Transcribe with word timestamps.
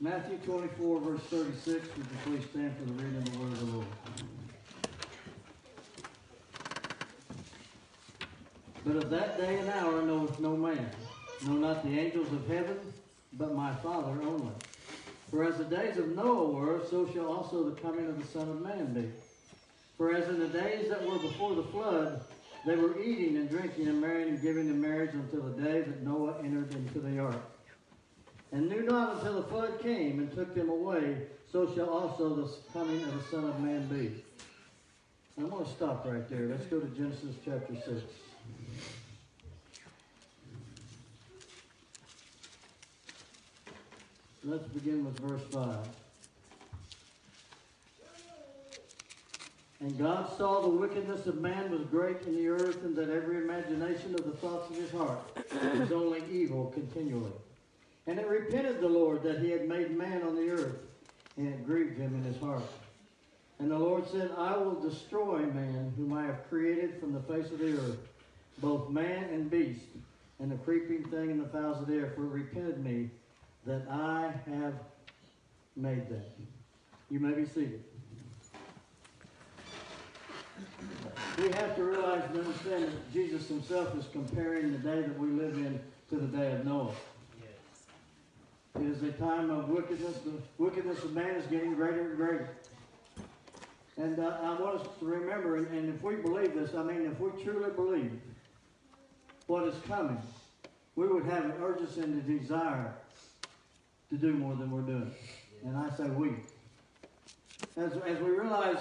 Matthew 0.00 0.38
24, 0.46 1.00
verse 1.00 1.20
36. 1.22 1.88
Would 1.96 1.96
you 1.96 2.04
please 2.24 2.44
stand 2.50 2.72
for 2.76 2.84
the 2.84 2.92
reading 2.92 3.16
of 3.16 3.32
the 3.32 3.38
word 3.40 3.52
of 3.52 3.58
the 3.58 3.64
Lord? 3.64 3.86
But 8.86 8.96
of 8.96 9.10
that 9.10 9.38
day 9.38 9.58
and 9.58 9.68
hour 9.70 10.00
knoweth 10.02 10.38
no 10.38 10.56
man, 10.56 10.88
no 11.44 11.54
not 11.54 11.84
the 11.84 11.98
angels 11.98 12.32
of 12.32 12.46
heaven, 12.46 12.78
but 13.32 13.56
my 13.56 13.74
Father 13.74 14.22
only. 14.22 14.52
For 15.32 15.42
as 15.42 15.58
the 15.58 15.64
days 15.64 15.98
of 15.98 16.14
Noah 16.14 16.48
were, 16.48 16.80
so 16.88 17.10
shall 17.12 17.26
also 17.26 17.68
the 17.68 17.80
coming 17.80 18.06
of 18.06 18.20
the 18.20 18.26
Son 18.26 18.48
of 18.48 18.62
Man 18.62 18.94
be. 18.94 19.10
For 19.96 20.14
as 20.14 20.28
in 20.28 20.38
the 20.38 20.46
days 20.46 20.88
that 20.90 21.04
were 21.04 21.18
before 21.18 21.56
the 21.56 21.64
flood, 21.64 22.22
they 22.64 22.76
were 22.76 23.00
eating 23.00 23.36
and 23.36 23.50
drinking 23.50 23.88
and 23.88 24.00
marrying 24.00 24.28
and 24.28 24.40
giving 24.40 24.68
in 24.68 24.80
marriage 24.80 25.12
until 25.12 25.42
the 25.42 25.60
day 25.60 25.80
that 25.80 26.04
Noah 26.04 26.36
entered 26.38 26.72
into 26.72 27.00
the 27.00 27.18
ark. 27.18 27.42
And 28.50 28.68
knew 28.68 28.82
not 28.82 29.16
until 29.16 29.34
the 29.34 29.48
flood 29.48 29.80
came 29.82 30.20
and 30.20 30.34
took 30.34 30.54
them 30.54 30.70
away, 30.70 31.26
so 31.52 31.72
shall 31.74 31.90
also 31.90 32.34
the 32.34 32.54
coming 32.72 33.02
of 33.02 33.14
the 33.14 33.22
Son 33.30 33.44
of 33.44 33.60
Man 33.60 33.86
be. 33.88 34.24
I'm 35.36 35.50
going 35.50 35.64
to 35.64 35.70
stop 35.70 36.04
right 36.06 36.28
there. 36.28 36.46
Let's 36.46 36.64
go 36.66 36.80
to 36.80 36.86
Genesis 36.88 37.36
chapter 37.44 37.74
6. 37.74 38.02
Let's 44.44 44.66
begin 44.68 45.04
with 45.04 45.18
verse 45.20 45.42
5. 45.52 45.76
And 49.80 49.96
God 49.98 50.36
saw 50.36 50.62
the 50.62 50.68
wickedness 50.68 51.26
of 51.26 51.40
man 51.40 51.70
was 51.70 51.82
great 51.82 52.22
in 52.22 52.34
the 52.34 52.48
earth, 52.48 52.82
and 52.82 52.96
that 52.96 53.10
every 53.10 53.36
imagination 53.36 54.14
of 54.14 54.24
the 54.24 54.32
thoughts 54.38 54.70
of 54.70 54.76
his 54.76 54.90
heart 54.90 55.20
was 55.78 55.92
only 55.92 56.22
evil 56.32 56.72
continually. 56.74 57.30
And 58.08 58.18
it 58.18 58.26
repented 58.26 58.80
the 58.80 58.88
Lord 58.88 59.22
that 59.24 59.40
he 59.40 59.50
had 59.50 59.68
made 59.68 59.96
man 59.96 60.22
on 60.22 60.34
the 60.34 60.50
earth, 60.50 60.78
and 61.36 61.46
it 61.46 61.66
grieved 61.66 61.98
him 61.98 62.14
in 62.14 62.22
his 62.22 62.40
heart. 62.40 62.62
And 63.58 63.70
the 63.70 63.78
Lord 63.78 64.08
said, 64.10 64.30
I 64.34 64.56
will 64.56 64.80
destroy 64.80 65.40
man, 65.40 65.92
whom 65.94 66.14
I 66.14 66.24
have 66.24 66.48
created 66.48 66.98
from 66.98 67.12
the 67.12 67.20
face 67.20 67.52
of 67.52 67.58
the 67.58 67.74
earth, 67.74 67.98
both 68.62 68.88
man 68.88 69.24
and 69.24 69.50
beast, 69.50 69.84
and 70.40 70.50
the 70.50 70.56
creeping 70.56 71.04
thing 71.10 71.32
and 71.32 71.44
the 71.44 71.48
fowls 71.50 71.82
of 71.82 71.86
the 71.86 71.96
air, 71.96 72.12
for 72.16 72.22
it 72.22 72.30
repented 72.30 72.82
me 72.82 73.10
that 73.66 73.82
I 73.90 74.32
have 74.50 74.72
made 75.76 76.08
them. 76.08 76.22
You 77.10 77.20
may 77.20 77.32
be 77.32 77.44
seated. 77.44 77.84
We 81.36 81.50
have 81.50 81.76
to 81.76 81.84
realize 81.84 82.22
and 82.30 82.38
understand 82.38 82.84
that 82.84 83.12
Jesus 83.12 83.48
himself 83.48 83.94
is 83.98 84.06
comparing 84.12 84.72
the 84.72 84.78
day 84.78 85.02
that 85.02 85.18
we 85.18 85.28
live 85.28 85.58
in 85.58 85.78
to 86.08 86.16
the 86.16 86.26
day 86.26 86.52
of 86.52 86.64
Noah. 86.64 86.94
It 88.80 88.86
is 88.86 89.02
a 89.02 89.10
time 89.12 89.50
of 89.50 89.68
wickedness. 89.68 90.18
The 90.18 90.34
wickedness 90.56 91.02
of 91.02 91.12
man 91.12 91.34
is 91.34 91.44
getting 91.46 91.74
greater 91.74 92.10
and 92.10 92.16
greater. 92.16 92.48
And 93.96 94.20
uh, 94.20 94.38
I 94.40 94.60
want 94.60 94.80
us 94.80 94.86
to 95.00 95.04
remember, 95.04 95.56
and, 95.56 95.66
and 95.68 95.92
if 95.92 96.00
we 96.00 96.14
believe 96.14 96.54
this, 96.54 96.74
I 96.76 96.84
mean, 96.84 97.04
if 97.04 97.18
we 97.18 97.30
truly 97.42 97.70
believe 97.70 98.12
what 99.48 99.66
is 99.66 99.74
coming, 99.88 100.22
we 100.94 101.08
would 101.08 101.24
have 101.24 101.44
an 101.46 101.54
urgency 101.60 102.02
and 102.02 102.22
a 102.22 102.38
desire 102.38 102.94
to 104.10 104.16
do 104.16 104.32
more 104.32 104.54
than 104.54 104.70
we're 104.70 104.82
doing. 104.82 105.12
And 105.64 105.76
I 105.76 105.90
say 105.96 106.04
we. 106.04 106.34
As, 107.76 107.92
as 108.06 108.20
we 108.20 108.30
realize 108.30 108.78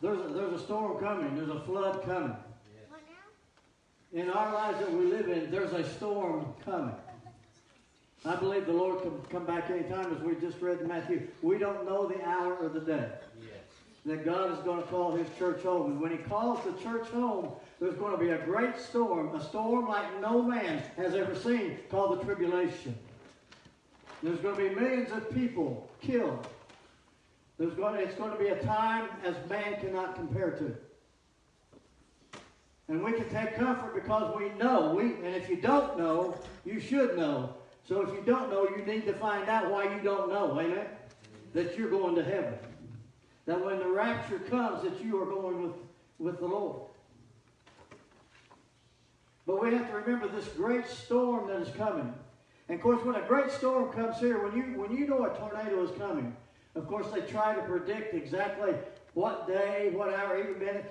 there's 0.00 0.20
a, 0.20 0.32
there's 0.32 0.60
a 0.60 0.64
storm 0.64 1.02
coming, 1.02 1.34
there's 1.34 1.50
a 1.50 1.60
flood 1.60 2.04
coming. 2.04 2.36
In 4.12 4.30
our 4.30 4.52
lives 4.52 4.78
that 4.78 4.92
we 4.92 5.06
live 5.06 5.28
in, 5.28 5.50
there's 5.50 5.72
a 5.72 5.88
storm 5.94 6.46
coming. 6.64 6.94
I 8.24 8.36
believe 8.36 8.66
the 8.66 8.72
Lord 8.72 9.02
can 9.02 9.20
come 9.30 9.44
back 9.44 9.68
anytime, 9.70 10.14
as 10.14 10.22
we 10.22 10.36
just 10.36 10.60
read 10.60 10.80
in 10.80 10.88
Matthew. 10.88 11.26
We 11.42 11.58
don't 11.58 11.84
know 11.84 12.06
the 12.06 12.24
hour 12.24 12.54
or 12.54 12.68
the 12.68 12.80
day 12.80 13.08
that 14.04 14.24
God 14.24 14.52
is 14.52 14.58
going 14.64 14.82
to 14.82 14.88
call 14.88 15.14
His 15.14 15.26
church 15.38 15.62
home. 15.62 15.92
And 15.92 16.00
when 16.00 16.12
He 16.12 16.18
calls 16.18 16.64
the 16.64 16.72
church 16.82 17.08
home, 17.08 17.52
there's 17.80 17.94
going 17.94 18.12
to 18.12 18.18
be 18.18 18.30
a 18.30 18.38
great 18.38 18.78
storm, 18.78 19.34
a 19.34 19.42
storm 19.42 19.88
like 19.88 20.20
no 20.20 20.42
man 20.42 20.82
has 20.96 21.14
ever 21.14 21.34
seen, 21.34 21.78
called 21.90 22.20
the 22.20 22.24
tribulation. 22.24 22.96
There's 24.22 24.38
going 24.38 24.56
to 24.56 24.68
be 24.68 24.74
millions 24.74 25.10
of 25.10 25.32
people 25.34 25.90
killed. 26.00 26.46
There's 27.58 27.74
going 27.74 27.94
to, 27.94 28.00
it's 28.02 28.14
going 28.14 28.32
to 28.32 28.38
be 28.38 28.48
a 28.48 28.62
time 28.62 29.08
as 29.24 29.34
man 29.48 29.80
cannot 29.80 30.14
compare 30.14 30.50
to. 30.52 30.76
And 32.88 33.02
we 33.02 33.12
can 33.12 33.28
take 33.30 33.56
comfort 33.56 33.94
because 33.94 34.36
we 34.36 34.48
know. 34.50 34.94
We, 34.94 35.14
and 35.14 35.34
if 35.34 35.48
you 35.48 35.56
don't 35.56 35.98
know, 35.98 36.36
you 36.64 36.80
should 36.80 37.16
know. 37.16 37.54
So 37.88 38.00
if 38.02 38.14
you 38.14 38.22
don't 38.24 38.50
know, 38.50 38.68
you 38.68 38.84
need 38.84 39.06
to 39.06 39.12
find 39.14 39.48
out 39.48 39.70
why 39.70 39.94
you 39.94 40.00
don't 40.02 40.30
know. 40.30 40.58
Amen? 40.58 40.86
That 41.54 41.76
you're 41.76 41.90
going 41.90 42.14
to 42.14 42.24
heaven. 42.24 42.54
That 43.46 43.64
when 43.64 43.78
the 43.78 43.88
rapture 43.88 44.38
comes, 44.38 44.82
that 44.84 45.04
you 45.04 45.20
are 45.20 45.26
going 45.26 45.62
with, 45.62 45.74
with 46.18 46.38
the 46.38 46.46
Lord. 46.46 46.82
But 49.46 49.60
we 49.60 49.74
have 49.74 49.88
to 49.90 49.96
remember 49.96 50.28
this 50.28 50.46
great 50.48 50.86
storm 50.86 51.48
that 51.48 51.60
is 51.60 51.74
coming. 51.74 52.14
And 52.68 52.78
of 52.78 52.82
course, 52.82 53.04
when 53.04 53.16
a 53.16 53.26
great 53.26 53.50
storm 53.50 53.92
comes 53.92 54.18
here, 54.18 54.42
when 54.42 54.56
you 54.56 54.80
when 54.80 54.96
you 54.96 55.06
know 55.06 55.24
a 55.24 55.36
tornado 55.36 55.82
is 55.82 55.90
coming, 55.98 56.34
of 56.76 56.86
course 56.86 57.06
they 57.12 57.20
try 57.22 57.54
to 57.54 57.62
predict 57.62 58.14
exactly 58.14 58.74
what 59.14 59.46
day, 59.46 59.90
what 59.92 60.14
hour, 60.14 60.38
even 60.38 60.58
minute, 60.58 60.84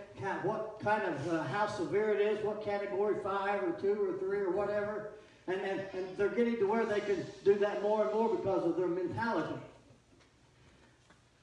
what 0.44 0.80
kind 0.84 1.02
of 1.04 1.34
uh, 1.34 1.44
how 1.44 1.66
severe 1.66 2.14
it 2.14 2.22
is, 2.22 2.44
what 2.46 2.64
category 2.64 3.16
five 3.24 3.64
or 3.64 3.72
two 3.72 4.10
or 4.10 4.20
three 4.20 4.40
or 4.40 4.52
whatever. 4.52 5.12
And, 5.48 5.60
and, 5.62 5.82
and 5.94 6.18
they're 6.18 6.30
getting 6.30 6.58
to 6.58 6.68
where 6.68 6.86
they 6.86 7.00
can 7.00 7.26
do 7.44 7.56
that 7.56 7.82
more 7.82 8.04
and 8.04 8.14
more 8.14 8.36
because 8.36 8.66
of 8.66 8.78
their 8.78 8.88
mentality. 8.88 9.56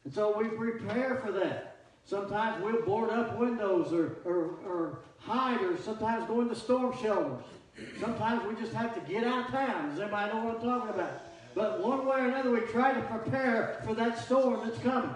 And 0.05 0.15
so 0.15 0.39
we 0.39 0.49
prepare 0.49 1.17
for 1.17 1.33
that. 1.33 1.77
Sometimes 2.05 2.63
we'll 2.63 2.83
board 2.83 3.11
up 3.11 3.37
windows 3.39 3.93
or, 3.93 4.17
or, 4.25 4.55
or 4.67 4.99
hide 5.19 5.61
or 5.61 5.77
sometimes 5.77 6.27
go 6.27 6.41
into 6.41 6.55
storm 6.55 6.97
shelters. 7.03 7.45
Sometimes 8.01 8.47
we 8.47 8.55
just 8.61 8.73
have 8.73 8.95
to 8.95 9.13
get 9.13 9.25
out 9.25 9.47
of 9.47 9.51
town. 9.51 9.91
Does 9.91 10.01
anybody 10.01 10.33
know 10.33 10.45
what 10.45 10.55
I'm 10.57 10.63
talking 10.63 10.91
about? 10.91 11.23
But 11.55 11.85
one 11.85 12.07
way 12.07 12.21
or 12.21 12.29
another, 12.29 12.51
we 12.51 12.61
try 12.61 12.93
to 12.93 13.03
prepare 13.03 13.83
for 13.85 13.95
that 13.95 14.19
storm 14.25 14.67
that's 14.67 14.79
coming. 14.79 15.15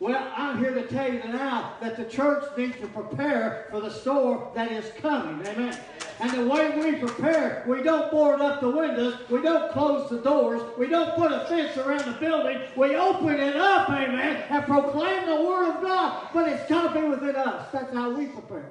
Well, 0.00 0.32
I'm 0.36 0.58
here 0.58 0.74
to 0.74 0.84
tell 0.88 1.12
you 1.12 1.20
now 1.20 1.74
that 1.80 1.96
the 1.96 2.04
church 2.04 2.44
needs 2.56 2.76
to 2.80 2.88
prepare 2.88 3.68
for 3.70 3.80
the 3.80 3.88
storm 3.88 4.48
that 4.52 4.72
is 4.72 4.90
coming. 5.00 5.46
Amen. 5.46 5.78
And 6.22 6.30
the 6.30 6.48
way 6.48 6.78
we 6.78 7.00
prepare, 7.00 7.64
we 7.66 7.82
don't 7.82 8.08
board 8.12 8.40
up 8.40 8.60
the 8.60 8.70
windows, 8.70 9.18
we 9.28 9.42
don't 9.42 9.72
close 9.72 10.08
the 10.08 10.18
doors, 10.18 10.62
we 10.78 10.86
don't 10.86 11.16
put 11.16 11.32
a 11.32 11.44
fence 11.46 11.76
around 11.76 12.04
the 12.04 12.16
building, 12.20 12.60
we 12.76 12.94
open 12.94 13.40
it 13.40 13.56
up, 13.56 13.90
amen, 13.90 14.44
and 14.48 14.64
proclaim 14.64 15.26
the 15.26 15.42
Word 15.42 15.74
of 15.74 15.82
God. 15.82 16.28
But 16.32 16.48
it's 16.48 16.68
got 16.68 16.94
to 16.94 17.00
be 17.00 17.08
within 17.08 17.34
us. 17.34 17.72
That's 17.72 17.92
how 17.92 18.12
we 18.12 18.26
prepare. 18.26 18.70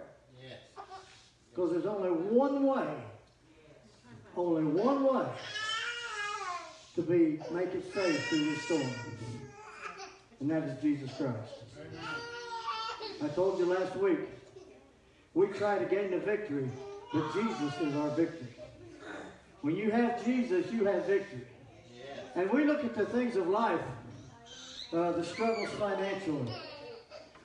Because 1.50 1.72
there's 1.72 1.86
only 1.86 2.10
one 2.10 2.64
way, 2.64 2.88
only 4.38 4.64
one 4.64 5.04
way 5.04 5.28
to 6.96 7.02
be 7.02 7.40
make 7.52 7.74
it 7.74 7.94
safe 7.94 8.28
through 8.28 8.46
this 8.46 8.62
storm. 8.62 8.90
And 10.40 10.50
that 10.52 10.64
is 10.64 10.82
Jesus 10.82 11.12
Christ. 11.18 11.36
I 13.22 13.28
told 13.28 13.60
you 13.60 13.66
last 13.66 13.94
week, 13.98 14.20
we 15.34 15.48
try 15.48 15.78
to 15.78 15.86
gain 15.86 16.12
the 16.12 16.20
victory, 16.20 16.70
but 17.14 17.34
Jesus 17.34 17.82
is 17.82 17.96
our 17.96 18.10
victory. 18.10 18.48
When 19.62 19.76
you 19.76 19.92
have 19.92 20.24
Jesus, 20.26 20.72
you 20.72 20.86
have 20.86 21.06
victory. 21.06 21.46
And 22.36 22.50
we 22.50 22.64
look 22.64 22.84
at 22.84 22.96
the 22.96 23.06
things 23.06 23.36
of 23.36 23.48
life, 23.48 23.82
uh, 24.94 25.12
the 25.12 25.24
struggles 25.24 25.70
financially, 25.72 26.52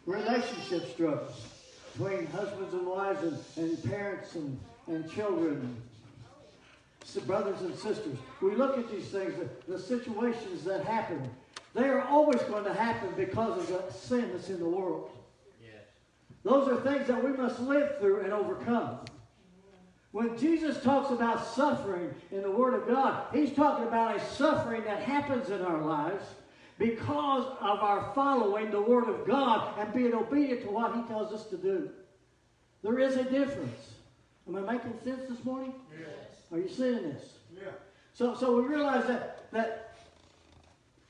relationship 0.06 0.92
struggles 0.92 1.46
between 1.92 2.26
husbands 2.26 2.72
and 2.72 2.86
wives 2.86 3.22
and, 3.22 3.38
and 3.56 3.84
parents 3.84 4.34
and, 4.34 4.58
and 4.86 5.10
children, 5.10 5.76
brothers 7.26 7.60
and 7.62 7.74
sisters. 7.74 8.18
We 8.40 8.54
look 8.54 8.78
at 8.78 8.90
these 8.90 9.06
things, 9.06 9.34
the, 9.38 9.72
the 9.72 9.78
situations 9.78 10.64
that 10.64 10.84
happen. 10.84 11.28
They 11.74 11.88
are 11.88 12.02
always 12.02 12.40
going 12.42 12.64
to 12.64 12.74
happen 12.74 13.10
because 13.16 13.58
of 13.58 13.68
the 13.68 13.92
sin 13.92 14.30
that's 14.32 14.48
in 14.48 14.58
the 14.58 14.68
world. 14.68 15.10
Yes. 15.62 15.82
Those 16.42 16.68
are 16.68 16.80
things 16.80 17.06
that 17.08 17.22
we 17.22 17.32
must 17.32 17.60
live 17.60 17.98
through 17.98 18.20
and 18.20 18.32
overcome. 18.32 19.00
When 20.16 20.38
Jesus 20.38 20.82
talks 20.82 21.10
about 21.10 21.46
suffering 21.46 22.14
in 22.32 22.40
the 22.40 22.50
Word 22.50 22.72
of 22.72 22.88
God, 22.88 23.24
He's 23.34 23.52
talking 23.52 23.86
about 23.86 24.16
a 24.16 24.26
suffering 24.32 24.82
that 24.84 25.02
happens 25.02 25.50
in 25.50 25.60
our 25.60 25.82
lives 25.82 26.24
because 26.78 27.44
of 27.60 27.80
our 27.80 28.12
following 28.14 28.70
the 28.70 28.80
Word 28.80 29.10
of 29.10 29.26
God 29.26 29.78
and 29.78 29.92
being 29.92 30.14
obedient 30.14 30.62
to 30.62 30.70
what 30.70 30.96
He 30.96 31.02
tells 31.02 31.34
us 31.34 31.44
to 31.48 31.58
do. 31.58 31.90
There 32.82 32.98
is 32.98 33.18
a 33.18 33.24
difference. 33.24 33.92
Am 34.48 34.56
I 34.56 34.72
making 34.72 34.94
sense 35.04 35.28
this 35.28 35.44
morning? 35.44 35.74
Yes. 35.92 36.08
Are 36.50 36.60
you 36.60 36.68
seeing 36.70 37.02
this? 37.02 37.34
Yeah. 37.54 37.72
So, 38.14 38.34
so 38.34 38.56
we 38.56 38.66
realize 38.66 39.06
that, 39.08 39.50
that 39.52 39.98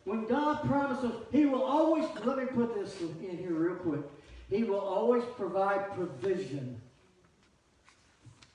when 0.02 0.26
God 0.26 0.64
promises, 0.64 1.12
He 1.30 1.46
will 1.46 1.62
always, 1.62 2.06
let 2.24 2.38
me 2.38 2.46
put 2.46 2.74
this 2.74 3.00
in 3.00 3.38
here 3.38 3.54
real 3.54 3.76
quick. 3.76 4.02
He 4.50 4.64
will 4.64 4.80
always 4.80 5.22
provide 5.36 5.94
provision 5.94 6.80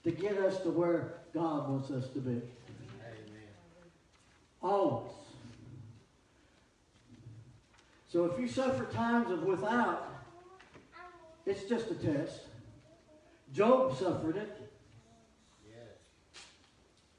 to 0.03 0.12
get 0.12 0.38
us 0.38 0.59
to 0.62 0.69
where 0.69 1.13
God 1.33 1.69
wants 1.69 1.92
us 1.92 2.07
to 2.09 2.19
be. 2.19 2.31
Amen. 2.31 2.44
Always. 4.62 5.12
So 8.12 8.25
if 8.25 8.39
you 8.39 8.48
suffer 8.48 8.86
times 8.86 9.31
of 9.31 9.44
without, 9.44 10.07
it's 11.45 11.63
just 11.63 11.89
a 11.92 11.95
test. 11.95 12.42
Job 13.53 13.98
suffered 13.98 14.38
it. 14.38 14.69
Yes. 15.68 15.77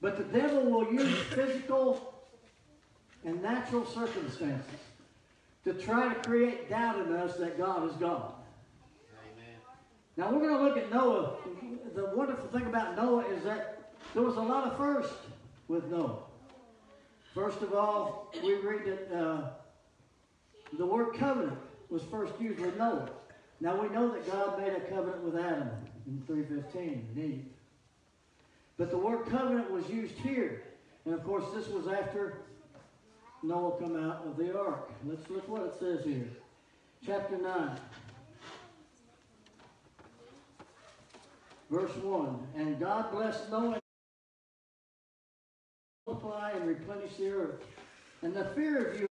But 0.00 0.18
the 0.18 0.38
devil 0.38 0.64
will 0.64 0.92
use 0.92 1.16
physical 1.34 2.14
and 3.24 3.42
natural 3.42 3.86
circumstances 3.86 4.80
to 5.64 5.72
try 5.74 6.12
to 6.12 6.28
create 6.28 6.68
doubt 6.68 6.98
in 7.06 7.12
us 7.12 7.36
that 7.36 7.56
God 7.56 7.88
is 7.88 7.94
God. 7.96 8.32
Amen. 9.32 9.56
Now 10.16 10.30
we're 10.30 10.46
going 10.46 10.58
to 10.58 10.64
look 10.64 10.76
at 10.76 10.90
Noah 10.90 11.36
the 11.94 12.06
wonderful 12.14 12.48
thing 12.48 12.66
about 12.66 12.96
Noah 12.96 13.24
is 13.26 13.44
that 13.44 13.92
there 14.14 14.22
was 14.22 14.36
a 14.36 14.40
lot 14.40 14.66
of 14.66 14.76
first 14.78 15.14
with 15.68 15.84
Noah. 15.90 16.18
First 17.34 17.60
of 17.60 17.74
all, 17.74 18.32
we 18.42 18.54
read 18.56 18.84
that 18.86 19.14
uh, 19.14 19.50
the 20.78 20.86
word 20.86 21.14
covenant 21.14 21.58
was 21.90 22.02
first 22.04 22.32
used 22.40 22.60
with 22.60 22.78
Noah. 22.78 23.10
Now 23.60 23.80
we 23.80 23.88
know 23.90 24.10
that 24.10 24.30
God 24.30 24.58
made 24.58 24.72
a 24.72 24.80
covenant 24.80 25.22
with 25.22 25.36
Adam 25.36 25.70
in 26.06 26.22
315 26.26 27.08
Eve. 27.16 27.44
But 28.78 28.90
the 28.90 28.98
word 28.98 29.26
covenant 29.26 29.70
was 29.70 29.88
used 29.88 30.16
here. 30.16 30.62
And 31.04 31.14
of 31.14 31.24
course, 31.24 31.44
this 31.54 31.68
was 31.68 31.86
after 31.88 32.38
Noah 33.42 33.78
come 33.78 34.02
out 34.02 34.26
of 34.26 34.36
the 34.36 34.58
ark. 34.58 34.90
Let's 35.04 35.28
look 35.28 35.46
what 35.48 35.62
it 35.62 35.74
says 35.78 36.04
here. 36.04 36.28
Chapter 37.04 37.36
9. 37.36 37.76
Verse 41.72 41.96
1. 41.96 42.38
And 42.54 42.78
God 42.78 43.10
blessed 43.10 43.50
Noah 43.50 43.78
multiply 46.06 46.50
and 46.50 46.68
replenish 46.68 47.16
the 47.16 47.30
earth. 47.30 47.64
And 48.20 48.34
the 48.34 48.44
fear 48.44 48.88
of 48.88 49.00
you 49.00 49.06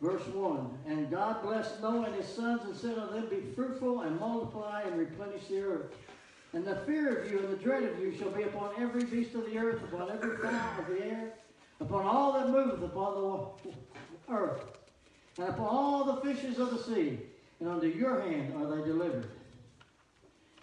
Verse 0.00 0.26
1 0.28 0.78
And 0.86 1.10
God 1.10 1.42
blessed 1.42 1.82
Noah 1.82 2.04
and 2.04 2.14
his 2.14 2.26
sons 2.26 2.62
and 2.64 2.74
said 2.74 2.96
unto 2.96 3.14
them, 3.14 3.28
Be 3.28 3.42
fruitful 3.54 4.00
and 4.00 4.18
multiply 4.18 4.82
and 4.82 4.98
replenish 4.98 5.46
the 5.48 5.60
earth. 5.60 5.94
And 6.54 6.64
the 6.64 6.76
fear 6.86 7.18
of 7.18 7.30
you 7.30 7.40
and 7.40 7.50
the 7.50 7.62
dread 7.62 7.82
of 7.82 7.98
you 7.98 8.16
shall 8.16 8.30
be 8.30 8.44
upon 8.44 8.70
every 8.78 9.04
beast 9.04 9.34
of 9.34 9.44
the 9.44 9.58
earth, 9.58 9.82
upon 9.92 10.10
every 10.10 10.38
fowl 10.38 10.80
of 10.80 10.86
the 10.86 11.04
air, 11.04 11.34
upon 11.80 12.06
all 12.06 12.32
that 12.32 12.48
moveth 12.48 12.82
upon 12.82 13.52
the 13.62 14.32
earth, 14.32 14.64
and 15.36 15.48
upon 15.48 15.66
all 15.66 16.04
the 16.04 16.20
fishes 16.22 16.58
of 16.58 16.70
the 16.70 16.82
sea. 16.82 17.18
And 17.60 17.68
unto 17.68 17.86
your 17.86 18.20
hand 18.20 18.54
are 18.56 18.76
they 18.76 18.84
delivered. 18.84 19.30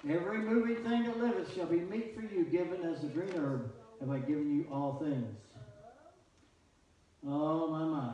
Every 0.08 0.38
moving 0.38 0.78
thing 0.84 1.04
that 1.04 1.18
liveth 1.18 1.54
shall 1.54 1.66
be 1.66 1.80
meat 1.80 2.16
for 2.16 2.22
you, 2.22 2.46
given 2.46 2.84
as 2.84 3.02
the 3.02 3.08
green 3.08 3.34
herb 3.36 3.72
have 4.00 4.10
I 4.10 4.20
given 4.20 4.56
you 4.56 4.68
all 4.72 5.00
things. 5.00 5.36
Oh, 7.28 7.68
my, 7.68 7.84
my. 7.84 8.14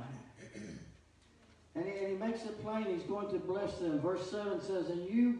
And 1.75 1.85
he, 1.85 1.91
and 1.99 2.07
he 2.07 2.15
makes 2.15 2.43
it 2.43 2.61
plain 2.61 2.85
he's 2.85 3.03
going 3.03 3.29
to 3.29 3.39
bless 3.39 3.77
them. 3.77 3.99
Verse 3.99 4.29
7 4.31 4.61
says, 4.61 4.89
And 4.89 5.09
you 5.09 5.39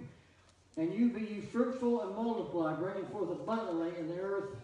and 0.77 0.93
you 0.93 1.09
be 1.09 1.21
ye 1.21 1.41
fruitful 1.41 2.01
and 2.01 2.15
multiply, 2.15 2.73
bringing 2.73 3.05
forth 3.07 3.29
abundantly 3.29 3.91
in 3.99 4.07
the 4.07 4.19
earth 4.19 4.55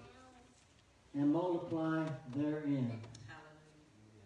and 1.13 1.31
multiply 1.31 2.05
therein. 2.35 2.99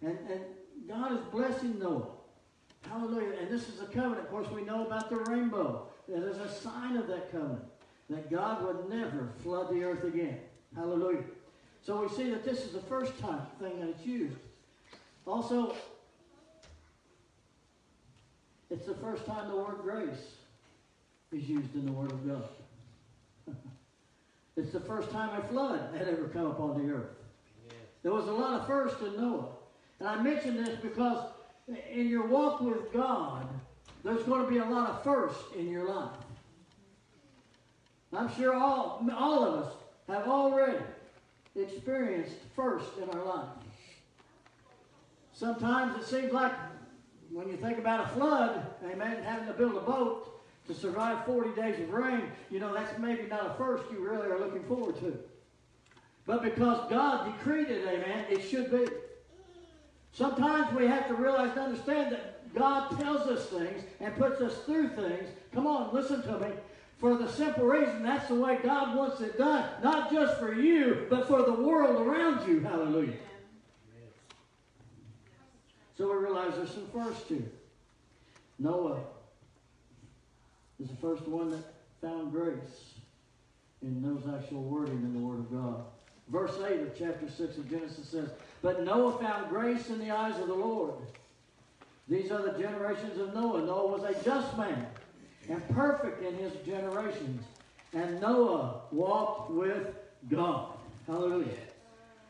And, 0.02 0.18
and 0.30 0.42
God 0.88 1.14
is 1.14 1.20
blessing 1.32 1.80
Noah. 1.80 2.08
Hallelujah. 2.90 3.34
And 3.40 3.50
this 3.50 3.70
is 3.70 3.82
a 3.82 3.86
covenant. 3.86 4.20
Of 4.20 4.30
course, 4.30 4.50
we 4.50 4.64
know 4.64 4.86
about 4.86 5.10
the 5.10 5.18
rainbow. 5.32 5.88
That 6.08 6.24
is 6.28 6.38
a 6.38 6.50
sign 6.50 6.98
of 6.98 7.08
that 7.08 7.32
covenant. 7.32 7.64
That 8.10 8.30
God 8.30 8.66
would 8.66 8.90
never 8.90 9.30
flood 9.42 9.72
the 9.72 9.84
earth 9.84 10.04
again. 10.04 10.40
Hallelujah. 10.76 11.24
So 11.84 12.02
we 12.02 12.10
see 12.10 12.30
that 12.32 12.44
this 12.44 12.60
is 12.66 12.74
the 12.74 12.82
first 12.82 13.18
time 13.20 13.42
thing 13.60 13.80
that 13.80 13.90
it's 13.90 14.06
used. 14.06 14.38
Also, 15.26 15.76
it's 18.70 18.86
the 18.86 18.96
first 18.96 19.26
time 19.26 19.50
the 19.50 19.56
word 19.56 19.78
grace 19.82 20.36
is 21.32 21.48
used 21.48 21.74
in 21.76 21.86
the 21.86 21.92
Word 21.92 22.12
of 22.12 22.28
God. 22.28 22.44
it's 24.58 24.72
the 24.72 24.80
first 24.80 25.12
time 25.12 25.38
a 25.40 25.44
flood 25.48 25.96
had 25.98 26.08
ever 26.08 26.28
come 26.28 26.48
upon 26.48 26.86
the 26.86 26.94
earth. 26.94 27.10
There 28.04 28.12
was 28.12 28.28
a 28.28 28.32
lot 28.32 28.60
of 28.60 28.68
first 28.68 29.00
in 29.02 29.16
Noah. 29.16 29.48
And 30.00 30.10
I 30.10 30.22
mention 30.22 30.64
this 30.64 30.78
because 30.82 31.26
in 31.68 32.08
your 32.08 32.26
walk 32.26 32.62
with 32.62 32.92
God, 32.94 33.48
there's 34.04 34.24
going 34.24 34.44
to 34.44 34.50
be 34.50 34.58
a 34.58 34.66
lot 34.66 34.90
of 34.90 35.04
firsts 35.04 35.44
in 35.56 35.70
your 35.70 35.88
life. 35.88 36.18
I'm 38.14 38.34
sure 38.36 38.54
all, 38.54 39.08
all 39.16 39.44
of 39.44 39.64
us 39.64 39.74
have 40.08 40.28
already 40.28 40.80
experienced 41.56 42.36
first 42.56 42.98
in 42.98 43.10
our 43.10 43.24
life. 43.24 43.50
Sometimes 45.34 45.98
it 45.98 46.06
seems 46.06 46.32
like 46.34 46.54
when 47.32 47.48
you 47.48 47.58
think 47.58 47.78
about 47.78 48.06
a 48.06 48.08
flood, 48.10 48.66
amen, 48.92 49.24
having 49.24 49.48
to 49.48 49.54
build 49.54 49.76
a 49.76 49.82
boat 49.82 50.42
to 50.68 50.74
survive 50.74 51.26
40 51.26 51.60
days 51.60 51.80
of 51.80 51.90
rain, 51.92 52.24
you 52.50 52.60
know, 52.60 52.74
that's 52.74 52.98
maybe 53.00 53.24
not 53.24 53.52
a 53.52 53.54
first 53.56 53.84
you 53.92 54.00
really 54.00 54.28
are 54.28 54.40
looking 54.40 54.64
forward 54.64 55.00
to. 55.00 55.18
But 56.26 56.44
because 56.44 56.90
God 56.90 57.26
decreed 57.26 57.70
it, 57.70 57.88
amen, 57.88 58.26
it 58.30 58.42
should 58.42 58.72
be. 58.72 58.86
Sometimes 60.14 60.74
we 60.76 60.88
have 60.88 61.08
to 61.08 61.14
realize 61.14 61.52
and 61.52 61.60
understand 61.60 62.12
that 62.12 62.54
God 62.54 63.00
tells 63.00 63.28
us 63.28 63.48
things 63.48 63.84
and 64.00 64.16
puts 64.18 64.42
us 64.42 64.58
through 64.66 64.90
things. 64.90 65.30
Come 65.54 65.68
on, 65.68 65.94
listen 65.94 66.22
to 66.24 66.40
me. 66.40 66.48
For 66.98 67.18
the 67.18 67.32
simple 67.32 67.66
reason 67.66 68.04
that's 68.04 68.28
the 68.28 68.36
way 68.36 68.60
God 68.62 68.96
wants 68.96 69.22
it 69.22 69.38
done. 69.38 69.68
Not 69.82 70.12
just 70.12 70.38
for 70.38 70.54
you, 70.54 71.08
but 71.10 71.28
for 71.28 71.44
the 71.44 71.54
world 71.54 72.06
around 72.06 72.48
you. 72.48 72.60
Hallelujah. 72.60 73.14
So 75.98 76.12
we 76.12 76.18
realize 76.24 76.56
there's 76.56 76.72
some 76.72 76.88
first 76.94 77.28
here. 77.28 77.50
Noah 78.60 79.00
is 80.80 80.90
the 80.90 80.96
first 80.98 81.28
one 81.28 81.52
that 81.52 81.64
found 82.02 82.32
grace 82.32 82.94
in 83.82 84.02
those 84.02 84.24
actual 84.36 84.62
wording 84.62 84.96
in 84.96 85.14
the 85.14 85.20
Word 85.20 85.40
of 85.40 85.52
God. 85.52 85.84
Verse 86.28 86.56
8 86.64 86.82
of 86.82 86.98
chapter 86.98 87.30
6 87.30 87.58
of 87.58 87.70
Genesis 87.70 88.08
says, 88.08 88.30
But 88.62 88.84
Noah 88.84 89.18
found 89.18 89.50
grace 89.50 89.90
in 89.90 90.00
the 90.00 90.12
eyes 90.12 90.40
of 90.40 90.48
the 90.48 90.54
Lord. 90.54 90.94
These 92.08 92.32
are 92.32 92.42
the 92.42 92.60
generations 92.60 93.20
of 93.20 93.34
Noah. 93.34 93.66
Noah 93.66 93.88
was 93.88 94.04
a 94.04 94.24
just 94.24 94.58
man 94.58 94.86
and 95.50 95.68
perfect 95.70 96.24
in 96.24 96.36
his 96.36 96.54
generations. 96.66 97.44
And 97.94 98.22
Noah 98.22 98.82
walked 98.92 99.52
with 99.52 99.88
God. 100.30 100.74
Hallelujah. 101.08 101.48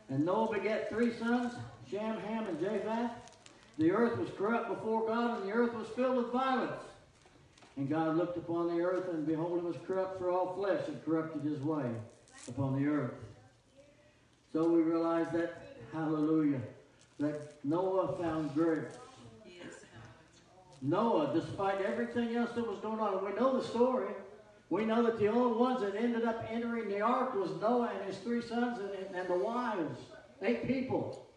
And 0.08 0.24
Noah 0.24 0.52
begat 0.52 0.88
three 0.88 1.12
sons, 1.14 1.54
Shem, 1.90 2.18
Ham, 2.18 2.46
and 2.46 2.60
Japheth. 2.60 3.10
The 3.78 3.90
earth 3.90 4.18
was 4.18 4.28
corrupt 4.36 4.68
before 4.68 5.06
God, 5.06 5.40
and 5.40 5.48
the 5.48 5.52
earth 5.52 5.74
was 5.74 5.88
filled 5.88 6.16
with 6.16 6.32
violence. 6.32 6.82
And 7.76 7.88
God 7.88 8.16
looked 8.16 8.36
upon 8.36 8.76
the 8.76 8.82
earth, 8.82 9.08
and 9.08 9.26
behold, 9.26 9.58
it 9.58 9.64
was 9.64 9.76
corrupt 9.86 10.18
for 10.18 10.30
all 10.30 10.54
flesh, 10.54 10.86
and 10.88 11.02
corrupted 11.04 11.42
his 11.42 11.60
way 11.60 11.90
upon 12.48 12.82
the 12.82 12.88
earth. 12.88 13.14
So 14.52 14.68
we 14.68 14.82
realize 14.82 15.26
that, 15.32 15.61
hallelujah, 15.92 16.60
that 17.18 17.54
Noah 17.64 18.16
found 18.20 18.54
grace. 18.54 18.84
Noah, 20.80 21.30
despite 21.32 21.80
everything 21.82 22.34
else 22.34 22.50
that 22.56 22.66
was 22.66 22.78
going 22.80 22.98
on, 22.98 23.24
we 23.24 23.32
know 23.38 23.60
the 23.60 23.66
story. 23.66 24.08
We 24.68 24.84
know 24.84 25.02
that 25.04 25.18
the 25.18 25.28
only 25.28 25.56
ones 25.56 25.80
that 25.82 25.94
ended 25.94 26.24
up 26.24 26.44
entering 26.50 26.88
the 26.88 27.00
ark 27.00 27.34
was 27.34 27.50
Noah 27.60 27.92
and 27.94 28.04
his 28.06 28.16
three 28.18 28.42
sons 28.42 28.78
and, 28.80 29.14
and 29.14 29.28
the 29.28 29.36
wives. 29.36 30.00
Eight 30.40 30.66
people. 30.66 31.28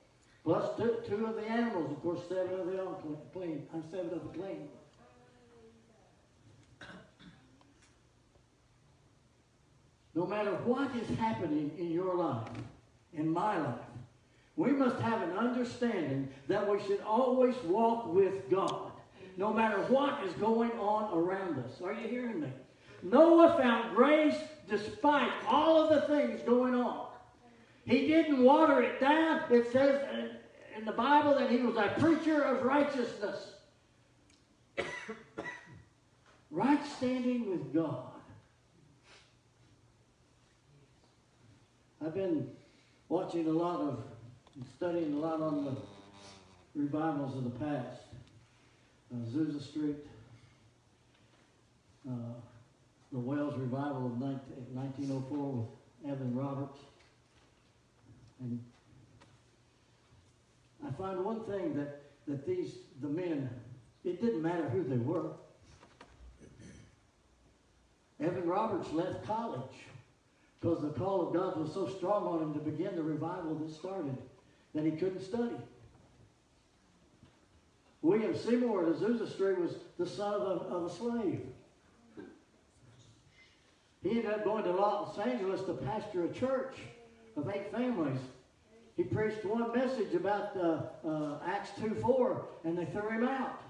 Plus 0.44 0.76
two, 0.78 0.98
two 1.08 1.26
of 1.28 1.36
the 1.36 1.44
animals. 1.44 1.92
Of 1.92 2.02
course, 2.02 2.22
seven 2.28 2.60
of 2.60 2.66
the 2.66 2.82
unclean. 2.82 3.68
I'm 3.74 3.82
uh, 3.82 3.84
seven 3.92 4.14
of 4.14 4.24
the 4.24 4.40
clean. 4.40 4.68
no 10.16 10.26
matter 10.26 10.52
what 10.64 10.90
is 10.96 11.18
happening 11.18 11.72
in 11.78 11.92
your 11.92 12.16
life, 12.16 12.48
in 13.14 13.30
my 13.30 13.58
life, 13.58 13.76
we 14.56 14.72
must 14.72 15.00
have 15.02 15.22
an 15.22 15.32
understanding 15.32 16.30
that 16.48 16.70
we 16.70 16.82
should 16.84 17.02
always 17.02 17.56
walk 17.66 18.14
with 18.14 18.50
God, 18.50 18.92
no 19.38 19.52
matter 19.52 19.80
what 19.84 20.24
is 20.24 20.34
going 20.34 20.72
on 20.72 21.18
around 21.18 21.60
us. 21.60 21.82
Are 21.82 21.94
you 21.94 22.08
hearing 22.08 22.42
me? 22.42 22.50
Noah 23.04 23.58
found 23.58 23.96
grace 23.96 24.38
despite 24.70 25.32
all 25.48 25.84
of 25.84 25.90
the 25.90 26.08
things 26.08 26.42
going 26.42 26.74
on. 26.74 27.08
He 27.86 28.08
didn't 28.08 28.44
water 28.44 28.82
it 28.82 29.00
down. 29.00 29.44
It 29.52 29.72
says 29.72 30.02
in 30.78 30.86
the 30.86 30.92
Bible 30.92 31.36
that 31.36 31.52
he 31.52 31.58
was 31.58 31.76
a 31.78 31.94
preacher 32.00 32.42
of 32.42 32.64
righteousness. 32.64 33.54
right 36.52 36.86
standing 36.98 37.50
with 37.50 37.74
God. 37.74 38.12
I've 42.04 42.14
been 42.14 42.50
watching 43.08 43.48
a 43.48 43.52
lot 43.52 43.80
of, 43.80 44.04
studying 44.78 45.14
a 45.14 45.18
lot 45.18 45.42
on 45.42 45.66
the 45.66 45.76
revivals 46.76 47.36
of 47.38 47.44
the 47.44 47.60
past. 47.66 48.02
Uh, 49.14 49.18
Azusa 49.18 49.62
Street, 49.62 49.98
uh, 52.10 52.34
the 53.12 53.20
Wales 53.20 53.58
revival 53.58 54.08
of 54.08 54.20
19, 54.20 54.40
1904 54.74 55.40
with 55.40 56.12
Evan 56.12 56.36
Roberts. 56.36 56.80
And 58.40 58.60
I 60.86 60.92
find 60.94 61.24
one 61.24 61.44
thing 61.44 61.76
that, 61.76 62.02
that 62.28 62.46
these, 62.46 62.76
the 63.02 63.08
men, 63.08 63.50
it 64.04 64.22
didn't 64.22 64.42
matter 64.42 64.70
who 64.70 64.84
they 64.84 64.98
were. 64.98 65.32
Evan 68.20 68.48
Roberts 68.48 68.92
left 68.92 69.26
college 69.26 69.62
because 70.60 70.82
the 70.82 70.90
call 70.90 71.28
of 71.28 71.34
God 71.34 71.58
was 71.58 71.74
so 71.74 71.88
strong 71.88 72.26
on 72.26 72.42
him 72.42 72.54
to 72.54 72.60
begin 72.60 72.96
the 72.96 73.04
revival 73.04 73.56
that 73.56 73.72
started 73.72 74.18
that 74.75 74.86
he 74.86 74.91
couldn't 74.91 75.24
study. 75.24 75.55
William 78.01 78.38
Seymour 78.38 78.84
Azusa 78.84 79.32
Street 79.32 79.58
was 79.58 79.77
the 79.98 80.05
son 80.05 80.34
of 80.34 80.41
a, 80.41 80.46
of 80.46 80.84
a 80.84 80.89
slave. 80.89 81.41
He 84.03 84.12
ended 84.12 84.27
up 84.27 84.44
going 84.44 84.63
to 84.65 84.72
Los 84.72 85.17
Angeles 85.17 85.62
to 85.62 85.74
pastor 85.74 86.25
a 86.25 86.29
church 86.29 86.75
of 87.36 87.50
eight 87.50 87.72
families. 87.72 88.20
He 88.96 89.03
preached 89.03 89.44
one 89.44 89.75
message 89.75 90.13
about 90.13 90.55
uh, 90.55 91.08
uh, 91.08 91.39
Acts 91.48 91.72
2 91.82 91.96
4, 91.96 92.46
and 92.65 92.77
they 92.77 92.86
threw 92.86 93.10
him 93.10 93.27
out. 93.27 93.62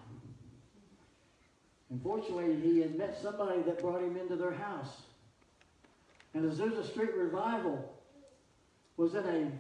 Unfortunately, 1.89 2.59
he 2.59 2.81
had 2.81 2.97
met 2.97 3.17
somebody 3.21 3.61
that 3.61 3.79
brought 3.79 4.01
him 4.01 4.17
into 4.17 4.35
their 4.35 4.53
house. 4.53 5.03
And 6.33 6.51
Azusa 6.51 6.85
Street 6.85 7.15
Revival 7.15 7.95
was 8.97 9.15
in 9.15 9.25
a 9.25 9.51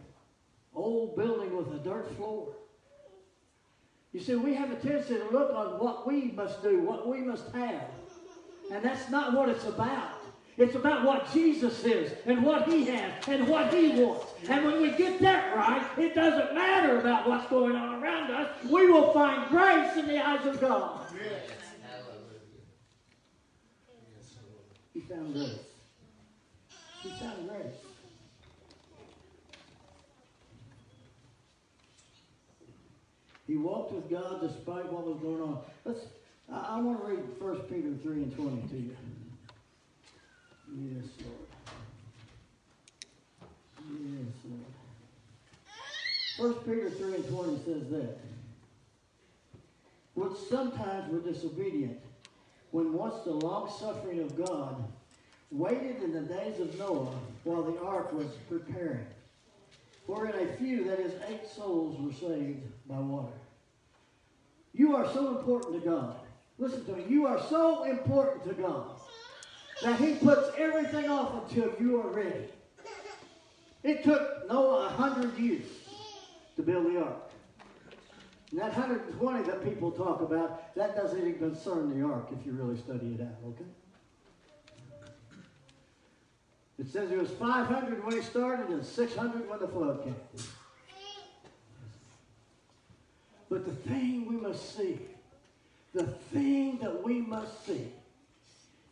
old 0.75 1.15
building 1.15 1.55
with 1.55 1.73
a 1.73 1.79
dirt 1.79 2.15
floor. 2.15 2.55
You 4.11 4.19
see, 4.21 4.35
we 4.35 4.53
have 4.53 4.71
a 4.71 4.75
tendency 4.75 5.15
to 5.15 5.29
look 5.29 5.53
on 5.53 5.79
what 5.79 6.07
we 6.07 6.31
must 6.31 6.63
do, 6.63 6.79
what 6.79 7.07
we 7.07 7.19
must 7.19 7.51
have. 7.51 7.89
And 8.71 8.83
that's 8.83 9.09
not 9.09 9.33
what 9.33 9.49
it's 9.49 9.65
about. 9.65 10.21
It's 10.57 10.75
about 10.75 11.03
what 11.03 11.31
Jesus 11.33 11.83
is 11.83 12.13
and 12.25 12.41
what 12.41 12.65
he 12.69 12.85
has 12.85 13.27
and 13.27 13.45
what 13.47 13.73
he 13.73 14.01
wants. 14.01 14.25
And 14.47 14.63
when 14.63 14.81
we 14.81 14.91
get 14.91 15.19
that 15.19 15.53
right, 15.55 15.85
it 15.97 16.15
doesn't 16.15 16.55
matter 16.55 16.99
about 16.99 17.27
what's 17.27 17.49
going 17.49 17.75
on 17.75 18.01
around 18.01 18.31
us. 18.31 18.49
We 18.63 18.89
will 18.89 19.11
find 19.11 19.49
grace 19.49 19.97
in 19.97 20.07
the 20.07 20.25
eyes 20.25 20.45
of 20.45 20.61
God. 20.61 21.01
Yes. 21.13 21.51
He 24.93 25.01
found 25.01 25.33
grace. 25.33 25.59
He 27.03 27.09
found 27.09 27.49
grace. 27.49 27.73
He 33.47 33.55
walked 33.57 33.93
with 33.93 34.09
God 34.09 34.41
despite 34.41 34.91
what 34.91 35.05
was 35.05 35.19
going 35.19 35.41
on. 35.41 35.59
Let's. 35.83 36.01
I, 36.51 36.77
I 36.77 36.79
want 36.79 37.01
to 37.01 37.07
read 37.07 37.19
1 37.39 37.59
Peter 37.61 37.93
3 38.03 38.23
and 38.23 38.35
20 38.35 38.67
to 38.69 38.75
you. 38.75 38.95
Yes, 40.77 41.05
Lord. 41.23 41.47
Yes, 44.01 44.33
Lord. 46.37 46.55
1 46.55 46.63
Peter 46.65 46.89
3 46.89 47.15
and 47.15 47.27
20 47.29 47.57
says 47.65 47.89
that. 47.91 48.17
Which 50.15 50.37
sometimes 50.49 51.11
were 51.11 51.19
disobedient, 51.19 51.99
when 52.71 52.93
once 52.93 53.23
the 53.25 53.31
long 53.31 53.69
suffering 53.79 54.19
of 54.19 54.35
God 54.35 54.83
waited 55.51 56.01
in 56.01 56.13
the 56.13 56.21
days 56.21 56.59
of 56.59 56.77
Noah 56.79 57.13
while 57.43 57.63
the 57.63 57.79
ark 57.81 58.11
was 58.11 58.27
preparing. 58.49 59.05
For 60.05 60.27
in 60.27 60.47
a 60.47 60.53
few, 60.57 60.83
that 60.85 60.99
is, 60.99 61.13
eight 61.27 61.47
souls 61.47 61.99
were 61.99 62.13
saved 62.13 62.61
by 62.87 62.99
water. 62.99 63.33
You 64.73 64.95
are 64.95 65.11
so 65.13 65.37
important 65.37 65.81
to 65.81 65.89
God. 65.89 66.15
Listen 66.57 66.85
to 66.85 66.91
me. 66.93 67.05
You 67.09 67.25
are 67.25 67.41
so 67.49 67.83
important 67.83 68.43
to 68.45 68.53
God 68.53 68.99
that 69.81 69.99
he 69.99 70.15
puts 70.15 70.49
everything 70.57 71.09
off 71.09 71.49
until 71.49 71.73
you 71.79 72.01
are 72.01 72.09
ready. 72.09 72.45
It 73.83 74.03
took 74.03 74.49
Noah 74.49 74.87
a 74.87 74.89
hundred 74.89 75.37
years 75.37 75.67
to 76.55 76.63
build 76.63 76.85
the 76.85 77.03
ark. 77.03 77.31
And 78.51 78.59
that 78.59 78.77
120 78.77 79.43
that 79.43 79.63
people 79.63 79.91
talk 79.91 80.21
about, 80.21 80.75
that 80.75 80.95
doesn't 80.95 81.19
even 81.19 81.37
concern 81.37 81.97
the 81.97 82.05
ark 82.05 82.29
if 82.31 82.45
you 82.45 82.53
really 82.53 82.77
study 82.77 83.17
it 83.19 83.21
out, 83.21 83.37
okay? 83.47 83.65
It 86.77 86.91
says 86.91 87.11
it 87.11 87.17
was 87.17 87.29
500 87.31 88.03
when 88.03 88.15
he 88.15 88.21
started 88.21 88.69
and 88.69 88.85
600 88.85 89.49
when 89.49 89.59
the 89.59 89.67
flood 89.67 90.03
came. 90.03 90.15
But 93.49 93.65
the 93.65 93.89
thing 93.89 94.25
we 94.27 94.35
must 94.35 94.75
see, 94.75 94.99
the 95.93 96.07
thing 96.33 96.77
that 96.79 97.03
we 97.03 97.21
must 97.21 97.65
see, 97.65 97.91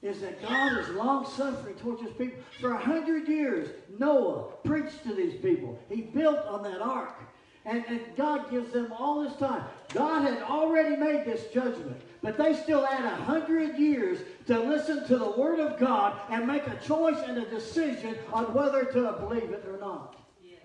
is 0.02 0.22
that 0.22 0.42
God 0.42 0.78
is 0.78 0.90
long 0.90 1.26
suffering 1.26 1.76
towards 1.76 2.02
his 2.02 2.12
people. 2.12 2.38
For 2.60 2.74
a 2.74 2.78
hundred 2.78 3.28
years, 3.28 3.70
Noah 3.98 4.52
preached 4.64 5.04
to 5.04 5.14
these 5.14 5.40
people. 5.42 5.80
He 5.90 6.02
built 6.02 6.46
on 6.46 6.64
that 6.64 6.82
ark. 6.82 7.16
And, 7.66 7.86
and 7.88 8.02
God 8.18 8.52
gives 8.52 8.74
them 8.74 8.92
all 8.92 9.24
this 9.24 9.36
time. 9.38 9.64
God 9.94 10.24
had 10.24 10.42
already 10.44 10.98
made 10.98 11.24
this 11.26 11.48
judgment, 11.54 12.02
but 12.22 12.38
they 12.38 12.54
still 12.56 12.86
had 12.86 13.06
a 13.06 13.16
hundred 13.16 13.78
years 13.78 14.20
to 14.48 14.60
listen 14.60 15.08
to 15.08 15.18
the 15.18 15.32
Word 15.32 15.60
of 15.60 15.80
God 15.80 16.20
and 16.30 16.46
make 16.46 16.68
a 16.68 16.76
choice 16.86 17.20
and 17.26 17.38
a 17.38 17.46
decision 17.50 18.18
on 18.34 18.54
whether 18.54 18.84
to 18.84 19.14
believe 19.14 19.52
it 19.52 19.64
or 19.66 19.80
not. 19.80 20.18
Yes, 20.44 20.60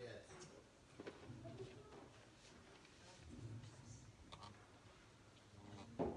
amen. 0.00 0.14
yes. 5.98 6.08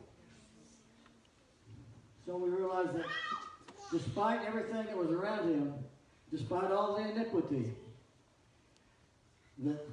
So 2.27 2.37
we 2.37 2.49
realize 2.49 2.89
that 2.93 3.05
despite 3.91 4.45
everything 4.45 4.85
that 4.85 4.95
was 4.95 5.09
around 5.09 5.49
him, 5.49 5.73
despite 6.31 6.71
all 6.71 6.95
the 6.95 7.09
iniquity, 7.09 7.73
that 9.63 9.85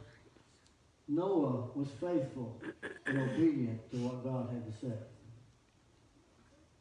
Noah 1.08 1.68
was 1.74 1.88
faithful 2.00 2.60
and 3.06 3.18
obedient 3.18 3.90
to 3.90 3.96
what 3.98 4.24
God 4.24 4.48
had 4.52 4.64
to 4.66 4.72
say. 4.80 4.96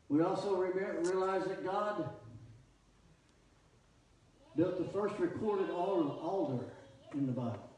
We 0.09 0.21
also 0.21 0.55
realize 0.55 1.45
that 1.45 1.65
God 1.65 2.09
built 4.55 4.77
the 4.77 4.91
first 4.93 5.17
recorded 5.19 5.69
altar 5.71 6.65
in 7.13 7.25
the 7.25 7.31
Bible. 7.31 7.69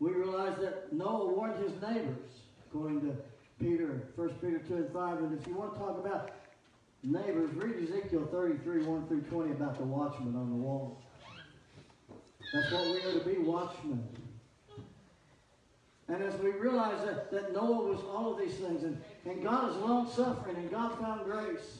We 0.00 0.10
realize 0.12 0.56
that 0.60 0.92
Noah 0.92 1.32
warned 1.32 1.62
his 1.62 1.72
neighbors, 1.82 2.30
according 2.66 3.00
to 3.00 3.16
Peter, 3.58 4.08
1 4.14 4.28
Peter 4.40 4.58
2 4.58 4.74
and 4.76 4.92
5. 4.92 5.18
And 5.18 5.40
if 5.40 5.46
you 5.48 5.54
want 5.54 5.74
to 5.74 5.80
talk 5.80 5.98
about 5.98 6.30
neighbors, 7.02 7.50
read 7.54 7.82
Ezekiel 7.82 8.28
33, 8.30 8.84
1 8.84 9.06
through 9.08 9.22
20 9.22 9.50
about 9.52 9.76
the 9.76 9.84
watchman 9.84 10.36
on 10.36 10.50
the 10.50 10.56
wall. 10.56 11.02
That's 12.52 12.70
what 12.72 12.86
we 12.86 13.02
are 13.02 13.18
to 13.18 13.24
be, 13.24 13.38
watchmen. 13.38 14.06
And 16.08 16.22
as 16.22 16.40
we 16.40 16.52
realize 16.52 17.04
that, 17.04 17.30
that 17.30 17.52
Noah 17.52 17.84
was 17.84 18.00
all 18.00 18.32
of 18.32 18.38
these 18.38 18.56
things, 18.56 18.82
and, 18.82 19.00
and 19.26 19.42
God 19.42 19.70
is 19.70 19.76
long 19.76 20.10
suffering, 20.10 20.56
and 20.56 20.70
God 20.70 20.98
found 20.98 21.24
grace. 21.24 21.78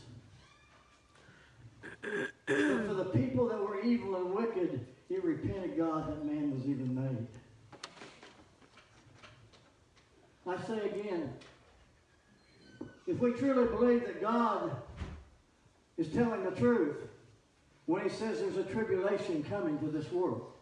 for 2.47 2.95
the 2.95 3.07
people 3.07 3.49
that 3.49 3.59
were 3.59 3.81
evil 3.81 4.17
and 4.17 4.35
wicked, 4.35 4.87
it 5.09 5.25
repented 5.25 5.79
God 5.79 6.11
that 6.11 6.25
man 6.25 6.55
was 6.55 6.67
even 6.67 6.95
made. 6.95 7.27
I 10.47 10.67
say 10.67 10.79
again, 10.81 11.33
if 13.07 13.19
we 13.19 13.33
truly 13.33 13.67
believe 13.69 14.05
that 14.07 14.21
God 14.21 14.71
is 15.97 16.09
telling 16.09 16.45
the 16.45 16.51
truth 16.53 16.97
when 17.87 18.03
he 18.03 18.09
says 18.11 18.41
there's 18.41 18.59
a 18.59 18.65
tribulation 18.65 19.43
coming 19.45 19.79
to 19.79 19.87
this 19.87 20.11
world, 20.13 20.53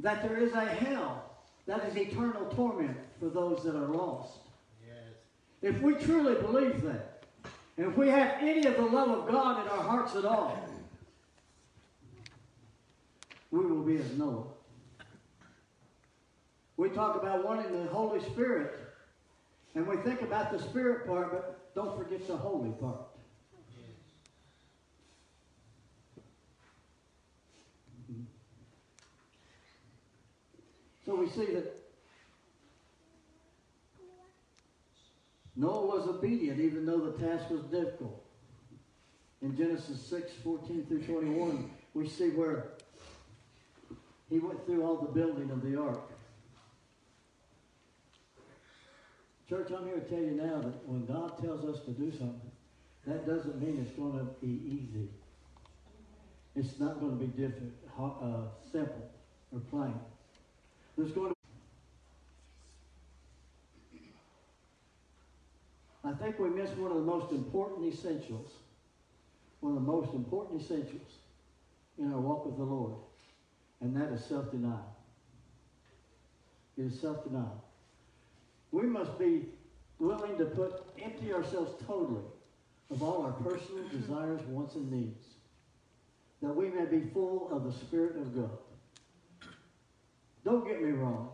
that 0.00 0.22
there 0.22 0.36
is 0.38 0.52
a 0.52 0.64
hell 0.64 1.24
that 1.66 1.84
is 1.86 1.96
eternal 1.96 2.46
torment 2.54 2.96
for 3.18 3.28
those 3.28 3.64
that 3.64 3.74
are 3.74 3.88
lost. 3.88 4.38
Yes. 4.86 5.74
If 5.74 5.80
we 5.82 5.94
truly 5.94 6.34
believe 6.34 6.82
that, 6.82 7.24
and 7.76 7.86
if 7.86 7.96
we 7.96 8.08
have 8.08 8.36
any 8.40 8.66
of 8.66 8.76
the 8.76 8.82
love 8.82 9.10
of 9.10 9.28
God 9.28 9.62
in 9.62 9.68
our 9.68 9.82
hearts 9.82 10.14
at 10.14 10.24
all, 10.24 10.56
we 13.50 13.64
will 13.64 13.82
be 13.82 13.96
as 13.96 14.12
Noah. 14.16 14.44
We 16.76 16.90
talk 16.90 17.16
about 17.16 17.44
wanting 17.44 17.72
the 17.72 17.88
Holy 17.90 18.20
Spirit, 18.20 18.78
and 19.74 19.86
we 19.86 19.96
think 19.98 20.22
about 20.22 20.52
the 20.52 20.58
Spirit 20.58 21.06
part, 21.06 21.32
but 21.32 21.74
don't 21.74 21.96
forget 21.96 22.26
the 22.26 22.36
Holy 22.36 22.70
part. 22.72 23.05
So 31.06 31.14
we 31.14 31.28
see 31.28 31.46
that 31.54 31.72
Noah 35.54 35.86
was 35.86 36.08
obedient 36.08 36.60
even 36.60 36.84
though 36.84 36.98
the 36.98 37.12
task 37.24 37.48
was 37.48 37.62
difficult. 37.62 38.24
In 39.40 39.56
Genesis 39.56 40.04
6, 40.04 40.32
14 40.42 40.86
through 40.86 41.02
21, 41.02 41.70
we 41.94 42.08
see 42.08 42.30
where 42.30 42.72
he 44.28 44.40
went 44.40 44.66
through 44.66 44.82
all 44.82 44.96
the 44.96 45.12
building 45.12 45.50
of 45.52 45.62
the 45.62 45.80
ark. 45.80 46.00
Church, 49.48 49.70
I'm 49.70 49.84
here 49.84 50.00
to 50.00 50.00
tell 50.00 50.18
you 50.18 50.32
now 50.32 50.60
that 50.60 50.88
when 50.88 51.06
God 51.06 51.40
tells 51.40 51.64
us 51.64 51.84
to 51.84 51.92
do 51.92 52.10
something, 52.10 52.50
that 53.06 53.24
doesn't 53.24 53.62
mean 53.62 53.78
it's 53.80 53.96
going 53.96 54.18
to 54.18 54.24
be 54.44 54.60
easy. 54.66 55.08
It's 56.56 56.80
not 56.80 56.98
going 56.98 57.16
to 57.16 57.24
be 57.24 57.28
different, 57.28 57.72
uh, 57.96 58.48
simple 58.72 59.08
or 59.52 59.60
plain. 59.70 59.94
There's 60.96 61.12
going 61.12 61.30
to 61.30 61.36
I 66.04 66.12
think 66.12 66.38
we 66.38 66.48
miss 66.48 66.70
one 66.70 66.92
of 66.92 66.98
the 66.98 67.02
most 67.02 67.32
important 67.32 67.92
essentials. 67.92 68.52
One 69.60 69.76
of 69.76 69.84
the 69.84 69.90
most 69.90 70.14
important 70.14 70.62
essentials 70.62 71.18
in 71.98 72.12
our 72.12 72.20
walk 72.20 72.46
with 72.46 72.56
the 72.56 72.62
Lord. 72.62 72.94
And 73.80 73.96
that 73.96 74.12
is 74.12 74.24
self-denial. 74.24 74.94
It 76.78 76.82
is 76.82 77.00
self-denial. 77.00 77.64
We 78.70 78.82
must 78.82 79.18
be 79.18 79.46
willing 79.98 80.38
to 80.38 80.44
put 80.44 80.84
empty 81.02 81.32
ourselves 81.32 81.72
totally 81.86 82.24
of 82.90 83.02
all 83.02 83.22
our 83.22 83.32
personal 83.32 83.88
desires, 83.88 84.40
wants, 84.48 84.76
and 84.76 84.90
needs, 84.92 85.24
that 86.40 86.54
we 86.54 86.68
may 86.68 86.84
be 86.84 87.00
full 87.12 87.48
of 87.50 87.64
the 87.64 87.72
Spirit 87.72 88.16
of 88.16 88.34
God. 88.34 88.58
Don't 90.46 90.64
get 90.64 90.80
me 90.80 90.92
wrong. 90.92 91.30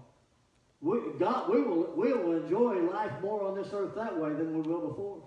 We, 0.81 0.99
God, 1.21 1.53
we 1.53 1.61
will, 1.61 1.93
we 1.95 2.15
will 2.15 2.33
enjoy 2.33 2.77
life 2.91 3.13
more 3.21 3.47
on 3.47 3.55
this 3.55 3.69
earth 3.75 3.95
that 3.95 4.19
way 4.19 4.31
than 4.31 4.55
we 4.55 4.63
will 4.63 4.89
before. 4.89 5.23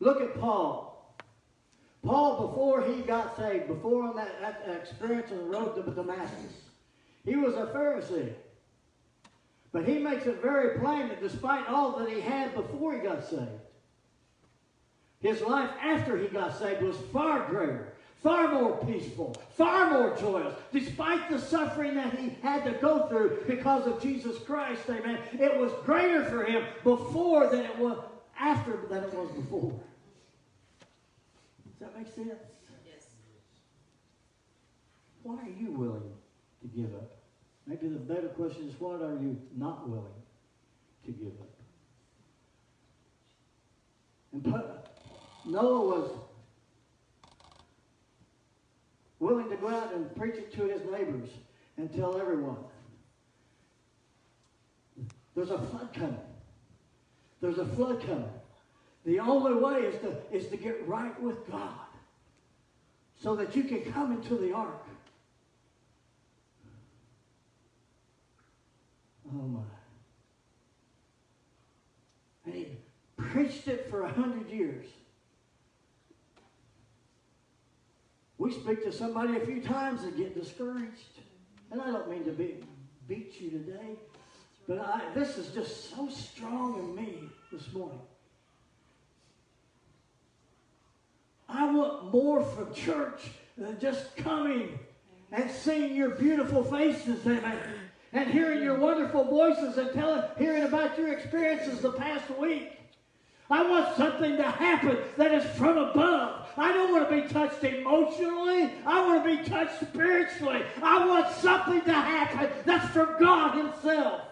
Look 0.00 0.22
at 0.22 0.40
Paul. 0.40 1.14
Paul, 2.02 2.48
before 2.48 2.82
he 2.82 3.02
got 3.02 3.36
saved, 3.36 3.68
before 3.68 4.02
on 4.02 4.16
that, 4.16 4.40
that 4.40 4.76
experience 4.80 5.30
on 5.30 5.38
the 5.38 5.44
road 5.44 5.76
to 5.76 5.82
Damascus, 5.92 6.52
he 7.22 7.36
was 7.36 7.54
a 7.54 7.66
Pharisee. 7.66 8.32
But 9.72 9.86
he 9.86 9.98
makes 9.98 10.24
it 10.24 10.40
very 10.40 10.78
plain 10.78 11.08
that 11.08 11.20
despite 11.20 11.68
all 11.68 11.98
that 11.98 12.08
he 12.08 12.20
had 12.20 12.54
before 12.54 12.94
he 12.94 13.00
got 13.00 13.28
saved, 13.28 13.60
his 15.20 15.42
life 15.42 15.70
after 15.80 16.16
he 16.16 16.28
got 16.28 16.58
saved 16.58 16.82
was 16.82 16.96
far 17.12 17.46
greater, 17.48 17.91
far 18.22 18.52
more 18.52 18.76
peaceful, 18.86 19.34
far 19.56 19.90
more 19.90 20.16
joyous. 20.16 20.54
Despite 20.72 21.28
the 21.28 21.38
suffering 21.38 21.94
that 21.96 22.18
he 22.18 22.36
had 22.42 22.64
to 22.64 22.72
go 22.72 23.08
through 23.08 23.42
because 23.46 23.86
of 23.86 24.00
Jesus 24.00 24.38
Christ, 24.38 24.82
amen, 24.88 25.18
it 25.32 25.56
was 25.58 25.72
greater 25.84 26.24
for 26.24 26.44
him 26.44 26.64
before 26.84 27.48
than 27.48 27.64
it 27.64 27.76
was 27.78 27.98
after 28.38 28.86
than 28.88 29.04
it 29.04 29.12
was 29.14 29.30
before. 29.32 29.72
Does 31.66 31.80
that 31.80 31.98
make 31.98 32.06
sense? 32.14 32.40
Yes. 32.86 33.06
Why 35.22 35.34
are 35.34 35.60
you 35.60 35.72
willing 35.72 36.12
to 36.62 36.68
give 36.68 36.94
up? 36.94 37.16
Maybe 37.66 37.88
the 37.88 37.98
better 37.98 38.28
question 38.28 38.68
is, 38.68 38.80
what 38.80 39.02
are 39.02 39.14
you 39.14 39.40
not 39.56 39.88
willing 39.88 40.04
to 41.06 41.10
give 41.10 41.32
up? 41.40 41.48
And 44.32 44.46
Noah 45.44 45.86
was 45.86 46.10
willing 49.22 49.48
to 49.48 49.56
go 49.56 49.68
out 49.68 49.94
and 49.94 50.14
preach 50.16 50.34
it 50.34 50.52
to 50.52 50.64
his 50.64 50.82
neighbors 50.90 51.28
and 51.76 51.94
tell 51.94 52.20
everyone. 52.20 52.56
There's 55.36 55.50
a 55.50 55.58
flood 55.58 55.90
coming. 55.94 56.18
There's 57.40 57.58
a 57.58 57.66
flood 57.66 58.04
coming. 58.04 58.28
The 59.06 59.20
only 59.20 59.54
way 59.54 59.82
is 59.82 60.00
to, 60.00 60.16
is 60.32 60.48
to 60.48 60.56
get 60.56 60.86
right 60.88 61.18
with 61.22 61.48
God 61.48 61.86
so 63.20 63.36
that 63.36 63.54
you 63.54 63.62
can 63.62 63.92
come 63.92 64.10
into 64.10 64.34
the 64.34 64.52
ark. 64.52 64.84
Oh 69.28 69.46
my. 69.46 69.60
And 72.44 72.54
he 72.54 72.66
preached 73.16 73.68
it 73.68 73.88
for 73.88 74.02
a 74.02 74.12
hundred 74.12 74.50
years. 74.50 74.86
We 78.42 78.50
speak 78.50 78.82
to 78.82 78.90
somebody 78.90 79.36
a 79.36 79.46
few 79.46 79.60
times 79.60 80.02
and 80.02 80.16
get 80.16 80.34
discouraged. 80.34 81.20
And 81.70 81.80
I 81.80 81.92
don't 81.92 82.10
mean 82.10 82.24
to 82.24 82.32
be, 82.32 82.56
beat 83.06 83.40
you 83.40 83.50
today, 83.50 83.94
but 84.66 84.80
I, 84.80 85.00
this 85.14 85.38
is 85.38 85.54
just 85.54 85.90
so 85.90 86.08
strong 86.08 86.76
in 86.80 86.92
me 86.92 87.28
this 87.52 87.72
morning. 87.72 88.00
I 91.48 91.70
want 91.70 92.12
more 92.12 92.42
from 92.42 92.74
church 92.74 93.30
than 93.56 93.78
just 93.78 94.16
coming 94.16 94.76
and 95.30 95.48
seeing 95.48 95.94
your 95.94 96.10
beautiful 96.10 96.64
faces, 96.64 97.24
amen, 97.24 97.60
and 98.12 98.28
hearing 98.28 98.60
your 98.60 98.76
wonderful 98.76 99.22
voices 99.22 99.78
and 99.78 99.92
telling, 99.92 100.24
hearing 100.36 100.64
about 100.64 100.98
your 100.98 101.12
experiences 101.12 101.80
the 101.80 101.92
past 101.92 102.28
week. 102.40 102.72
I 103.52 103.68
want 103.68 103.94
something 103.98 104.38
to 104.38 104.44
happen 104.44 104.96
that 105.18 105.34
is 105.34 105.44
from 105.58 105.76
above. 105.76 106.46
I 106.56 106.72
don't 106.72 106.90
want 106.90 107.10
to 107.10 107.22
be 107.22 107.28
touched 107.28 107.62
emotionally. 107.62 108.72
I 108.86 109.06
want 109.06 109.22
to 109.22 109.36
be 109.36 109.46
touched 109.46 109.78
spiritually. 109.78 110.62
I 110.82 111.06
want 111.06 111.28
something 111.34 111.82
to 111.82 111.92
happen 111.92 112.48
that's 112.64 112.88
from 112.94 113.20
God 113.20 113.58
Himself. 113.58 114.22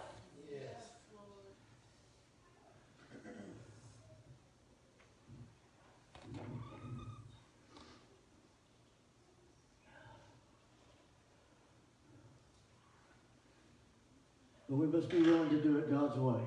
But 14.67 14.77
we 14.77 14.87
must 14.87 15.11
be 15.11 15.21
willing 15.21 15.51
to 15.51 15.61
do 15.61 15.77
it 15.77 15.91
God's 15.91 16.17
way. 16.17 16.41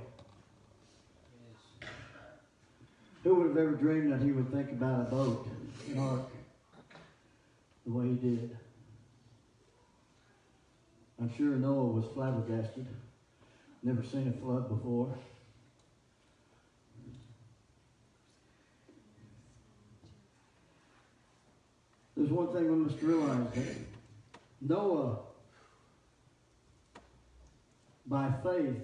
Who 3.23 3.35
would 3.35 3.47
have 3.47 3.57
ever 3.57 3.71
dreamed 3.71 4.11
that 4.11 4.21
he 4.21 4.33
would 4.33 4.51
think 4.51 4.71
about 4.71 4.99
a 4.99 5.03
boat, 5.03 5.47
an 5.89 5.97
ark, 5.97 6.29
the 7.85 7.91
way 7.93 8.09
he 8.09 8.15
did? 8.15 8.57
I'm 11.21 11.33
sure 11.37 11.55
Noah 11.55 11.85
was 11.85 12.05
flabbergasted. 12.13 12.85
Never 13.81 14.03
seen 14.03 14.27
a 14.27 14.41
flood 14.41 14.67
before. 14.67 15.17
There's 22.17 22.29
one 22.29 22.51
thing 22.51 22.69
we 22.69 22.75
must 22.75 23.01
realize 23.01 23.47
that 23.53 23.75
Noah, 24.59 25.19
by 28.05 28.33
faith, 28.43 28.81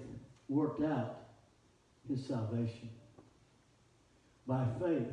worked 0.48 0.82
out 0.82 1.16
his 2.08 2.24
salvation. 2.24 2.88
By 4.50 4.66
faith, 4.80 5.06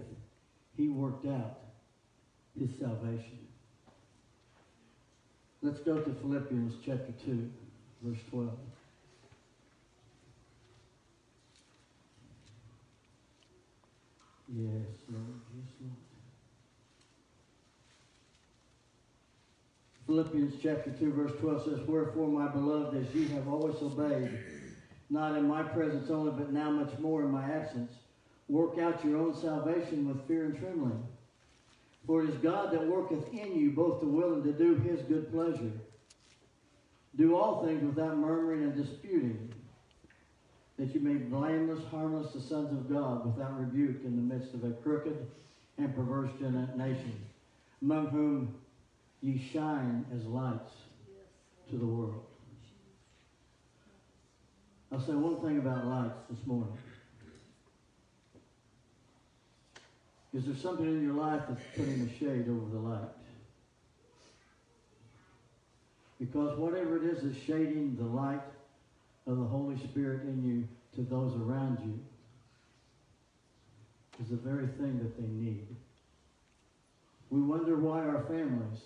he 0.75 0.89
worked 0.89 1.27
out 1.27 1.59
his 2.59 2.71
salvation. 2.79 3.37
Let's 5.61 5.79
go 5.81 5.99
to 5.99 6.09
Philippians 6.11 6.73
chapter 6.83 7.13
2, 7.23 7.47
verse 8.01 8.17
12. 8.31 8.49
Yes, 14.55 14.65
Lord. 15.07 15.23
Yes, 15.55 15.69
Lord. 15.81 15.93
Philippians 20.07 20.55
chapter 20.63 20.89
2, 20.89 21.13
verse 21.13 21.39
12 21.39 21.63
says, 21.63 21.87
Wherefore, 21.87 22.27
my 22.27 22.47
beloved, 22.47 22.97
as 22.97 23.13
ye 23.13 23.27
have 23.35 23.47
always 23.47 23.75
obeyed, 23.83 24.31
not 25.11 25.35
in 25.35 25.47
my 25.47 25.61
presence 25.61 26.09
only, 26.09 26.31
but 26.31 26.51
now 26.51 26.71
much 26.71 26.97
more 26.97 27.21
in 27.21 27.29
my 27.29 27.43
absence, 27.43 27.91
Work 28.49 28.79
out 28.79 29.03
your 29.03 29.17
own 29.17 29.35
salvation 29.35 30.07
with 30.07 30.25
fear 30.27 30.45
and 30.45 30.57
trembling. 30.57 31.05
For 32.05 32.23
it 32.23 32.29
is 32.29 32.35
God 32.37 32.71
that 32.71 32.87
worketh 32.87 33.33
in 33.33 33.59
you 33.59 33.71
both 33.71 33.99
to 33.99 34.07
will 34.07 34.35
and 34.35 34.43
to 34.45 34.53
do 34.53 34.75
his 34.75 35.01
good 35.01 35.31
pleasure. 35.31 35.71
Do 37.17 37.35
all 37.35 37.65
things 37.65 37.83
without 37.83 38.17
murmuring 38.17 38.63
and 38.63 38.75
disputing, 38.75 39.53
that 40.77 40.93
you 40.93 41.01
may 41.01 41.13
be 41.13 41.25
blameless, 41.25 41.83
harmless, 41.89 42.31
the 42.31 42.39
sons 42.39 42.71
of 42.71 42.89
God, 42.89 43.25
without 43.25 43.59
rebuke 43.59 44.05
in 44.05 44.15
the 44.15 44.35
midst 44.35 44.53
of 44.53 44.63
a 44.63 44.71
crooked 44.71 45.27
and 45.77 45.93
perverse 45.95 46.31
nation, 46.75 47.19
among 47.81 48.07
whom 48.07 48.55
ye 49.21 49.41
shine 49.51 50.05
as 50.15 50.23
lights 50.25 50.71
to 51.69 51.77
the 51.77 51.85
world. 51.85 52.23
I'll 54.91 55.01
say 55.01 55.13
one 55.13 55.41
thing 55.41 55.57
about 55.57 55.87
lights 55.87 56.19
this 56.29 56.45
morning. 56.45 56.77
Is 60.33 60.45
there 60.45 60.55
something 60.55 60.85
in 60.85 61.01
your 61.01 61.13
life 61.13 61.43
that's 61.47 61.61
putting 61.75 62.01
a 62.01 62.19
shade 62.19 62.49
over 62.49 62.69
the 62.71 62.79
light? 62.79 63.09
Because 66.19 66.57
whatever 66.57 66.97
it 66.97 67.03
is 67.03 67.23
that's 67.23 67.37
shading 67.37 67.95
the 67.97 68.05
light 68.05 68.41
of 69.25 69.37
the 69.37 69.45
Holy 69.45 69.77
Spirit 69.77 70.23
in 70.23 70.43
you 70.43 70.67
to 70.95 71.01
those 71.09 71.33
around 71.35 71.79
you 71.85 71.99
is 74.21 74.29
the 74.29 74.35
very 74.35 74.67
thing 74.67 74.99
that 74.99 75.15
they 75.17 75.27
need. 75.27 75.67
We 77.29 77.41
wonder 77.41 77.75
why 77.75 78.03
our 78.03 78.23
families 78.23 78.81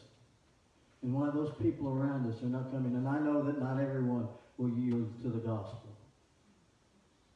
and 1.01 1.13
why 1.13 1.29
those 1.29 1.51
people 1.61 1.89
around 1.89 2.31
us 2.31 2.41
are 2.43 2.47
not 2.47 2.71
coming. 2.71 2.95
And 2.95 3.07
I 3.07 3.19
know 3.19 3.41
that 3.43 3.59
not 3.59 3.79
everyone 3.79 4.27
will 4.57 4.69
yield 4.69 5.07
to 5.23 5.29
the 5.29 5.39
gospel. 5.39 5.89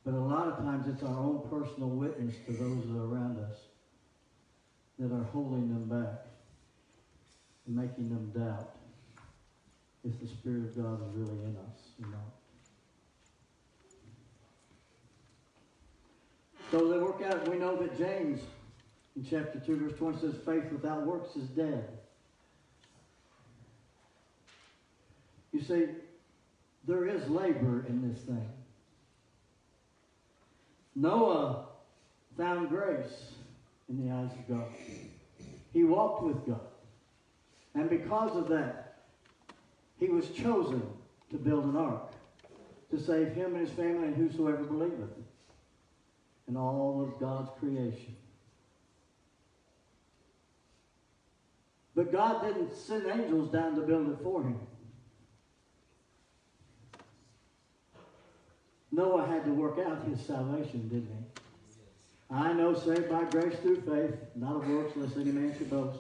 But 0.04 0.14
a 0.14 0.20
lot 0.20 0.48
of 0.48 0.58
times 0.58 0.88
it's 0.88 1.04
our 1.04 1.18
own 1.18 1.42
personal 1.50 1.90
witness 1.90 2.36
to 2.46 2.52
those 2.52 2.86
around 2.92 3.40
us 3.40 3.58
that 5.00 5.12
are 5.12 5.24
holding 5.32 5.70
them 5.70 5.86
back. 5.86 6.26
and 7.68 7.76
making 7.76 8.10
them 8.10 8.32
doubt 8.36 8.76
if 10.04 10.20
the 10.20 10.28
Spirit 10.28 10.66
of 10.66 10.76
God 10.76 11.02
is 11.08 11.16
really 11.16 11.44
in 11.46 11.58
us 11.58 11.80
or 12.02 12.10
not. 12.10 12.34
So 16.70 16.92
they 16.92 16.98
work 17.00 17.22
out, 17.24 17.48
we 17.48 17.58
know 17.58 17.76
that 17.78 17.98
James 17.98 18.42
in 19.16 19.26
chapter 19.28 19.60
2, 19.60 19.78
verse 19.78 19.98
20 19.98 20.20
says, 20.20 20.36
faith 20.46 20.72
without 20.72 21.06
works 21.06 21.36
is 21.36 21.48
dead. 21.50 21.88
You 25.54 25.62
see, 25.62 25.88
there 26.86 27.08
is 27.08 27.28
labor 27.30 27.86
in 27.88 28.08
this 28.08 28.22
thing. 28.24 28.50
Noah 30.96 31.68
found 32.38 32.70
grace 32.70 33.35
in 33.90 34.06
the 34.06 34.14
eyes 34.14 34.32
of 34.32 34.48
God. 34.48 34.68
He 35.74 35.84
walked 35.84 36.24
with 36.24 36.46
God. 36.46 36.68
And 37.74 37.90
because 37.90 38.36
of 38.36 38.48
that, 38.50 39.04
he 40.00 40.08
was 40.08 40.30
chosen 40.30 40.82
to 41.32 41.38
build 41.38 41.66
an 41.66 41.76
ark 41.76 42.12
to 42.92 43.00
save 43.00 43.34
him 43.34 43.56
and 43.56 43.68
his 43.68 43.76
family 43.76 44.08
and 44.08 44.16
whosoever 44.16 44.64
believeth 44.64 45.10
and 46.48 46.58
all 46.58 47.02
of 47.02 47.20
God's 47.20 47.50
creation. 47.60 48.16
But 51.96 52.12
God 52.12 52.44
didn't 52.44 52.76
send 52.76 53.08
angels 53.08 53.52
down 53.52 53.76
to 53.76 53.82
build 53.82 54.10
it 54.10 54.18
for 54.22 54.44
him. 54.44 54.60
Noah 58.92 59.26
had 59.28 59.44
to 59.46 59.52
work 59.52 59.80
out 59.80 60.06
his 60.08 60.20
salvation, 60.22 60.88
didn't 60.88 61.08
he? 61.08 61.42
I 62.32 62.54
know 62.54 62.74
saved 62.74 63.10
by 63.10 63.24
grace 63.26 63.58
through 63.60 63.82
faith, 63.82 64.16
not 64.36 64.56
of 64.56 64.68
works, 64.68 64.96
lest 64.96 65.16
any 65.16 65.32
man 65.32 65.56
should 65.58 65.70
boast. 65.70 66.00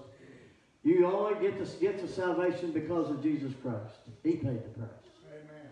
You 0.83 1.05
only 1.07 1.39
get 1.39 1.63
to 1.63 1.79
get 1.79 1.99
to 1.99 2.07
salvation 2.07 2.71
because 2.71 3.09
of 3.09 3.21
Jesus 3.21 3.53
Christ. 3.61 3.95
He 4.23 4.33
paid 4.33 4.63
the 4.63 4.69
price. 4.79 4.89
Amen. 5.31 5.69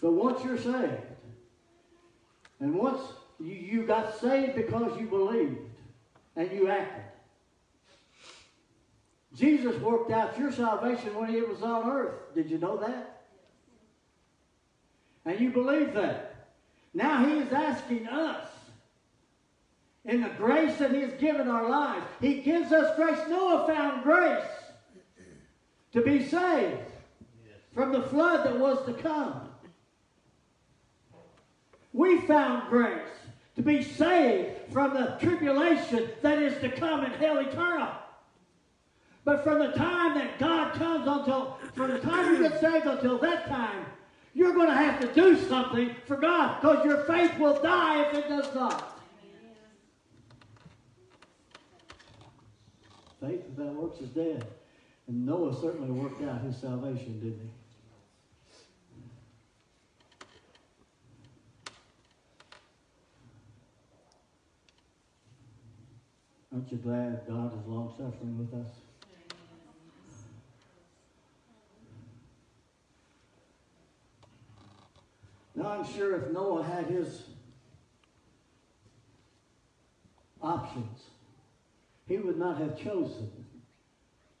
But 0.00 0.12
once 0.12 0.44
you're 0.44 0.58
saved, 0.58 1.02
and 2.60 2.74
once 2.74 3.00
you, 3.40 3.54
you 3.54 3.86
got 3.86 4.18
saved 4.20 4.54
because 4.54 4.98
you 4.98 5.06
believed 5.06 5.58
and 6.36 6.50
you 6.52 6.68
acted. 6.68 7.04
Jesus 9.36 9.80
worked 9.80 10.12
out 10.12 10.38
your 10.38 10.52
salvation 10.52 11.14
when 11.14 11.28
he 11.28 11.40
was 11.40 11.62
on 11.62 11.90
earth. 11.90 12.34
Did 12.34 12.50
you 12.50 12.58
know 12.58 12.76
that? 12.76 13.22
And 15.24 15.40
you 15.40 15.50
believe 15.50 15.94
that. 15.94 16.48
Now 16.92 17.24
he 17.24 17.38
is 17.38 17.52
asking 17.52 18.06
us 18.06 18.48
in 20.04 20.20
the 20.20 20.28
grace 20.30 20.76
that 20.78 20.92
he 20.92 21.00
has 21.00 21.12
given 21.14 21.48
our 21.48 21.68
lives. 21.68 22.04
He 22.20 22.40
gives 22.42 22.72
us 22.72 22.94
grace. 22.96 23.18
Noah 23.28 23.66
found 23.66 24.02
grace 24.02 24.44
to 25.92 26.02
be 26.02 26.26
saved 26.28 26.78
from 27.72 27.92
the 27.92 28.02
flood 28.02 28.44
that 28.44 28.58
was 28.58 28.84
to 28.86 28.92
come. 28.94 29.48
We 31.92 32.20
found 32.22 32.68
grace 32.68 33.08
to 33.56 33.62
be 33.62 33.82
saved 33.82 34.72
from 34.72 34.94
the 34.94 35.16
tribulation 35.20 36.10
that 36.22 36.42
is 36.42 36.60
to 36.60 36.68
come 36.68 37.04
in 37.04 37.12
hell 37.12 37.38
eternal. 37.38 37.88
But 39.24 39.42
from 39.42 39.60
the 39.60 39.72
time 39.72 40.14
that 40.18 40.38
God 40.38 40.74
comes 40.74 41.06
until, 41.06 41.56
from 41.74 41.92
the 41.92 42.00
time 42.00 42.34
you 42.34 42.48
get 42.48 42.60
saved 42.60 42.86
until 42.86 43.16
that 43.18 43.48
time, 43.48 43.86
you're 44.34 44.52
going 44.52 44.68
to 44.68 44.74
have 44.74 45.00
to 45.00 45.06
do 45.14 45.38
something 45.46 45.94
for 46.04 46.16
God 46.16 46.60
because 46.60 46.84
your 46.84 47.04
faith 47.04 47.38
will 47.38 47.62
die 47.62 48.02
if 48.02 48.14
it 48.14 48.28
does 48.28 48.52
not. 48.54 48.93
Faith 53.24 53.42
without 53.56 53.74
works 53.74 54.00
is 54.00 54.08
dead. 54.08 54.44
And 55.06 55.24
Noah 55.24 55.54
certainly 55.58 55.90
worked 55.90 56.22
out 56.22 56.42
his 56.42 56.56
salvation, 56.56 57.20
didn't 57.20 57.40
he? 57.40 57.48
Aren't 66.52 66.70
you 66.70 66.78
glad 66.78 67.26
God 67.26 67.58
is 67.58 67.66
long 67.66 67.90
suffering 67.96 68.38
with 68.38 68.52
us? 68.60 68.72
Now 75.56 75.68
I'm 75.68 75.84
sure 75.86 76.16
if 76.16 76.30
Noah 76.32 76.62
had 76.62 76.86
his 76.86 77.22
options, 80.42 81.04
he 82.06 82.18
would 82.18 82.38
not 82.38 82.58
have 82.58 82.78
chosen 82.78 83.30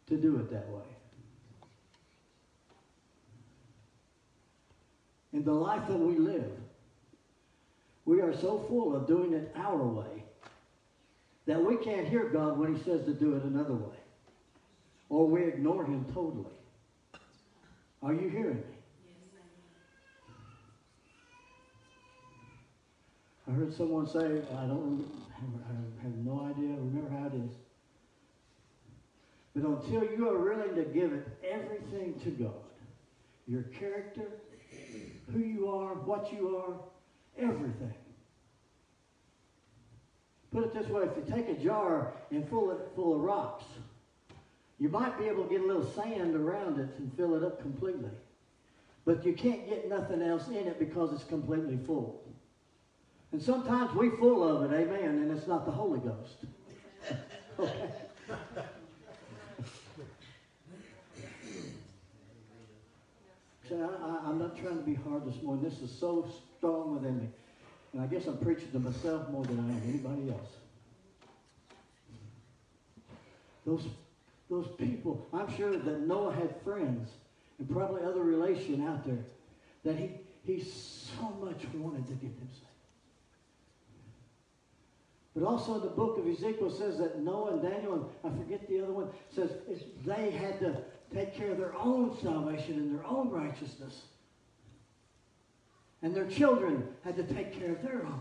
to 0.06 0.16
do 0.16 0.36
it 0.36 0.50
that 0.50 0.68
way. 0.68 0.82
In 5.32 5.44
the 5.44 5.52
life 5.52 5.88
that 5.88 5.98
we 5.98 6.16
live, 6.16 6.52
we 8.04 8.20
are 8.20 8.36
so 8.36 8.64
full 8.68 8.94
of 8.94 9.06
doing 9.06 9.32
it 9.32 9.52
our 9.56 9.82
way 9.82 10.24
that 11.46 11.62
we 11.62 11.76
can't 11.76 12.06
hear 12.06 12.28
God 12.28 12.58
when 12.58 12.74
he 12.74 12.82
says 12.82 13.04
to 13.06 13.12
do 13.12 13.34
it 13.34 13.42
another 13.44 13.74
way. 13.74 13.96
Or 15.08 15.26
we 15.26 15.44
ignore 15.44 15.84
him 15.84 16.04
totally. 16.12 16.44
Are 18.02 18.12
you 18.12 18.28
hearing 18.28 18.56
me? 18.56 18.62
I 23.46 23.50
heard 23.50 23.74
someone 23.74 24.06
say, 24.06 24.42
I 24.56 24.66
don't 24.66 25.04
I 25.36 26.02
have 26.02 26.16
no 26.16 26.40
idea, 26.40 26.76
remember 26.76 27.10
how 27.10 27.26
it 27.26 27.34
is. 27.34 27.56
But 29.54 29.64
until 29.64 30.04
you 30.16 30.28
are 30.28 30.38
willing 30.38 30.74
to 30.76 30.84
give 30.84 31.12
it 31.12 31.26
everything 31.48 32.18
to 32.24 32.30
God, 32.30 32.52
your 33.46 33.62
character, 33.62 34.28
who 35.32 35.38
you 35.38 35.68
are, 35.68 35.94
what 35.94 36.32
you 36.32 36.56
are, 36.56 36.74
everything, 37.38 37.94
Put 40.54 40.62
it 40.62 40.72
this 40.72 40.86
way, 40.86 41.02
if 41.02 41.16
you 41.16 41.34
take 41.34 41.48
a 41.48 41.60
jar 41.60 42.12
and 42.30 42.48
fill 42.48 42.70
it 42.70 42.78
full 42.94 43.16
of 43.16 43.22
rocks, 43.22 43.64
you 44.78 44.88
might 44.88 45.18
be 45.18 45.24
able 45.24 45.42
to 45.42 45.50
get 45.50 45.62
a 45.62 45.66
little 45.66 45.84
sand 45.84 46.36
around 46.36 46.78
it 46.78 46.90
and 46.98 47.12
fill 47.16 47.34
it 47.34 47.42
up 47.42 47.60
completely. 47.60 48.10
But 49.04 49.26
you 49.26 49.32
can't 49.32 49.68
get 49.68 49.88
nothing 49.88 50.22
else 50.22 50.46
in 50.46 50.54
it 50.68 50.78
because 50.78 51.12
it's 51.12 51.24
completely 51.24 51.76
full. 51.84 52.22
And 53.34 53.42
sometimes 53.42 53.92
we 53.96 54.10
full 54.10 54.44
of 54.48 54.70
it, 54.70 54.76
amen, 54.76 55.08
and 55.08 55.36
it's 55.36 55.48
not 55.48 55.66
the 55.66 55.72
Holy 55.72 55.98
Ghost. 55.98 56.36
okay. 57.58 57.90
See, 63.68 63.74
I, 63.74 64.30
am 64.30 64.38
not 64.38 64.56
trying 64.56 64.76
to 64.76 64.84
be 64.84 64.94
hard 64.94 65.26
this 65.26 65.42
morning. 65.42 65.68
This 65.68 65.80
is 65.80 65.90
so 65.90 66.28
strong 66.56 66.94
within 66.94 67.18
me. 67.18 67.28
And 67.92 68.02
I 68.02 68.06
guess 68.06 68.26
I'm 68.28 68.38
preaching 68.38 68.70
to 68.70 68.78
myself 68.78 69.28
more 69.30 69.44
than 69.44 69.58
I 69.58 69.62
am 69.62 69.82
anybody 69.84 70.30
else. 70.30 70.50
Those, 73.66 73.84
those 74.48 74.68
people, 74.78 75.26
I'm 75.32 75.52
sure 75.56 75.72
that 75.76 76.06
Noah 76.06 76.32
had 76.36 76.54
friends 76.62 77.10
and 77.58 77.68
probably 77.68 78.04
other 78.04 78.22
relation 78.22 78.86
out 78.86 79.04
there 79.04 79.24
that 79.82 79.96
he, 79.96 80.10
he 80.44 80.62
so 80.62 81.30
much 81.42 81.64
wanted 81.74 82.06
to 82.06 82.12
get 82.12 82.30
saved. 82.38 82.63
But 85.34 85.44
also 85.44 85.80
the 85.80 85.88
book 85.88 86.18
of 86.18 86.28
Ezekiel 86.28 86.70
says 86.70 86.98
that 86.98 87.20
Noah 87.20 87.54
and 87.54 87.62
Daniel, 87.62 87.94
and 87.94 88.32
I 88.32 88.36
forget 88.38 88.68
the 88.68 88.82
other 88.82 88.92
one, 88.92 89.08
says 89.34 89.50
they 90.06 90.30
had 90.30 90.60
to 90.60 90.76
take 91.12 91.34
care 91.34 91.50
of 91.50 91.58
their 91.58 91.74
own 91.76 92.16
salvation 92.22 92.74
and 92.74 92.96
their 92.96 93.06
own 93.06 93.30
righteousness 93.30 94.02
and 96.04 96.14
their 96.14 96.26
children 96.26 96.86
had 97.02 97.16
to 97.16 97.22
take 97.22 97.58
care 97.58 97.72
of 97.72 97.82
their 97.82 98.04
own. 98.04 98.20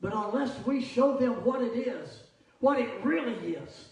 But 0.00 0.14
unless 0.14 0.64
we 0.64 0.82
show 0.82 1.16
them 1.16 1.44
what 1.44 1.60
it 1.62 1.76
is, 1.76 2.22
what 2.60 2.78
it 2.78 2.88
really 3.02 3.54
is, 3.54 3.88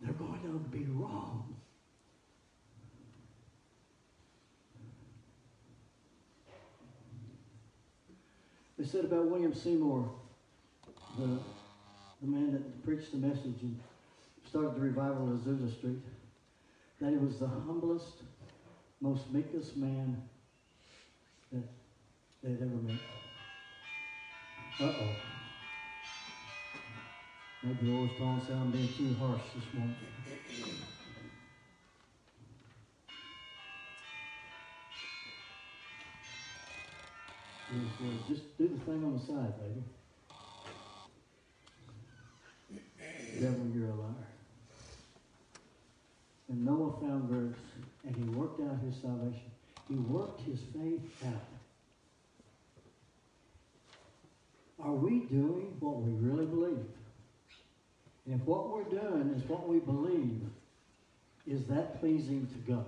they're 0.00 0.12
going 0.14 0.40
to 0.42 0.76
be 0.76 0.84
wrong. 0.90 1.23
They 8.84 8.90
said 8.90 9.06
about 9.06 9.30
William 9.30 9.54
Seymour, 9.54 10.06
the, 11.18 11.38
the 12.20 12.26
man 12.26 12.52
that 12.52 12.84
preached 12.84 13.12
the 13.12 13.16
message 13.16 13.62
and 13.62 13.80
started 14.46 14.74
the 14.74 14.80
revival 14.80 15.32
of 15.32 15.40
Azusa 15.40 15.74
Street, 15.74 16.02
that 17.00 17.08
he 17.08 17.16
was 17.16 17.38
the 17.38 17.46
humblest 17.46 18.24
most 19.00 19.32
meekest 19.32 19.78
man 19.78 20.20
that 21.50 21.62
they'd 22.42 22.60
ever 22.60 22.76
met. 22.82 23.00
Uh-oh. 24.78 25.16
Maybe 27.62 27.86
the 27.86 27.90
Lord's 27.90 28.12
calling 28.18 28.44
sound 28.44 28.70
being 28.74 28.92
too 28.92 29.16
harsh 29.18 29.44
this 29.54 29.72
morning. 29.72 29.96
Mm-hmm. 37.72 38.32
Just 38.32 38.58
do 38.58 38.68
the 38.68 38.78
thing 38.84 39.04
on 39.04 39.14
the 39.18 39.24
side, 39.24 39.54
baby. 39.60 39.82
Devil, 43.40 43.66
you're 43.74 43.90
a 43.90 43.94
liar. 43.94 44.28
And 46.48 46.64
Noah 46.64 46.92
found 47.00 47.28
grace, 47.28 47.54
and 48.06 48.14
he 48.14 48.22
worked 48.38 48.60
out 48.60 48.78
his 48.84 49.00
salvation. 49.00 49.50
He 49.88 49.96
worked 49.96 50.42
his 50.42 50.60
faith 50.72 51.24
out. 51.26 51.42
Are 54.84 54.92
we 54.92 55.20
doing 55.20 55.76
what 55.80 56.02
we 56.02 56.12
really 56.12 56.46
believe? 56.46 56.84
And 58.26 58.40
if 58.40 58.46
what 58.46 58.70
we're 58.70 58.84
doing 58.84 59.34
is 59.36 59.48
what 59.48 59.66
we 59.68 59.78
believe, 59.78 60.42
is 61.46 61.64
that 61.66 62.00
pleasing 62.00 62.46
to 62.46 62.72
God? 62.72 62.86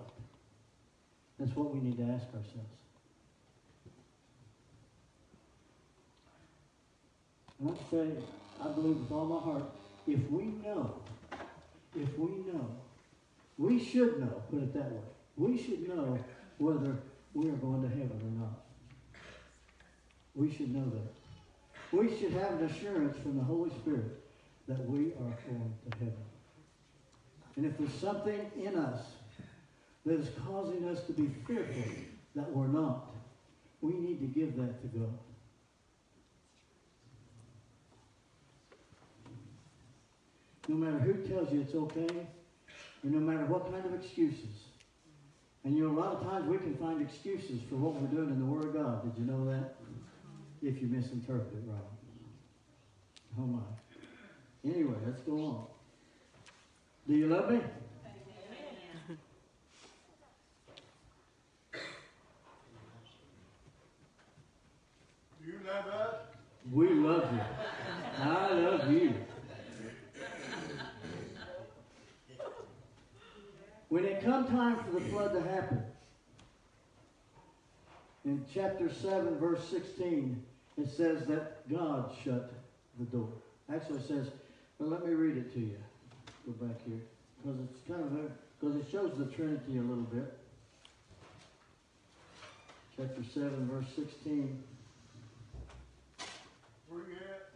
That's 1.38 1.54
what 1.56 1.74
we 1.74 1.80
need 1.80 1.96
to 1.98 2.04
ask 2.04 2.26
ourselves. 2.26 2.85
And 7.60 7.70
I 7.70 7.90
say, 7.90 8.10
I 8.62 8.68
believe 8.68 9.00
with 9.00 9.12
all 9.12 9.26
my 9.26 9.40
heart, 9.40 9.64
if 10.06 10.30
we 10.30 10.44
know, 10.64 10.94
if 11.94 12.18
we 12.18 12.30
know, 12.52 12.70
we 13.58 13.82
should 13.82 14.20
know, 14.20 14.42
put 14.50 14.62
it 14.62 14.74
that 14.74 14.92
way, 14.92 15.00
we 15.36 15.56
should 15.62 15.88
know 15.88 16.18
whether 16.58 16.96
we 17.34 17.48
are 17.48 17.56
going 17.56 17.82
to 17.82 17.88
heaven 17.88 18.20
or 18.22 18.40
not. 18.40 18.62
We 20.34 20.52
should 20.54 20.74
know 20.74 20.84
that. 20.90 21.96
We 21.96 22.08
should 22.18 22.32
have 22.32 22.60
an 22.60 22.66
assurance 22.66 23.16
from 23.18 23.38
the 23.38 23.44
Holy 23.44 23.70
Spirit 23.70 24.22
that 24.68 24.84
we 24.88 25.12
are 25.12 25.36
going 25.48 25.74
to 25.90 25.98
heaven. 25.98 26.14
And 27.56 27.64
if 27.64 27.78
there's 27.78 27.94
something 27.94 28.50
in 28.62 28.76
us 28.76 29.00
that 30.04 30.20
is 30.20 30.28
causing 30.46 30.86
us 30.88 31.02
to 31.04 31.12
be 31.12 31.30
fearful 31.46 31.92
that 32.34 32.50
we're 32.50 32.66
not, 32.66 33.06
we 33.80 33.94
need 33.94 34.20
to 34.20 34.26
give 34.26 34.56
that 34.56 34.82
to 34.82 34.98
God. 34.98 35.18
No 40.68 40.74
matter 40.74 40.98
who 40.98 41.14
tells 41.28 41.52
you 41.52 41.60
it's 41.60 41.74
okay, 41.74 42.26
or 43.04 43.10
no 43.10 43.18
matter 43.18 43.46
what 43.46 43.70
kind 43.70 43.84
of 43.86 43.94
excuses. 43.94 44.64
And 45.64 45.76
you 45.76 45.84
know, 45.84 45.98
a 45.98 45.98
lot 45.98 46.14
of 46.14 46.22
times 46.22 46.48
we 46.48 46.58
can 46.58 46.76
find 46.76 47.00
excuses 47.02 47.60
for 47.68 47.76
what 47.76 47.94
we're 47.94 48.08
doing 48.08 48.30
in 48.30 48.38
the 48.38 48.44
Word 48.44 48.64
of 48.64 48.74
God. 48.74 49.02
Did 49.04 49.20
you 49.20 49.30
know 49.30 49.44
that? 49.50 49.74
If 50.62 50.80
you 50.80 50.88
misinterpret 50.88 51.52
it 51.52 51.62
wrong. 51.68 51.80
Oh 53.38 53.46
my. 53.46 53.60
Anyway, 54.64 54.96
let's 55.04 55.20
go 55.22 55.32
on. 55.32 55.66
Do 57.06 57.14
you 57.14 57.26
love 57.28 57.50
me? 57.50 57.60
Do 65.44 65.52
you 65.52 65.58
love 65.64 65.86
us? 65.86 66.14
We 66.72 66.88
love 66.88 67.32
you. 67.32 67.40
I 68.18 68.52
love 68.52 68.90
you. 68.90 69.14
When 73.88 74.04
it 74.04 74.24
come 74.24 74.35
time 74.48 74.78
for 74.84 74.90
the 74.92 75.00
flood 75.00 75.32
to 75.34 75.42
happen, 75.42 75.82
in 78.24 78.44
chapter 78.52 78.90
7, 78.92 79.38
verse 79.38 79.68
16, 79.68 80.42
it 80.78 80.88
says 80.88 81.26
that 81.26 81.68
God 81.70 82.10
shut 82.24 82.52
the 82.98 83.04
door. 83.04 83.28
Actually, 83.72 83.98
it 83.98 84.08
says, 84.08 84.30
well, 84.78 84.90
let 84.90 85.06
me 85.06 85.14
read 85.14 85.36
it 85.36 85.52
to 85.54 85.60
you. 85.60 85.78
Go 86.44 86.66
back 86.66 86.76
here. 86.86 87.00
Because 87.42 87.60
it's 87.60 87.80
kind 87.88 88.02
of, 88.02 88.30
because 88.58 88.76
it 88.76 88.86
shows 88.90 89.16
the 89.16 89.26
Trinity 89.26 89.78
a 89.78 89.82
little 89.82 90.04
bit. 90.04 90.36
Chapter 92.96 93.22
7, 93.32 93.68
verse 93.70 93.86
16. 93.94 94.62
Where 96.88 97.00
you 97.00 97.14
at? 97.14 97.50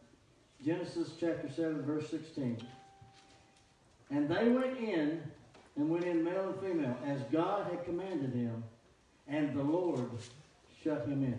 Genesis 0.64 1.12
chapter 1.18 1.48
7, 1.48 1.82
verse 1.82 2.08
16. 2.10 2.58
And 4.10 4.28
they 4.28 4.48
went 4.48 4.78
in, 4.78 5.22
and 5.76 5.88
went 5.88 6.04
in 6.04 6.24
male 6.24 6.48
and 6.50 6.60
female, 6.60 6.96
as 7.06 7.20
God 7.32 7.70
had 7.70 7.84
commanded 7.84 8.32
him, 8.32 8.62
and 9.28 9.54
the 9.54 9.62
Lord 9.62 10.10
shut 10.82 11.06
him 11.06 11.22
in. 11.24 11.38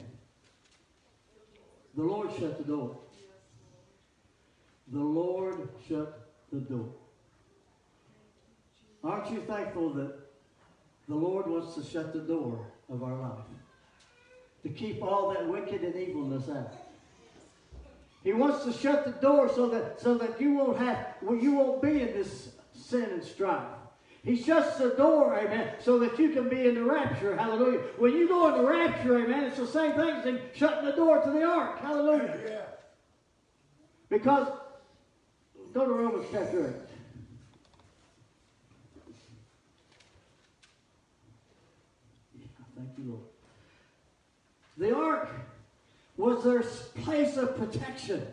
The 1.96 2.04
Lord 2.04 2.30
shut 2.39 2.58
the 2.58 2.63
door. 2.63 2.98
The 4.91 5.00
Lord 5.00 5.70
shut 5.88 6.30
the 6.52 6.60
door. 6.60 6.89
Aren't 9.04 9.32
you 9.32 9.41
thankful 9.41 9.89
that 9.94 10.13
the 11.08 11.15
Lord 11.15 11.48
wants 11.48 11.76
to 11.76 11.84
shut 11.84 12.13
the 12.13 12.20
door 12.20 12.65
of 12.89 13.04
our 13.04 13.15
life? 13.15 13.46
To 14.63 14.70
keep 14.70 15.02
all 15.02 15.34
that 15.34 15.48
wicked 15.48 15.82
and 15.82 15.96
evilness 15.96 16.48
out. 16.50 16.74
He 18.24 18.34
wants 18.34 18.63
to 18.65 18.74
shut 18.74 19.06
the 19.06 19.12
door 19.12 19.50
so 19.54 19.67
that 19.70 20.00
so 20.00 20.15
that 20.20 20.39
you 20.39 20.54
won't 20.54 20.78
have 20.78 21.15
well, 21.22 21.36
you 21.36 21.54
won't 21.54 21.82
be 21.82 22.02
in 22.02 22.13
this 22.13 22.50
sin 22.74 23.04
and 23.04 23.24
strife. 23.24 23.65
He 24.24 24.40
shuts 24.40 24.78
the 24.78 24.90
door, 24.90 25.36
amen, 25.36 25.74
so 25.80 25.98
that 26.00 26.20
you 26.20 26.30
can 26.30 26.48
be 26.48 26.68
in 26.68 26.76
the 26.76 26.84
rapture, 26.84 27.36
hallelujah. 27.36 27.80
When 27.98 28.14
you 28.14 28.28
go 28.28 28.50
in 28.50 28.62
the 28.62 28.70
rapture, 28.70 29.18
amen, 29.18 29.46
it's 29.46 29.58
the 29.58 29.66
same 29.66 29.94
thing 29.94 30.10
as 30.10 30.26
him 30.26 30.40
shutting 30.54 30.86
the 30.86 30.92
door 30.92 31.22
to 31.22 31.32
the 31.32 31.44
ark, 31.44 31.80
hallelujah. 31.80 32.40
Yeah. 32.48 32.62
Because, 34.10 34.48
go 35.74 35.86
to 35.86 35.92
Romans 35.92 36.28
chapter 36.32 36.68
8. 36.68 36.74
Thank 42.76 42.90
you, 43.00 43.04
Lord. 43.12 43.24
The 44.78 44.96
ark 44.96 45.30
was 46.18 46.44
their 46.44 46.62
place 47.04 47.38
of 47.38 47.58
protection. 47.58 48.28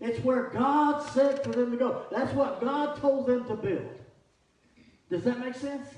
It's 0.00 0.22
where 0.24 0.50
God 0.50 1.00
said 1.10 1.42
for 1.42 1.50
them 1.50 1.72
to 1.72 1.76
go. 1.76 2.06
That's 2.12 2.32
what 2.32 2.60
God 2.60 2.96
told 3.00 3.26
them 3.26 3.44
to 3.46 3.56
build. 3.56 3.88
Does 5.10 5.24
that 5.24 5.38
make 5.40 5.54
sense? 5.54 5.88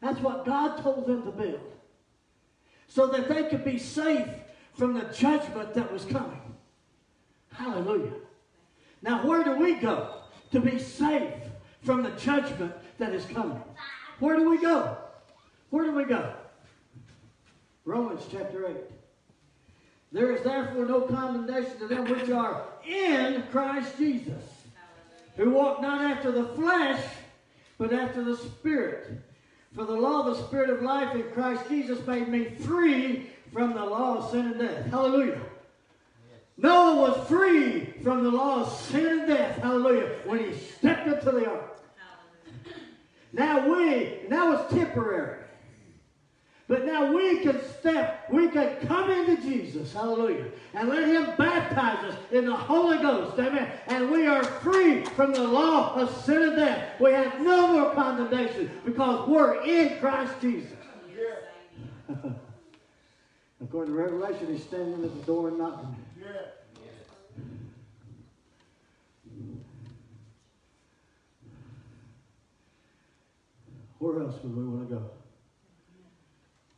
That's 0.00 0.20
what 0.20 0.44
God 0.44 0.82
told 0.82 1.06
them 1.06 1.22
to 1.22 1.30
build. 1.30 1.72
So 2.88 3.06
that 3.08 3.28
they 3.28 3.44
could 3.44 3.64
be 3.64 3.78
safe 3.78 4.28
from 4.74 4.94
the 4.94 5.04
judgment 5.04 5.74
that 5.74 5.92
was 5.92 6.04
coming. 6.04 6.40
Hallelujah. 7.52 8.12
Now, 9.02 9.26
where 9.26 9.42
do 9.42 9.56
we 9.56 9.74
go 9.74 10.22
to 10.52 10.60
be 10.60 10.78
safe 10.78 11.32
from 11.82 12.02
the 12.02 12.10
judgment 12.10 12.72
that 12.98 13.14
is 13.14 13.24
coming? 13.26 13.62
Where 14.18 14.36
do 14.36 14.48
we 14.48 14.58
go? 14.60 14.96
Where 15.70 15.84
do 15.84 15.92
we 15.92 16.04
go? 16.04 16.34
Romans 17.84 18.22
chapter 18.30 18.68
8. 18.68 18.76
There 20.12 20.34
is 20.34 20.42
therefore 20.42 20.86
no 20.86 21.02
condemnation 21.02 21.78
to 21.78 21.88
them 21.88 22.04
which 22.04 22.30
are 22.30 22.64
in 22.86 23.42
Christ 23.50 23.96
Jesus, 23.98 24.42
who 25.36 25.50
walk 25.50 25.80
not 25.82 26.00
after 26.00 26.30
the 26.30 26.44
flesh, 26.54 27.02
but 27.78 27.92
after 27.92 28.22
the 28.24 28.36
Spirit. 28.36 29.20
For 29.74 29.84
the 29.84 29.92
law 29.92 30.26
of 30.26 30.36
the 30.36 30.46
Spirit 30.46 30.70
of 30.70 30.82
life 30.82 31.14
in 31.14 31.24
Christ 31.32 31.68
Jesus 31.68 32.04
made 32.06 32.28
me 32.28 32.44
free 32.44 33.30
from 33.52 33.74
the 33.74 33.84
law 33.84 34.18
of 34.18 34.30
sin 34.30 34.46
and 34.46 34.58
death. 34.58 34.86
Hallelujah. 34.86 35.40
Noah 36.56 36.96
was 36.96 37.28
free 37.28 37.92
from 38.02 38.24
the 38.24 38.30
law 38.30 38.62
of 38.62 38.72
sin 38.72 39.06
and 39.06 39.26
death. 39.26 39.58
Hallelujah. 39.58 40.16
When 40.24 40.38
he 40.38 40.58
stepped 40.58 41.06
into 41.06 41.30
the 41.30 41.50
ark. 41.50 41.78
Now 43.32 43.68
we, 43.68 44.20
that 44.30 44.44
was 44.44 44.70
temporary. 44.70 45.45
But 46.68 46.84
now 46.84 47.12
we 47.12 47.38
can 47.40 47.60
step, 47.78 48.28
we 48.28 48.48
can 48.48 48.76
come 48.88 49.08
into 49.08 49.40
Jesus, 49.40 49.92
hallelujah, 49.92 50.46
and 50.74 50.88
let 50.88 51.06
Him 51.06 51.32
baptize 51.38 52.12
us 52.12 52.18
in 52.32 52.44
the 52.44 52.56
Holy 52.56 52.98
Ghost, 52.98 53.38
amen. 53.38 53.70
And 53.86 54.10
we 54.10 54.26
are 54.26 54.42
free 54.42 55.04
from 55.04 55.32
the 55.32 55.44
law 55.44 55.94
of 55.94 56.24
sin 56.24 56.42
and 56.42 56.56
death. 56.56 57.00
We 57.00 57.12
have 57.12 57.40
no 57.40 57.68
more 57.68 57.94
condemnation 57.94 58.68
because 58.84 59.28
we're 59.28 59.62
in 59.62 60.00
Christ 60.00 60.32
Jesus. 60.40 60.72
Yeah. 61.16 62.16
According 63.62 63.94
to 63.94 64.00
Revelation, 64.00 64.52
He's 64.52 64.64
standing 64.64 65.04
at 65.04 65.14
the 65.14 65.22
door 65.24 65.48
and 65.48 65.58
knocking. 65.58 65.94
Yeah. 66.20 66.32
Where 73.98 74.20
else 74.20 74.34
would 74.42 74.56
we 74.56 74.64
want 74.64 74.88
to 74.88 74.94
go? 74.96 75.10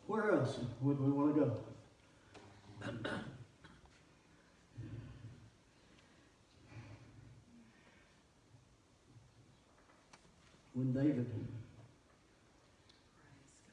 Where 0.08 0.32
else 0.32 0.58
would 0.80 0.98
we 1.00 1.10
want 1.10 1.34
to 1.34 1.40
go? 1.40 1.52
when 10.72 10.92
David 10.92 11.26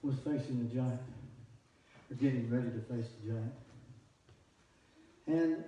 was 0.02 0.16
facing 0.26 0.68
the 0.68 0.76
giant, 0.76 1.00
or 2.10 2.16
getting 2.16 2.50
ready 2.50 2.68
to 2.72 2.80
face 2.94 3.06
the 3.22 3.32
giant, 3.32 3.54
and 5.28 5.64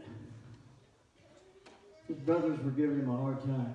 his 2.08 2.18
brothers 2.18 2.60
were 2.66 2.72
giving 2.72 3.00
him 3.00 3.10
a 3.10 3.16
hard 3.16 3.40
time. 3.44 3.74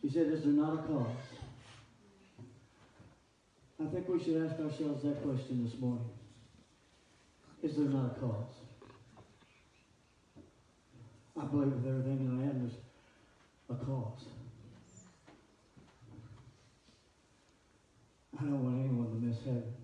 He 0.00 0.10
said, 0.10 0.26
Is 0.28 0.42
there 0.42 0.52
not 0.52 0.74
a 0.74 0.78
cause? 0.88 1.31
I 3.82 3.86
think 3.86 4.08
we 4.08 4.18
should 4.22 4.36
ask 4.36 4.60
ourselves 4.60 5.02
that 5.02 5.22
question 5.22 5.64
this 5.64 5.80
morning. 5.80 6.06
Is 7.62 7.74
there 7.74 7.86
not 7.86 8.16
a 8.16 8.20
cause? 8.20 8.54
I 11.36 11.44
believe 11.46 11.72
with 11.72 11.86
everything 11.86 12.24
that 12.26 12.44
I 12.44 12.48
am 12.48 12.60
there's 12.60 12.78
a 13.70 13.84
cause. 13.84 14.24
I 18.40 18.44
don't 18.44 18.62
want 18.62 18.78
anyone 18.78 19.08
to 19.08 19.26
miss 19.26 19.38
heaven. 19.38 19.74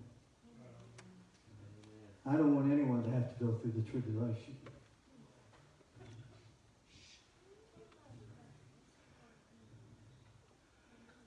I 2.25 2.33
don't 2.33 2.55
want 2.55 2.71
anyone 2.71 3.03
to 3.03 3.09
have 3.09 3.37
to 3.37 3.43
go 3.43 3.51
through 3.61 3.73
the 3.75 3.89
tribulation. 3.89 4.55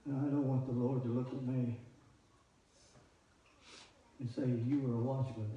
And 0.07 0.17
I 0.17 0.31
don't 0.31 0.49
want 0.49 0.67
the 0.67 0.73
Lord 0.73 1.03
to 1.03 1.09
look 1.09 1.29
at 1.29 1.43
me 1.43 1.77
and 4.23 4.31
say, 4.31 4.49
you 4.69 4.79
were 4.79 4.95
a 4.95 5.01
watchman, 5.01 5.51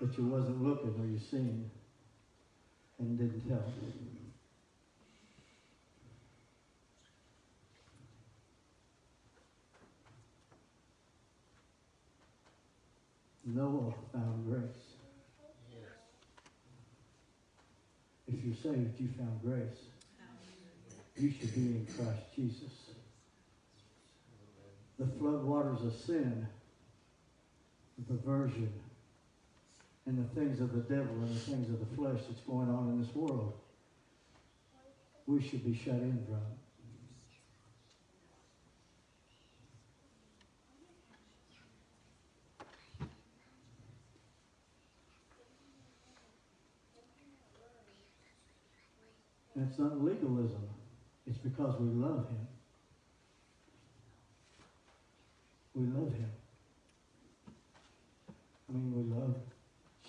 but 0.00 0.18
you 0.18 0.24
wasn't 0.24 0.64
looking 0.64 0.92
or 1.00 1.06
you 1.06 1.20
seen 1.30 1.70
and 2.98 3.16
didn't 3.16 3.48
tell. 3.48 3.62
Noah 13.46 13.92
found 14.12 14.46
grace. 14.48 14.62
If 18.26 18.44
you're 18.44 18.56
saved, 18.56 18.98
you 18.98 19.08
found 19.16 19.40
grace. 19.44 19.62
You 21.16 21.30
should 21.30 21.54
be 21.54 21.60
in 21.60 21.86
Christ 21.96 22.22
Jesus. 22.34 22.90
The 24.98 25.06
flood 25.06 25.44
waters 25.44 25.84
of 25.84 25.94
sin, 25.94 26.48
the 27.98 28.14
perversion, 28.14 28.72
and 30.06 30.18
the 30.18 30.40
things 30.40 30.60
of 30.60 30.72
the 30.72 30.80
devil 30.80 31.14
and 31.20 31.28
the 31.28 31.40
things 31.40 31.68
of 31.70 31.78
the 31.78 31.96
flesh 31.96 32.20
that's 32.28 32.40
going 32.40 32.68
on 32.68 32.90
in 32.90 33.00
this 33.00 33.14
world, 33.14 33.54
we 35.26 35.40
should 35.40 35.64
be 35.64 35.74
shut 35.74 35.94
in 35.94 36.22
from. 36.26 36.40
And 49.54 49.68
it's 49.68 49.78
not 49.78 50.02
legalism. 50.04 50.68
It's 51.26 51.38
because 51.38 51.80
we 51.80 51.86
love 51.86 52.28
him. 52.28 52.48
We 55.74 55.86
love 55.86 56.12
him. 56.12 56.30
Mean, 58.74 58.92
we 58.92 59.14
love 59.14 59.36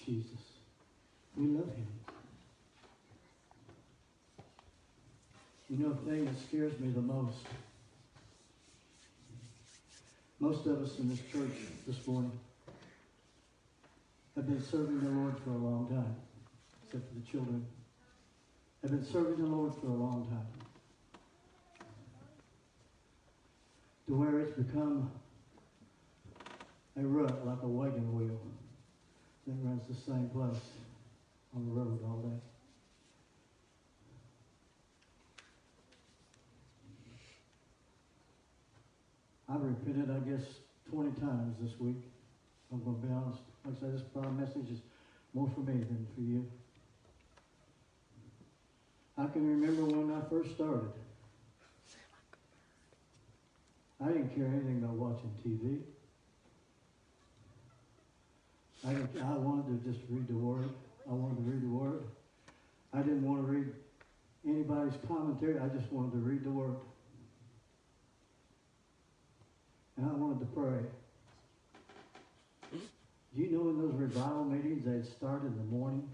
Jesus. 0.04 0.42
We 1.38 1.46
love 1.46 1.68
him. 1.68 1.88
You 5.70 5.78
know, 5.78 5.94
the 5.94 6.12
thing 6.12 6.26
that 6.26 6.34
scares 6.48 6.80
me 6.80 6.90
the 6.90 7.02
most, 7.02 7.38
most 10.40 10.66
of 10.66 10.82
us 10.82 10.98
in 10.98 11.10
this 11.10 11.20
church 11.32 11.56
this 11.86 12.08
morning 12.08 12.32
have 14.36 14.48
been 14.48 14.64
serving 14.64 15.00
the 15.00 15.10
Lord 15.10 15.36
for 15.44 15.52
a 15.52 15.58
long 15.58 15.88
time, 15.88 16.16
except 16.86 17.08
for 17.08 17.20
the 17.20 17.32
children 17.32 17.66
have 18.82 18.90
been 18.90 19.06
serving 19.06 19.38
the 19.38 19.56
Lord 19.56 19.74
for 19.76 19.88
a 19.88 19.94
long 19.94 20.26
time. 20.28 21.88
To 24.08 24.16
where 24.16 24.40
it's 24.40 24.58
become 24.58 25.12
a 26.98 27.02
rut 27.02 27.46
like 27.46 27.62
a 27.64 27.68
wagon 27.68 28.16
wheel 28.16 28.40
that 29.46 29.54
runs 29.64 29.84
the 29.88 29.94
same 29.94 30.30
place 30.30 30.62
on 31.56 31.66
the 31.66 31.72
road 31.72 32.00
all 32.06 32.18
day. 32.22 32.38
I've 39.48 39.62
repented, 39.62 40.10
I 40.10 40.20
guess, 40.30 40.44
20 40.90 41.20
times 41.20 41.56
this 41.62 41.80
week. 41.80 42.02
I'm 42.72 42.84
going 42.84 43.00
to 43.00 43.08
be 43.08 43.14
honest. 43.14 43.40
Like 43.64 43.76
I 43.78 43.80
said, 43.80 43.94
this 43.94 44.02
probably 44.12 44.32
message 44.32 44.72
is 44.72 44.80
more 45.34 45.50
for 45.54 45.62
me 45.62 45.74
than 45.74 46.08
for 46.16 46.22
you. 46.22 46.46
I 49.18 49.28
can 49.28 49.48
remember 49.48 49.84
when 49.86 50.12
I 50.16 50.22
first 50.30 50.56
started. 50.56 50.92
I 54.04 54.08
didn't 54.08 54.36
care 54.36 54.46
anything 54.46 54.84
about 54.84 54.96
watching 54.96 55.32
TV. 55.46 55.80
I, 58.86 58.92
I 58.92 59.34
wanted 59.38 59.84
to 59.84 59.92
just 59.92 60.04
read 60.10 60.28
the 60.28 60.36
Word. 60.36 60.70
I 61.10 61.14
wanted 61.14 61.38
to 61.38 61.42
read 61.42 61.64
the 61.64 61.76
Word. 61.76 62.04
I 62.94 63.00
didn't 63.00 63.24
want 63.24 63.46
to 63.46 63.52
read 63.52 63.68
anybody's 64.48 64.94
commentary. 65.08 65.60
I 65.60 65.68
just 65.70 65.92
wanted 65.92 66.12
to 66.12 66.18
read 66.20 66.44
the 66.44 66.52
Word. 66.52 66.76
And 69.98 70.08
I 70.08 70.14
wanted 70.14 70.40
to 70.40 70.46
pray. 70.46 70.82
Do 73.36 73.42
you 73.42 73.52
know 73.52 73.70
in 73.70 73.80
those 73.80 73.96
revival 73.96 74.46
meetings 74.46 74.86
they'd 74.86 75.12
start 75.18 75.42
in 75.42 75.58
the 75.58 75.64
morning 75.64 76.08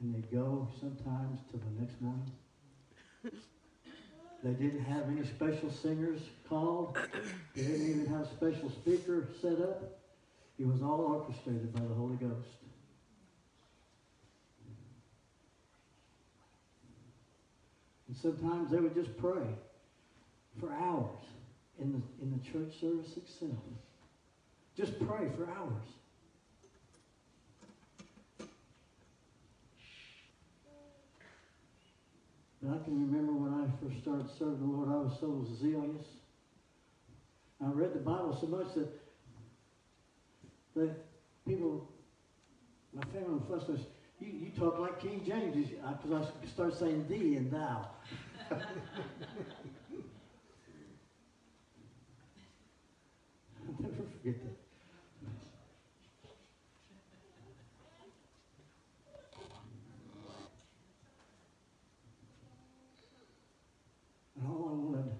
and 0.00 0.14
they'd 0.14 0.30
go 0.30 0.68
sometimes 0.80 1.40
till 1.50 1.60
the 1.60 1.80
next 1.80 2.00
morning? 2.02 2.30
They 4.42 4.52
didn't 4.52 4.84
have 4.84 5.04
any 5.08 5.24
special 5.24 5.70
singers 5.70 6.20
called. 6.50 6.98
They 7.56 7.62
didn't 7.62 7.88
even 7.88 8.06
have 8.06 8.22
a 8.22 8.30
special 8.30 8.70
speaker 8.70 9.26
set 9.40 9.58
up. 9.60 10.03
It 10.58 10.66
was 10.66 10.82
all 10.82 11.00
orchestrated 11.00 11.72
by 11.72 11.80
the 11.80 11.94
Holy 11.94 12.16
Ghost. 12.16 12.48
And 18.06 18.16
sometimes 18.16 18.70
they 18.70 18.78
would 18.78 18.94
just 18.94 19.16
pray 19.18 19.46
for 20.60 20.72
hours 20.72 21.24
in 21.80 21.92
the, 21.92 22.22
in 22.22 22.30
the 22.30 22.50
church 22.50 22.80
service 22.80 23.16
itself. 23.16 23.58
Just 24.76 24.98
pray 25.00 25.28
for 25.36 25.48
hours. 25.50 25.88
But 32.62 32.80
I 32.80 32.84
can 32.84 33.10
remember 33.10 33.32
when 33.32 33.52
I 33.52 33.66
first 33.84 34.00
started 34.02 34.26
serving 34.38 34.60
the 34.60 34.64
Lord, 34.64 34.88
I 34.88 34.96
was 34.96 35.18
so 35.20 35.44
zealous. 35.60 36.06
I 37.60 37.70
read 37.70 37.92
the 37.92 38.00
Bible 38.00 38.36
so 38.40 38.46
much 38.46 38.74
that 38.74 39.03
that 40.76 40.90
people, 41.46 41.88
my 42.92 43.02
family 43.12 43.40
fussed 43.48 43.70
us. 43.70 43.80
You, 44.20 44.28
you 44.28 44.50
talk 44.58 44.78
like 44.78 45.00
King 45.00 45.22
James 45.26 45.68
because 46.02 46.28
I 46.42 46.46
start 46.46 46.78
saying 46.78 47.06
thee 47.08 47.36
and 47.36 47.50
thou. 47.50 47.88
I'll 48.50 48.58
never 53.80 53.94
forget 54.18 54.42
that. 54.44 54.56
And 64.36 64.48
all 64.48 64.68
I 64.68 64.74
wanted 64.74 65.12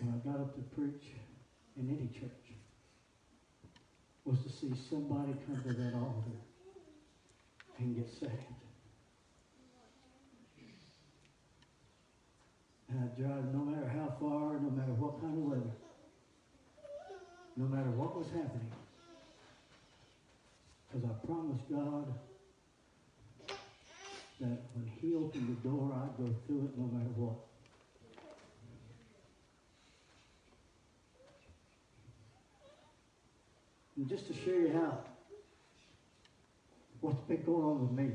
when 0.00 0.14
I 0.14 0.16
got 0.26 0.40
up 0.40 0.54
to 0.54 0.62
preach 0.76 1.04
in 1.76 1.88
any 1.88 2.08
church 2.18 2.43
was 4.34 4.52
to 4.52 4.58
see 4.58 4.74
somebody 4.90 5.32
come 5.46 5.62
to 5.62 5.72
that 5.74 5.94
altar 5.94 6.34
and 7.78 7.94
get 7.94 8.08
saved. 8.08 8.32
And 12.88 13.00
I'd 13.00 13.16
drive 13.16 13.54
no 13.54 13.64
matter 13.64 13.88
how 13.88 14.16
far, 14.20 14.54
no 14.54 14.70
matter 14.70 14.92
what 14.92 15.20
kind 15.20 15.38
of 15.38 15.44
weather, 15.44 15.74
no 17.56 17.66
matter 17.66 17.90
what 17.90 18.16
was 18.16 18.26
happening. 18.28 18.72
Because 20.90 21.10
I 21.10 21.26
promised 21.26 21.70
God 21.70 22.14
that 24.40 24.58
when 24.74 24.90
He 25.00 25.14
opened 25.14 25.48
the 25.48 25.68
door, 25.68 25.92
I'd 25.94 26.16
go 26.18 26.34
through 26.46 26.64
it 26.64 26.78
no 26.78 26.86
matter 26.86 27.10
what. 27.16 27.53
And 33.96 34.08
just 34.08 34.26
to 34.26 34.34
show 34.34 34.50
you 34.50 34.72
how, 34.72 34.98
what's 37.00 37.20
been 37.22 37.42
going 37.44 37.64
on 37.64 37.80
with 37.80 37.92
me, 37.92 38.12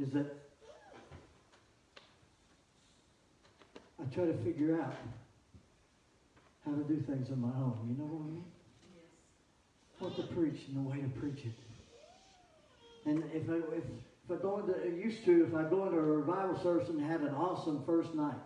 is 0.00 0.12
that 0.12 0.36
I 4.00 4.14
try 4.14 4.26
to 4.26 4.38
figure 4.44 4.80
out 4.80 4.94
how 6.64 6.72
to 6.72 6.82
do 6.84 7.00
things 7.00 7.30
on 7.30 7.40
my 7.40 7.48
own. 7.48 7.78
You 7.88 7.96
know 7.98 8.04
what 8.04 8.22
I 8.22 8.30
mean? 8.30 8.44
Yes. 8.94 9.04
What 9.98 10.16
to 10.16 10.34
preach 10.34 10.60
and 10.68 10.76
the 10.76 10.88
way 10.88 10.98
to 10.98 11.08
preach 11.20 11.44
it. 11.44 11.52
And 13.04 13.24
if 13.32 13.48
I, 13.48 13.56
if, 13.74 13.84
if 14.24 14.38
I 14.38 14.42
go 14.42 14.58
into, 14.58 14.74
I 14.80 14.88
used 14.88 15.24
to, 15.24 15.46
if 15.46 15.54
I 15.54 15.68
go 15.68 15.86
into 15.86 15.98
a 15.98 16.02
revival 16.02 16.60
service 16.62 16.88
and 16.88 17.00
had 17.00 17.22
an 17.22 17.34
awesome 17.34 17.82
first 17.84 18.14
night, 18.14 18.36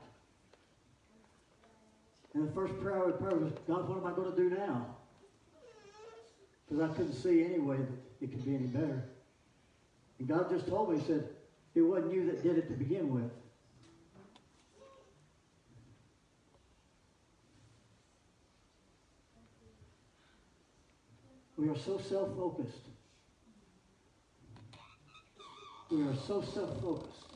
and 2.35 2.49
the 2.49 2.53
first 2.53 2.79
prayer 2.81 3.03
I 3.03 3.07
would 3.07 3.19
pray 3.19 3.35
was, 3.35 3.53
God, 3.69 3.89
what 3.89 3.99
am 3.99 4.07
I 4.07 4.17
going 4.17 4.31
to 4.35 4.37
do 4.37 4.57
now? 4.57 4.87
Because 6.69 6.91
I 6.91 6.95
couldn't 6.95 7.15
see 7.15 7.45
any 7.45 7.59
way 7.59 7.77
that 7.77 8.25
it 8.25 8.31
could 8.31 8.45
be 8.45 8.55
any 8.55 8.67
better. 8.67 9.05
And 10.19 10.29
God 10.29 10.49
just 10.51 10.67
told 10.67 10.91
me, 10.91 10.99
He 10.99 11.07
said, 11.07 11.29
it 11.75 11.83
wasn't 11.83 12.15
you 12.15 12.27
that 12.27 12.43
did 12.43 12.57
it 12.57 12.69
to 12.69 12.75
begin 12.75 13.13
with. 13.13 13.31
We 21.59 21.69
are 21.69 21.79
so 21.79 21.99
self 21.99 22.35
focused. 22.37 22.89
We 25.91 26.03
are 26.03 26.17
so 26.27 26.41
self 26.41 26.81
focused 26.81 27.27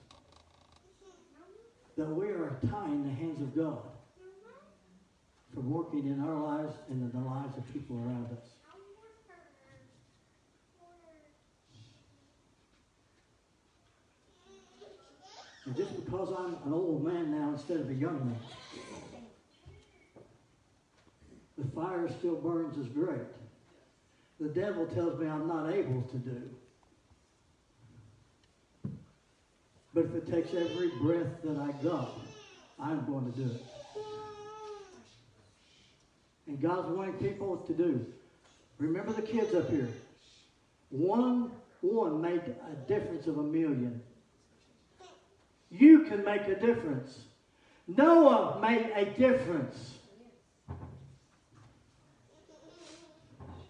that 1.98 2.06
we 2.06 2.28
are 2.28 2.58
tying 2.70 3.04
the 3.04 3.10
hands 3.10 3.40
of 3.42 3.54
God 3.54 3.95
from 5.56 5.70
working 5.70 6.06
in 6.06 6.20
our 6.20 6.38
lives 6.38 6.74
and 6.90 7.00
in 7.00 7.18
the 7.18 7.26
lives 7.26 7.56
of 7.56 7.72
people 7.72 7.96
around 7.96 8.26
us. 8.26 8.44
And 15.64 15.74
just 15.74 15.96
because 16.04 16.28
I'm 16.38 16.56
an 16.66 16.74
old 16.74 17.02
man 17.02 17.30
now 17.40 17.54
instead 17.54 17.80
of 17.80 17.88
a 17.88 17.94
young 17.94 18.18
man, 18.18 18.38
the 21.56 21.64
fire 21.74 22.10
still 22.18 22.36
burns 22.36 22.76
as 22.78 22.88
great. 22.88 23.26
The 24.38 24.50
devil 24.50 24.86
tells 24.88 25.18
me 25.18 25.26
I'm 25.26 25.48
not 25.48 25.72
able 25.72 26.02
to 26.02 26.16
do. 26.18 26.42
But 29.94 30.04
if 30.04 30.14
it 30.16 30.30
takes 30.30 30.52
every 30.52 30.90
breath 31.00 31.40
that 31.44 31.56
I 31.56 31.72
got, 31.82 32.10
I'm 32.78 33.06
going 33.06 33.32
to 33.32 33.38
do 33.38 33.50
it. 33.50 33.62
And 36.46 36.60
God's 36.60 36.88
wanting 36.88 37.14
people 37.14 37.56
to 37.58 37.72
do. 37.72 38.06
Remember 38.78 39.12
the 39.12 39.22
kids 39.22 39.54
up 39.54 39.70
here. 39.70 39.88
One 40.90 41.50
one 41.80 42.20
made 42.20 42.40
a 42.40 42.88
difference 42.88 43.26
of 43.26 43.38
a 43.38 43.42
million. 43.42 44.00
You 45.70 46.00
can 46.00 46.24
make 46.24 46.42
a 46.42 46.54
difference. 46.54 47.18
Noah 47.86 48.58
made 48.60 48.90
a 48.94 49.04
difference. 49.04 49.94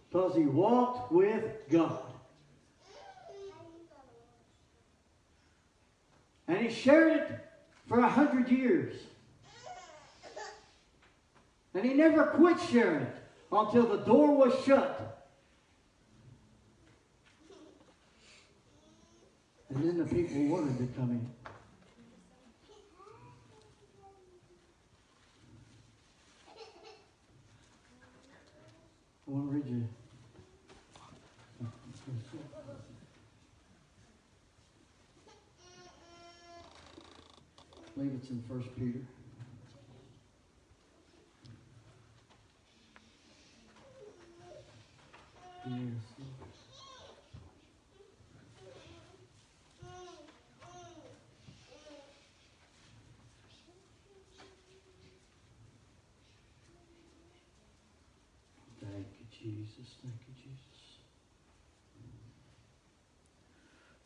Because 0.09 0.35
he 0.37 0.45
walked 0.45 1.13
with 1.13 1.45
God. 1.69 2.01
And 6.49 6.59
he 6.59 6.71
shared 6.71 7.13
it 7.13 7.31
for 7.89 8.01
a 8.01 8.09
hundred 8.09 8.49
years. 8.49 8.95
And 11.77 11.85
he 11.85 11.93
never 11.93 12.25
quit 12.29 12.59
sharing 12.71 13.03
it 13.03 13.17
until 13.53 13.87
the 13.87 13.99
door 13.99 14.35
was 14.35 14.55
shut. 14.65 15.29
And 19.69 19.85
then 19.87 19.99
the 19.99 20.07
people 20.07 20.43
wanted 20.45 20.79
to 20.79 20.87
come 20.99 21.11
in. 21.11 21.31
I 29.29 29.31
want 29.31 29.51
to 29.51 29.57
read 29.57 29.67
you. 29.67 29.87
I 37.79 37.99
believe 37.99 38.13
it's 38.19 38.31
in 38.31 38.43
First 38.49 38.75
Peter. 38.79 39.01
Yes. 39.01 39.07
Thank 45.43 45.55
you, 45.55 45.56
Jesus. 59.39 59.97
Thank 60.03 60.21
you, 60.27 60.35
Jesus. 60.43 60.77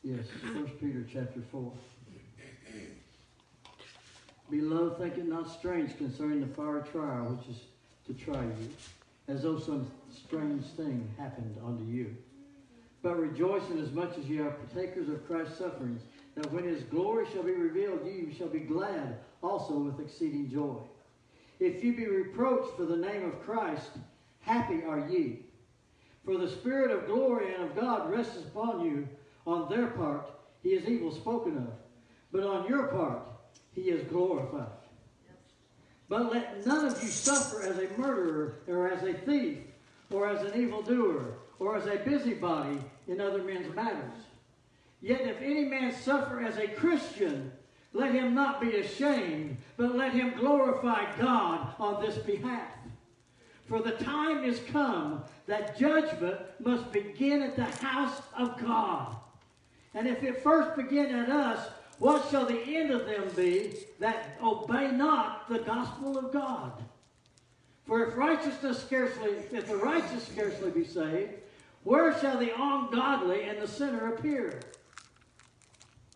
Yes, 0.02 0.26
First 0.54 0.80
Peter 0.80 1.06
chapter 1.12 1.40
four. 1.52 1.72
Beloved, 4.50 4.98
think 4.98 5.18
it 5.18 5.28
not 5.28 5.48
strange 5.50 5.96
concerning 5.96 6.40
the 6.40 6.46
fire 6.48 6.84
trial 6.90 7.36
which 7.36 7.54
is 7.54 7.62
to 8.06 8.14
try 8.14 8.42
you, 8.42 8.70
as 9.30 9.42
though 9.42 9.58
some 9.58 9.86
strange 10.12 10.64
thing 10.76 11.08
happened 11.16 11.56
unto 11.64 11.84
you. 11.84 12.16
But 13.02 13.18
rejoice 13.18 13.62
in 13.70 13.78
as 13.78 13.92
much 13.92 14.18
as 14.18 14.26
ye 14.26 14.40
are 14.40 14.50
partakers 14.50 15.08
of 15.08 15.26
Christ's 15.26 15.58
sufferings, 15.58 16.02
that 16.34 16.52
when 16.52 16.64
his 16.64 16.82
glory 16.84 17.26
shall 17.32 17.44
be 17.44 17.52
revealed, 17.52 18.04
ye 18.04 18.34
shall 18.36 18.48
be 18.48 18.60
glad 18.60 19.18
also 19.42 19.78
with 19.78 20.00
exceeding 20.00 20.50
joy. 20.50 20.76
If 21.60 21.82
ye 21.84 21.92
be 21.92 22.06
reproached 22.06 22.76
for 22.76 22.84
the 22.84 22.96
name 22.96 23.24
of 23.24 23.40
Christ, 23.42 23.90
happy 24.40 24.82
are 24.82 25.08
ye. 25.08 25.46
For 26.24 26.36
the 26.36 26.48
Spirit 26.48 26.90
of 26.90 27.06
glory 27.06 27.54
and 27.54 27.64
of 27.64 27.76
God 27.76 28.10
rests 28.10 28.36
upon 28.36 28.84
you. 28.84 29.08
On 29.46 29.70
their 29.70 29.86
part, 29.88 30.30
he 30.62 30.70
is 30.70 30.88
evil 30.88 31.12
spoken 31.12 31.56
of. 31.56 31.72
But 32.32 32.44
on 32.44 32.68
your 32.68 32.88
part, 32.88 33.22
he 33.72 33.82
is 33.82 34.06
glorified. 34.08 34.79
But 36.10 36.32
let 36.32 36.66
none 36.66 36.86
of 36.86 37.00
you 37.00 37.08
suffer 37.08 37.62
as 37.62 37.78
a 37.78 37.88
murderer, 37.96 38.56
or 38.66 38.90
as 38.90 39.04
a 39.04 39.14
thief, 39.14 39.58
or 40.10 40.28
as 40.28 40.42
an 40.42 40.60
evildoer, 40.60 41.34
or 41.60 41.76
as 41.76 41.86
a 41.86 41.98
busybody 41.98 42.78
in 43.06 43.20
other 43.20 43.44
men's 43.44 43.72
matters. 43.76 44.18
Yet 45.00 45.20
if 45.20 45.40
any 45.40 45.64
man 45.64 45.92
suffer 45.92 46.40
as 46.40 46.58
a 46.58 46.66
Christian, 46.66 47.52
let 47.92 48.12
him 48.12 48.34
not 48.34 48.60
be 48.60 48.78
ashamed, 48.78 49.58
but 49.76 49.94
let 49.94 50.12
him 50.12 50.34
glorify 50.36 51.16
God 51.16 51.74
on 51.78 52.02
this 52.02 52.18
behalf. 52.18 52.72
For 53.66 53.80
the 53.80 53.92
time 53.92 54.42
is 54.42 54.60
come 54.72 55.22
that 55.46 55.78
judgment 55.78 56.40
must 56.58 56.90
begin 56.90 57.40
at 57.40 57.54
the 57.54 57.64
house 57.86 58.20
of 58.36 58.60
God. 58.60 59.14
And 59.94 60.08
if 60.08 60.24
it 60.24 60.42
first 60.42 60.76
begin 60.76 61.14
at 61.14 61.30
us, 61.30 61.68
what 62.00 62.30
shall 62.30 62.46
the 62.46 62.62
end 62.62 62.90
of 62.90 63.04
them 63.04 63.28
be 63.36 63.74
that 63.98 64.38
obey 64.42 64.90
not 64.90 65.46
the 65.50 65.58
gospel 65.58 66.16
of 66.16 66.32
God? 66.32 66.72
For 67.84 68.06
if 68.06 68.16
righteousness 68.16 68.82
scarcely, 68.82 69.32
if 69.52 69.68
the 69.68 69.76
righteous 69.76 70.26
scarcely 70.26 70.70
be 70.70 70.82
saved, 70.82 71.34
where 71.84 72.18
shall 72.18 72.38
the 72.38 72.54
ungodly 72.58 73.42
and 73.42 73.60
the 73.60 73.68
sinner 73.68 74.14
appear? 74.14 74.60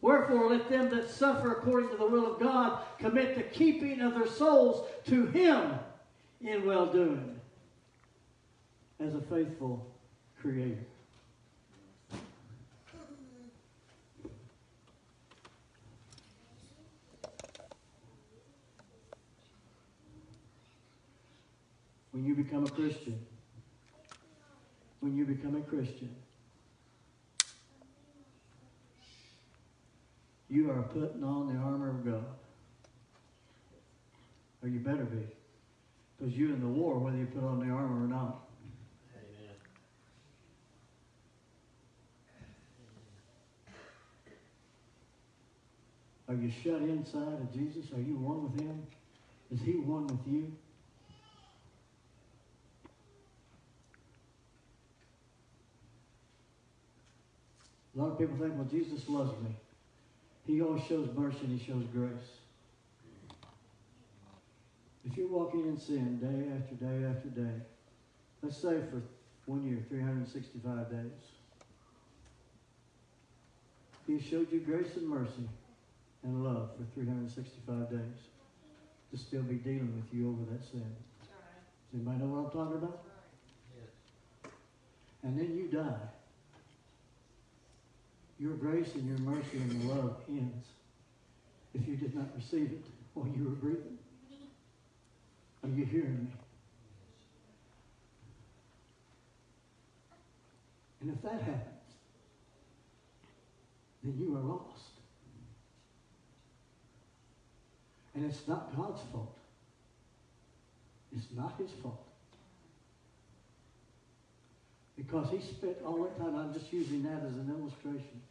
Wherefore, 0.01 0.49
let 0.49 0.71
them 0.71 0.89
that 0.89 1.11
suffer 1.11 1.53
according 1.53 1.91
to 1.91 1.97
the 1.99 2.07
will 2.07 2.33
of 2.33 2.41
God 2.41 2.79
commit 2.99 3.37
the 3.37 3.43
keeping 3.43 4.01
of 4.01 4.15
their 4.15 4.27
souls 4.27 4.89
to 5.05 5.27
Him 5.27 5.75
in 6.41 6.65
well 6.65 6.87
doing 6.87 7.39
as 9.01 9.15
a 9.15 9.21
faithful 9.21 9.87
Creator. 10.41 10.87
When 22.15 22.25
you 22.25 22.37
become 22.37 22.65
a 22.65 22.71
Christian, 22.71 23.19
when 25.01 25.17
you 25.17 25.25
become 25.25 25.57
a 25.57 25.61
Christian, 25.63 26.15
you 30.49 30.71
are 30.71 30.83
putting 30.83 31.25
on 31.25 31.53
the 31.53 31.61
armor 31.61 31.91
of 31.91 32.05
God. 32.05 32.25
Or 34.63 34.69
you 34.69 34.79
better 34.79 35.03
be. 35.03 35.27
Because 36.17 36.35
you're 36.37 36.55
in 36.55 36.61
the 36.61 36.69
war 36.69 37.01
whether 37.01 37.17
you 37.17 37.27
put 37.27 37.43
on 37.43 37.59
the 37.59 37.75
armor 37.75 38.05
or 38.05 38.07
not. 38.07 38.47
Are 46.29 46.35
you 46.35 46.49
shut 46.63 46.81
inside 46.81 47.41
of 47.41 47.53
Jesus? 47.53 47.91
Are 47.93 48.01
you 48.01 48.15
one 48.15 48.45
with 48.45 48.61
Him? 48.61 48.87
Is 49.53 49.61
He 49.63 49.73
one 49.73 50.07
with 50.07 50.21
you? 50.29 50.53
A 57.95 58.01
lot 58.01 58.13
of 58.13 58.19
people 58.19 58.37
think, 58.37 58.55
well, 58.57 58.67
Jesus 58.71 59.09
loves 59.09 59.33
me. 59.43 59.51
He 60.47 60.61
always 60.61 60.83
shows 60.85 61.09
mercy 61.17 61.39
and 61.45 61.59
He 61.59 61.65
shows 61.65 61.85
grace. 61.93 62.11
If 65.05 65.17
you're 65.17 65.29
walking 65.29 65.67
in 65.67 65.79
sin 65.79 66.19
day 66.19 66.51
after 66.57 66.75
day 66.75 67.07
after 67.07 67.29
day, 67.29 67.61
let's 68.43 68.57
say 68.57 68.81
for 68.91 69.03
one 69.47 69.67
year, 69.67 69.79
365 69.89 70.91
days, 70.91 70.97
He 74.07 74.21
showed 74.21 74.51
you 74.53 74.61
grace 74.61 74.97
and 74.97 75.09
mercy 75.09 75.49
and 76.23 76.43
love 76.43 76.71
for 76.77 76.85
365 76.95 77.91
days 77.91 77.99
to 79.13 79.19
still 79.19 79.43
be 79.43 79.57
dealing 79.57 79.95
with 79.95 80.13
you 80.13 80.31
over 80.31 80.51
that 80.53 80.65
sin. 80.65 80.85
Does 81.21 82.01
anybody 82.01 82.19
know 82.19 82.35
what 82.35 82.47
I'm 82.47 82.51
talking 82.51 82.77
about? 82.77 83.05
Yes. 83.79 84.51
And 85.23 85.39
then 85.39 85.57
you 85.57 85.69
die. 85.69 86.14
Your 88.39 88.55
grace 88.55 88.95
and 88.95 89.07
your 89.07 89.19
mercy 89.19 89.57
and 89.57 89.83
your 89.83 89.95
love 89.95 90.17
ends 90.29 90.67
if 91.73 91.87
you 91.87 91.97
did 91.97 92.15
not 92.15 92.27
receive 92.37 92.73
it 92.73 92.85
while 93.15 93.27
you 93.27 93.45
were 93.45 93.51
breathing. 93.51 93.99
Are 95.63 95.69
you 95.69 95.85
hearing 95.85 96.25
me? 96.25 96.33
And 101.01 101.11
if 101.11 101.23
that 101.23 101.41
happens, 101.41 101.85
then 104.03 104.17
you 104.19 104.37
are 104.37 104.41
lost. 104.41 104.91
And 108.15 108.25
it's 108.25 108.47
not 108.47 108.75
God's 108.77 109.01
fault. 109.13 109.37
It's 111.15 111.27
not 111.37 111.55
his 111.59 111.71
fault. 111.83 112.14
Because 114.97 115.29
he 115.31 115.41
spent 115.41 115.77
oh, 115.85 115.89
all 115.89 116.03
that 116.05 116.19
time, 116.19 116.37
I'm 116.37 116.53
just 116.53 116.73
using 116.73 117.03
that 117.03 117.23
as 117.27 117.35
an 117.35 117.53
illustration. 117.59 118.23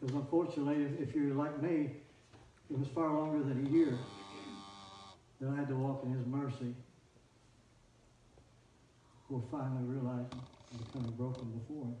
Because 0.00 0.16
unfortunately, 0.16 0.84
if, 0.84 1.08
if 1.08 1.14
you're 1.14 1.34
like 1.34 1.62
me, 1.62 1.90
it 2.70 2.78
was 2.78 2.88
far 2.88 3.12
longer 3.12 3.38
than 3.44 3.66
a 3.66 3.70
year 3.70 3.96
that 5.40 5.50
I 5.50 5.56
had 5.56 5.68
to 5.68 5.76
walk 5.76 6.02
in 6.04 6.12
his 6.12 6.26
mercy 6.26 6.74
before 9.28 9.42
finally 9.50 9.84
realizing 9.84 10.40
I'm 10.72 10.78
becoming 10.78 11.12
broken 11.12 11.50
before. 11.50 11.92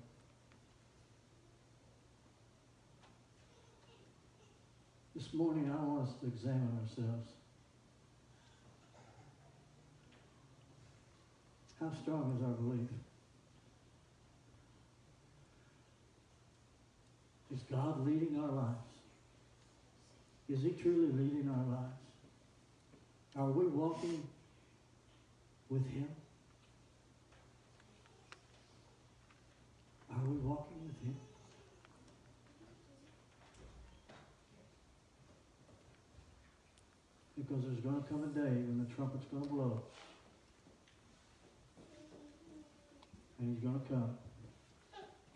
This 5.14 5.32
morning, 5.32 5.70
I 5.70 5.82
want 5.82 6.08
us 6.08 6.14
to 6.20 6.26
examine 6.26 6.78
ourselves. 6.82 7.30
How 11.80 11.90
strong 12.02 12.36
is 12.36 12.44
our 12.44 12.52
belief? 12.52 13.05
Is 17.56 17.62
God 17.70 18.06
leading 18.06 18.38
our 18.38 18.50
lives? 18.50 18.76
Is 20.46 20.60
He 20.60 20.70
truly 20.72 21.10
leading 21.10 21.48
our 21.48 21.74
lives? 21.74 21.96
Are 23.34 23.50
we 23.50 23.66
walking 23.66 24.22
with 25.70 25.86
Him? 25.90 26.08
Are 30.10 30.28
we 30.28 30.36
walking 30.36 30.76
with 30.84 31.02
Him? 31.02 31.16
Because 37.38 37.64
there's 37.64 37.80
going 37.80 38.02
to 38.02 38.08
come 38.08 38.22
a 38.22 38.38
day 38.38 38.54
when 38.66 38.86
the 38.86 38.94
trumpet's 38.94 39.24
going 39.32 39.44
to 39.44 39.48
blow. 39.48 39.82
And 43.38 43.48
He's 43.48 43.64
going 43.64 43.80
to 43.80 43.86
come 43.86 44.18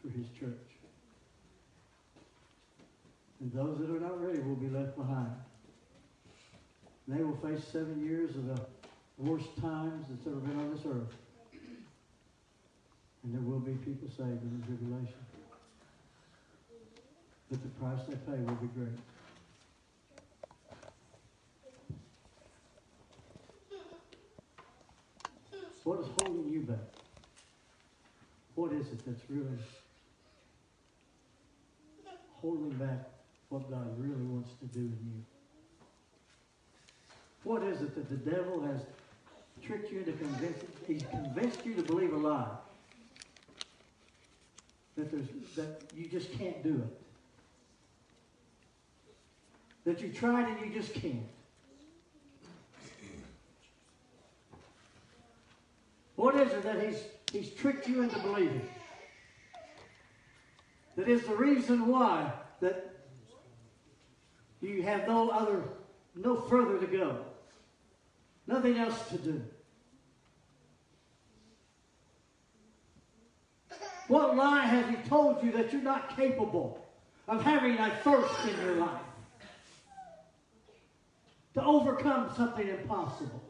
for 0.02 0.10
His 0.10 0.26
church. 0.38 0.69
And 3.40 3.52
those 3.52 3.78
that 3.78 3.88
are 3.90 4.00
not 4.00 4.22
ready 4.22 4.38
will 4.40 4.56
be 4.56 4.68
left 4.68 4.96
behind. 4.96 5.32
And 7.06 7.18
they 7.18 7.22
will 7.24 7.36
face 7.36 7.64
seven 7.72 8.04
years 8.04 8.36
of 8.36 8.46
the 8.46 8.60
worst 9.18 9.48
times 9.60 10.06
that's 10.08 10.26
ever 10.26 10.36
been 10.36 10.58
on 10.58 10.74
this 10.74 10.84
earth. 10.86 11.14
And 13.24 13.34
there 13.34 13.40
will 13.40 13.60
be 13.60 13.72
people 13.72 14.08
saved 14.08 14.42
in 14.42 14.60
the 14.60 14.66
tribulation. 14.66 15.14
But 17.50 17.62
the 17.62 17.68
price 17.68 18.00
they 18.08 18.16
pay 18.16 18.38
will 18.42 18.54
be 18.54 18.68
great. 18.68 18.88
What 25.82 26.00
is 26.00 26.06
holding 26.22 26.52
you 26.52 26.60
back? 26.60 26.76
What 28.54 28.72
is 28.72 28.86
it 28.88 29.04
that's 29.06 29.28
really 29.30 29.58
holding 32.40 32.70
back 32.70 33.08
what 33.50 33.68
God 33.68 33.98
really 33.98 34.22
wants 34.22 34.52
to 34.60 34.66
do 34.66 34.80
in 34.80 34.86
you? 34.86 35.24
What 37.42 37.62
is 37.64 37.82
it 37.82 37.94
that 37.96 38.08
the 38.08 38.30
devil 38.30 38.62
has 38.62 38.80
tricked 39.62 39.92
you 39.92 39.98
into 39.98 40.12
convincing? 40.12 40.68
He's 40.86 41.02
convinced 41.02 41.66
you 41.66 41.74
to 41.74 41.82
believe 41.82 42.12
a 42.12 42.16
lie. 42.16 42.48
That, 44.96 45.10
there's, 45.10 45.26
that 45.56 45.82
you 45.96 46.06
just 46.06 46.32
can't 46.38 46.62
do 46.62 46.76
it. 46.76 47.00
That 49.84 50.00
you 50.00 50.12
tried 50.12 50.48
and 50.48 50.60
you 50.60 50.80
just 50.80 50.94
can't. 50.94 51.26
What 56.14 56.36
is 56.36 56.52
it 56.52 56.62
that 56.62 56.86
he's, 56.86 57.02
he's 57.32 57.50
tricked 57.50 57.88
you 57.88 58.02
into 58.02 58.18
believing? 58.20 58.68
That 60.96 61.08
is 61.08 61.22
the 61.22 61.34
reason 61.34 61.86
why 61.86 62.30
that 62.60 62.89
you 64.60 64.82
have 64.82 65.06
no 65.06 65.30
other, 65.30 65.62
no 66.14 66.36
further 66.36 66.78
to 66.78 66.86
go. 66.86 67.24
Nothing 68.46 68.76
else 68.78 69.08
to 69.08 69.18
do. 69.18 69.42
What 74.08 74.36
lie 74.36 74.66
has 74.66 74.88
he 74.88 74.96
told 75.08 75.42
you 75.44 75.52
that 75.52 75.72
you're 75.72 75.82
not 75.82 76.16
capable 76.16 76.84
of 77.28 77.42
having 77.42 77.78
a 77.78 77.90
thirst 78.02 78.34
in 78.44 78.64
your 78.64 78.74
life? 78.74 79.02
To 81.54 81.64
overcome 81.64 82.32
something 82.36 82.68
impossible. 82.68 83.42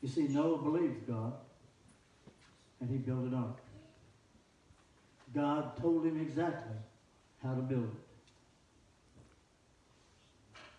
You 0.00 0.08
see, 0.08 0.26
Noah 0.26 0.60
believed 0.60 1.06
God, 1.06 1.34
and 2.82 2.90
he 2.90 2.96
built 2.96 3.20
an 3.20 3.34
ark. 3.34 3.58
God 5.32 5.80
told 5.80 6.04
him 6.04 6.20
exactly 6.20 6.76
how 7.40 7.54
to 7.54 7.62
build 7.62 7.84
it. 7.84 8.10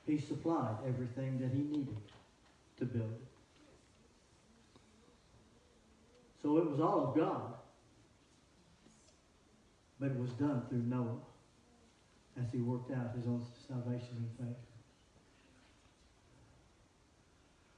He 0.06 0.20
supplied 0.20 0.76
everything 0.86 1.39
that 1.39 1.49
he 1.51 1.64
needed 1.64 1.95
to 2.78 2.86
build 2.86 3.10
it. 3.10 3.28
So 6.41 6.58
it 6.58 6.70
was 6.70 6.82
all 6.82 7.08
of 7.08 7.16
God. 7.16 7.54
But 9.97 10.12
it 10.12 10.20
was 10.20 10.32
done 10.32 10.64
through 10.68 10.80
Noah 10.80 11.22
as 12.38 12.51
he 12.51 12.58
worked 12.58 12.91
out 12.91 13.16
his 13.16 13.26
own 13.26 13.45
salvation 13.66 14.28
in 14.39 14.45
faith. 14.45 14.58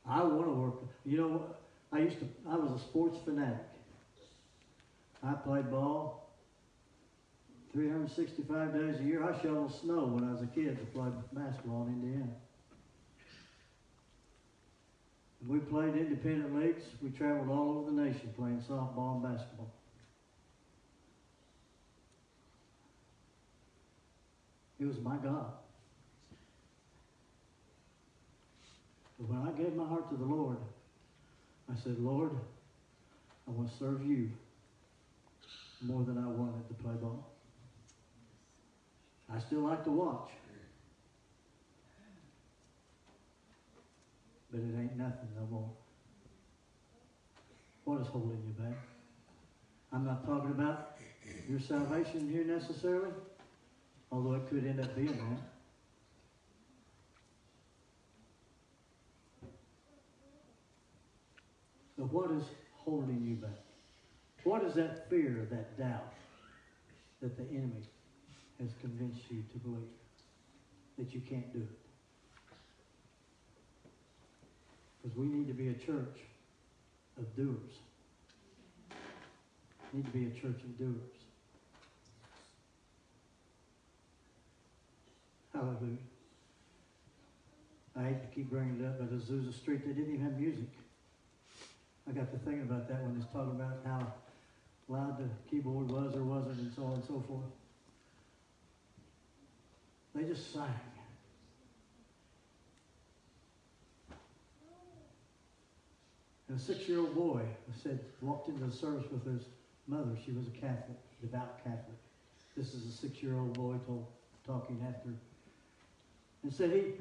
I 0.10 0.24
want 0.24 0.46
to 0.46 0.52
work. 0.52 0.76
You 1.06 1.18
know, 1.18 1.44
I 1.92 2.00
used 2.00 2.20
to, 2.20 2.26
I 2.50 2.56
was 2.56 2.82
a 2.82 2.84
sports 2.84 3.20
fanatic. 3.24 3.75
I 5.24 5.34
played 5.34 5.72
ball 5.72 6.26
365 7.74 8.74
days 8.74 9.00
a 9.02 9.04
year. 9.04 9.24
I 9.24 9.38
shoveled 9.42 9.74
snow 9.82 10.06
when 10.06 10.24
I 10.24 10.32
was 10.32 10.42
a 10.42 10.48
kid 10.48 10.80
to 10.80 10.86
play 10.86 11.10
basketball 11.34 11.88
in 11.88 11.94
Indiana. 11.94 12.30
We 15.46 15.60
played 15.60 15.96
independent 15.96 16.56
leagues. 16.56 16.84
We 17.04 17.10
traveled 17.10 17.50
all 17.50 17.78
over 17.78 17.92
the 17.92 18.02
nation 18.02 18.34
playing 18.38 18.64
softball 18.68 19.16
and 19.16 19.24
basketball. 19.24 19.70
It 24.80 24.86
was 24.86 25.00
my 25.00 25.18
God. 25.18 25.52
But 29.20 29.30
when 29.30 29.48
I 29.48 29.52
gave 29.52 29.76
my 29.76 29.86
heart 29.86 30.10
to 30.12 30.16
the 30.16 30.26
Lord, 30.26 30.58
I 31.70 31.76
said, 31.84 32.00
Lord, 32.00 32.32
I 33.48 33.52
want 33.52 33.70
to 33.70 33.78
serve 33.78 34.06
you 34.06 34.30
more 35.82 36.04
than 36.04 36.18
I 36.18 36.28
wanted 36.28 36.68
to 36.68 36.74
play 36.74 36.96
ball. 36.96 37.24
I 39.30 39.40
still 39.40 39.62
like 39.62 39.84
to 39.84 39.92
watch. 39.92 40.30
But 44.52 44.62
it 44.62 44.76
ain't 44.80 44.98
nothing 44.98 45.30
no 45.36 45.48
more. 45.50 45.70
What 47.84 48.02
is 48.02 48.08
holding 48.08 48.40
you 48.46 48.54
back? 48.54 48.78
I'm 49.92 50.04
not 50.04 50.26
talking 50.26 50.52
about 50.52 50.82
your 51.48 51.60
salvation 51.60 52.30
here 52.30 52.44
necessarily, 52.44 53.14
although 54.12 54.34
it 54.34 54.46
could 54.46 54.66
end 54.66 54.80
up 54.80 54.94
being 54.96 55.08
that. 55.08 55.40
But 61.98 62.12
what 62.12 62.32
is 62.32 62.44
holding 62.72 63.24
you 63.24 63.36
back? 63.36 63.65
What 64.46 64.64
is 64.64 64.76
that 64.76 65.10
fear, 65.10 65.48
that 65.50 65.76
doubt 65.76 66.14
that 67.20 67.36
the 67.36 67.44
enemy 67.50 67.82
has 68.60 68.70
convinced 68.80 69.22
you 69.32 69.44
to 69.52 69.58
believe 69.58 69.90
that 71.00 71.16
you 71.16 71.22
can't 71.28 71.52
do 71.52 71.62
it? 71.62 71.80
Because 75.02 75.18
we 75.18 75.26
need 75.26 75.48
to 75.48 75.54
be 75.56 75.70
a 75.70 75.74
church 75.74 76.20
of 77.18 77.36
doers. 77.36 77.58
We 79.92 80.02
need 80.02 80.06
to 80.06 80.12
be 80.12 80.26
a 80.26 80.40
church 80.40 80.62
of 80.62 80.78
doers. 80.78 80.94
Hallelujah. 85.54 85.98
I 87.96 88.04
hate 88.04 88.22
to 88.22 88.36
keep 88.36 88.52
bringing 88.52 88.80
it 88.80 88.86
up, 88.86 89.00
but 89.00 89.12
Azusa 89.12 89.52
Street, 89.56 89.84
they 89.88 89.94
didn't 89.94 90.14
even 90.14 90.24
have 90.24 90.40
music. 90.40 90.68
I 92.08 92.12
got 92.12 92.30
to 92.30 92.38
thinking 92.38 92.62
about 92.62 92.88
that 92.90 93.02
when 93.02 93.16
he's 93.16 93.26
talking 93.34 93.60
about 93.60 93.80
how 93.84 94.14
loud 94.88 95.18
the 95.18 95.30
keyboard 95.50 95.90
was 95.90 96.16
or 96.16 96.24
wasn't 96.24 96.60
and 96.60 96.74
so 96.74 96.84
on 96.84 96.94
and 96.94 97.04
so 97.04 97.24
forth. 97.28 97.46
They 100.14 100.24
just 100.24 100.54
sang. 100.54 100.64
And 106.48 106.60
a 106.60 106.62
six-year-old 106.62 107.16
boy 107.16 107.42
said 107.82 108.00
walked 108.22 108.50
into 108.50 108.66
the 108.66 108.72
service 108.72 109.06
with 109.12 109.26
his 109.26 109.48
mother. 109.88 110.12
She 110.24 110.32
was 110.32 110.48
a 110.48 110.52
Catholic, 110.52 110.98
devout 111.20 111.64
Catholic. 111.64 111.98
This 112.56 112.74
is 112.74 112.86
a 112.86 112.92
six-year-old 112.92 113.54
boy 113.54 113.76
told, 113.86 114.06
talking 114.46 114.86
after, 114.88 115.10
and 116.44 116.54
said 116.54 116.72
he 116.72 116.94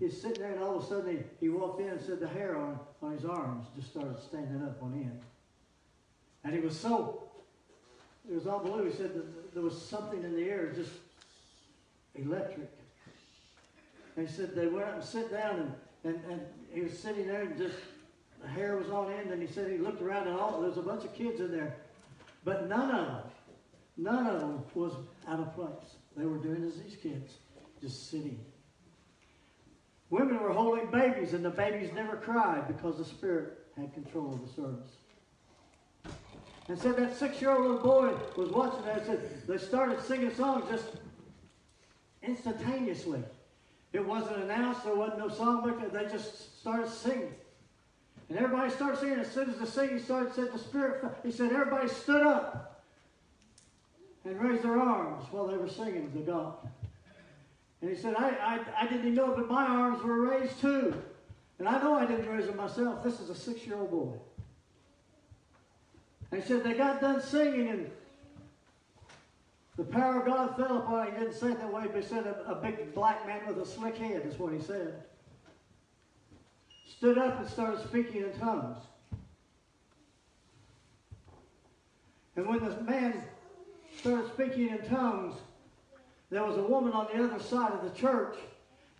he's 0.00 0.20
sitting 0.20 0.42
there, 0.42 0.52
and 0.52 0.62
all 0.62 0.78
of 0.78 0.84
a 0.84 0.86
sudden 0.86 1.16
he, 1.16 1.46
he 1.46 1.48
walked 1.48 1.80
in 1.80 1.88
and 1.88 2.00
said 2.00 2.18
the 2.18 2.28
hair 2.28 2.56
on 2.56 2.80
on 3.02 3.12
his 3.12 3.24
arms 3.24 3.66
just 3.76 3.90
started 3.90 4.18
standing 4.18 4.62
up 4.62 4.82
on 4.82 4.94
end, 4.94 5.20
and 6.44 6.54
he 6.54 6.60
was 6.60 6.78
so 6.78 7.28
it 8.28 8.34
was 8.34 8.46
unbelievable. 8.46 8.90
He 8.90 8.96
said 8.96 9.14
that 9.14 9.54
there 9.54 9.62
was 9.62 9.80
something 9.80 10.22
in 10.22 10.36
the 10.36 10.44
air, 10.44 10.70
just 10.74 10.90
electric. 12.14 12.68
And 14.16 14.28
he 14.28 14.34
said 14.34 14.54
they 14.54 14.66
went 14.66 14.86
up 14.86 14.94
and 14.96 15.04
sat 15.04 15.30
down, 15.30 15.74
and, 16.04 16.14
and, 16.14 16.24
and 16.30 16.40
he 16.72 16.82
was 16.82 16.98
sitting 16.98 17.26
there, 17.26 17.42
and 17.42 17.56
just 17.56 17.76
the 18.42 18.48
hair 18.48 18.76
was 18.76 18.90
on 18.90 19.10
end. 19.12 19.30
And 19.30 19.40
he 19.40 19.48
said 19.48 19.70
he 19.70 19.78
looked 19.78 20.02
around, 20.02 20.28
and 20.28 20.36
all 20.36 20.60
there 20.60 20.68
was 20.68 20.76
a 20.76 20.82
bunch 20.82 21.04
of 21.04 21.14
kids 21.14 21.40
in 21.40 21.50
there, 21.50 21.76
but 22.44 22.68
none 22.68 22.90
of 22.90 23.06
them, 23.06 23.22
none 23.96 24.26
of 24.26 24.40
them 24.40 24.62
was 24.74 24.92
out 25.26 25.40
of 25.40 25.54
place. 25.54 25.94
They 26.16 26.26
were 26.26 26.38
doing 26.38 26.64
as 26.64 26.78
these 26.82 26.96
kids, 26.96 27.34
just 27.80 28.10
sitting. 28.10 28.38
Women 30.10 30.40
were 30.40 30.52
holding 30.52 30.90
babies, 30.90 31.32
and 31.32 31.44
the 31.44 31.50
babies 31.50 31.90
never 31.94 32.16
cried 32.16 32.66
because 32.66 32.98
the 32.98 33.04
Spirit 33.04 33.58
had 33.76 33.94
control 33.94 34.34
of 34.34 34.46
the 34.46 34.52
service. 34.52 34.90
And 36.68 36.78
said 36.78 36.96
that 36.96 37.16
six-year-old 37.16 37.62
little 37.62 37.78
boy 37.78 38.14
was 38.36 38.50
watching 38.50 38.84
that 38.84 38.98
and 38.98 39.06
said 39.06 39.46
they 39.46 39.56
started 39.56 40.02
singing 40.02 40.34
songs 40.34 40.64
just 40.70 40.84
instantaneously. 42.22 43.22
It 43.94 44.04
wasn't 44.04 44.42
announced, 44.42 44.84
there 44.84 44.94
wasn't 44.94 45.20
no 45.20 45.30
song 45.30 45.62
book, 45.62 45.92
they 45.92 46.04
just 46.04 46.60
started 46.60 46.90
singing. 46.90 47.32
And 48.28 48.38
everybody 48.38 48.70
started 48.70 49.00
singing. 49.00 49.18
As 49.18 49.32
soon 49.32 49.48
as 49.48 49.56
the 49.56 49.66
singing 49.66 49.98
started, 49.98 50.34
said 50.34 50.52
the 50.52 50.58
Spirit, 50.58 51.02
he 51.22 51.32
said 51.32 51.52
everybody 51.52 51.88
stood 51.88 52.26
up 52.26 52.84
and 54.26 54.38
raised 54.38 54.62
their 54.62 54.78
arms 54.78 55.24
while 55.30 55.46
they 55.46 55.56
were 55.56 55.70
singing 55.70 56.12
to 56.12 56.18
God. 56.18 56.54
And 57.80 57.90
he 57.90 57.96
said, 57.96 58.14
I, 58.18 58.28
I, 58.28 58.60
I 58.82 58.86
didn't 58.86 59.00
even 59.00 59.14
know, 59.14 59.32
but 59.34 59.48
my 59.48 59.64
arms 59.64 60.02
were 60.02 60.20
raised 60.28 60.60
too. 60.60 60.94
And 61.58 61.66
I 61.66 61.80
know 61.80 61.94
I 61.94 62.04
didn't 62.04 62.28
raise 62.28 62.46
them 62.46 62.56
myself. 62.58 63.02
This 63.02 63.20
is 63.20 63.30
a 63.30 63.34
six-year-old 63.34 63.90
boy. 63.90 64.12
He 66.34 66.40
said 66.42 66.62
they 66.62 66.74
got 66.74 67.00
done 67.00 67.22
singing 67.22 67.68
and 67.68 67.90
the 69.76 69.84
power 69.84 70.20
of 70.20 70.26
God 70.26 70.56
fell 70.56 70.78
upon 70.78 71.06
him. 71.06 71.14
He 71.14 71.20
didn't 71.20 71.34
say 71.34 71.52
it 71.52 71.60
that 71.60 71.72
way, 71.72 71.84
but 71.86 72.02
he 72.02 72.08
said 72.08 72.26
a, 72.26 72.50
a 72.50 72.54
big 72.56 72.94
black 72.94 73.26
man 73.26 73.46
with 73.46 73.58
a 73.58 73.66
slick 73.66 73.96
head 73.96 74.22
is 74.26 74.38
what 74.38 74.52
he 74.52 74.60
said. 74.60 75.04
Stood 76.86 77.16
up 77.16 77.38
and 77.38 77.48
started 77.48 77.86
speaking 77.86 78.22
in 78.22 78.32
tongues. 78.38 78.78
And 82.36 82.46
when 82.46 82.64
this 82.64 82.80
man 82.82 83.22
started 83.98 84.32
speaking 84.32 84.68
in 84.68 84.78
tongues, 84.88 85.36
there 86.30 86.44
was 86.44 86.56
a 86.56 86.62
woman 86.62 86.92
on 86.92 87.06
the 87.12 87.24
other 87.24 87.42
side 87.42 87.72
of 87.72 87.82
the 87.82 87.98
church 87.98 88.36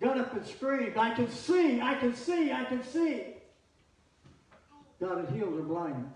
got 0.01 0.17
up 0.17 0.33
and 0.35 0.47
screamed, 0.47 0.97
I 0.97 1.15
can 1.15 1.31
see, 1.31 1.81
I 1.81 1.95
can 1.95 2.15
see, 2.15 2.53
I 2.53 2.65
can 2.65 2.85
see. 2.85 3.25
God 5.01 5.25
had 5.25 5.35
healed 5.35 5.55
her 5.55 5.63
blindness. 5.63 6.13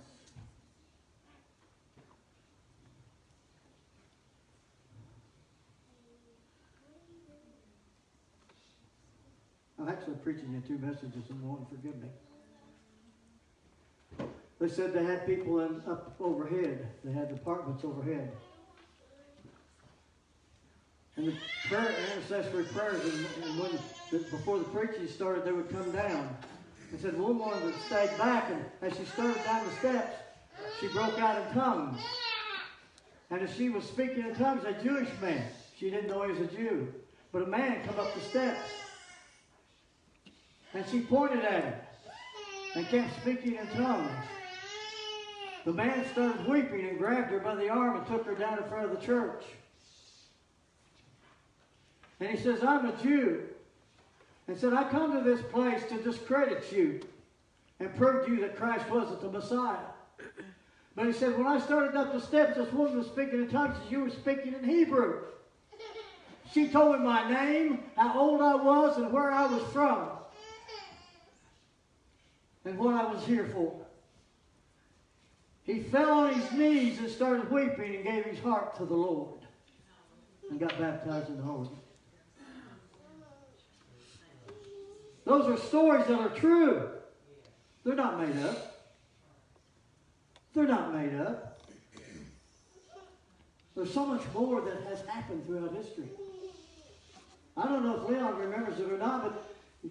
I'm 9.82 9.88
actually 9.88 10.14
preaching 10.22 10.52
you 10.52 10.60
two 10.60 10.78
messages 10.78 11.24
in 11.28 11.42
one, 11.42 11.66
forgive 11.68 11.96
me. 12.00 12.08
They 14.60 14.68
said 14.68 14.94
they 14.94 15.02
had 15.04 15.26
people 15.26 15.58
in, 15.58 15.82
up 15.90 16.14
overhead. 16.20 16.86
They 17.02 17.10
had 17.10 17.32
apartments 17.32 17.82
overhead. 17.84 18.30
And 21.16 21.26
the 21.26 21.32
prayer, 21.68 21.96
intercessory 22.14 22.62
prayers, 22.64 23.02
and, 23.02 23.26
and 23.44 23.58
when 23.58 23.72
the, 24.12 24.18
before 24.18 24.58
the 24.58 24.64
preaching 24.66 25.08
started, 25.08 25.44
they 25.44 25.50
would 25.50 25.68
come 25.68 25.90
down. 25.90 26.36
And 26.92 27.00
said 27.00 27.18
one 27.18 27.40
woman 27.40 27.64
would 27.64 27.74
stay 27.86 28.08
back, 28.18 28.52
and 28.52 28.64
as 28.82 28.96
she 28.96 29.04
started 29.06 29.42
down 29.42 29.66
the 29.66 29.72
steps, 29.72 30.16
she 30.80 30.86
broke 30.88 31.18
out 31.18 31.44
in 31.44 31.54
tongues. 31.54 31.98
And 33.30 33.42
as 33.42 33.52
she 33.56 33.68
was 33.68 33.82
speaking 33.82 34.20
in 34.28 34.34
tongues, 34.36 34.62
a 34.64 34.80
Jewish 34.80 35.08
man, 35.20 35.44
she 35.76 35.90
didn't 35.90 36.08
know 36.08 36.22
he 36.22 36.30
was 36.30 36.40
a 36.40 36.56
Jew, 36.56 36.94
but 37.32 37.42
a 37.42 37.46
man 37.46 37.84
come 37.84 37.98
up 37.98 38.14
the 38.14 38.20
steps. 38.20 38.81
And 40.74 40.84
she 40.90 41.00
pointed 41.00 41.44
at 41.44 41.64
him 41.64 41.74
and 42.74 42.88
kept 42.88 43.20
speaking 43.20 43.56
in 43.56 43.66
tongues. 43.68 44.10
The 45.64 45.72
man 45.72 46.04
started 46.12 46.46
weeping 46.48 46.88
and 46.88 46.98
grabbed 46.98 47.30
her 47.30 47.38
by 47.38 47.54
the 47.54 47.68
arm 47.68 47.96
and 47.96 48.06
took 48.06 48.26
her 48.26 48.34
down 48.34 48.58
in 48.58 48.64
front 48.64 48.86
of 48.86 48.90
the 48.90 49.04
church. 49.04 49.44
And 52.20 52.30
he 52.30 52.36
says, 52.36 52.62
I'm 52.62 52.86
a 52.86 52.96
Jew. 53.02 53.42
And 54.48 54.58
said, 54.58 54.72
I 54.72 54.84
come 54.84 55.12
to 55.12 55.22
this 55.22 55.40
place 55.52 55.82
to 55.88 56.02
discredit 56.02 56.72
you 56.72 57.00
and 57.78 57.94
prove 57.96 58.26
to 58.26 58.32
you 58.32 58.40
that 58.40 58.56
Christ 58.56 58.88
wasn't 58.90 59.20
the 59.20 59.30
Messiah. 59.30 59.76
But 60.94 61.06
he 61.06 61.12
said, 61.12 61.36
when 61.38 61.46
I 61.46 61.58
started 61.58 61.96
up 61.96 62.12
the 62.12 62.20
steps, 62.20 62.56
this 62.56 62.72
woman 62.72 62.98
was 62.98 63.06
speaking 63.06 63.40
in 63.40 63.48
tongues 63.48 63.76
as 63.84 63.90
you 63.90 64.00
were 64.00 64.10
speaking 64.10 64.54
in 64.54 64.64
Hebrew. 64.64 65.20
She 66.52 66.68
told 66.68 66.98
me 66.98 67.04
my 67.04 67.30
name, 67.30 67.80
how 67.96 68.18
old 68.18 68.42
I 68.42 68.56
was, 68.56 68.98
and 68.98 69.12
where 69.12 69.30
I 69.30 69.46
was 69.46 69.62
from, 69.72 70.08
and 72.64 72.78
what 72.78 72.94
I 72.94 73.12
was 73.12 73.24
here 73.24 73.48
for. 73.52 73.74
He 75.64 75.80
fell 75.80 76.10
on 76.10 76.34
his 76.34 76.52
knees 76.52 76.98
and 76.98 77.08
started 77.08 77.50
weeping 77.50 77.96
and 77.96 78.04
gave 78.04 78.24
his 78.24 78.38
heart 78.40 78.76
to 78.76 78.84
the 78.84 78.94
Lord 78.94 79.40
and 80.50 80.58
got 80.58 80.78
baptized 80.78 81.28
in 81.28 81.36
the 81.36 81.42
Holy. 81.42 81.68
Those 85.24 85.46
are 85.46 85.56
stories 85.56 86.06
that 86.06 86.18
are 86.18 86.30
true. 86.30 86.90
They're 87.84 87.94
not 87.94 88.20
made 88.20 88.36
up. 88.44 88.90
They're 90.54 90.66
not 90.66 90.92
made 90.92 91.14
up. 91.14 91.60
There's 93.74 93.94
so 93.94 94.04
much 94.04 94.22
more 94.34 94.60
that 94.60 94.82
has 94.88 95.06
happened 95.06 95.46
throughout 95.46 95.74
history. 95.74 96.08
I 97.56 97.66
don't 97.66 97.84
know 97.84 98.02
if 98.02 98.10
Leon 98.10 98.36
remembers 98.36 98.78
it 98.78 98.90
or 98.90 98.98
not, 98.98 99.22
but 99.22 99.90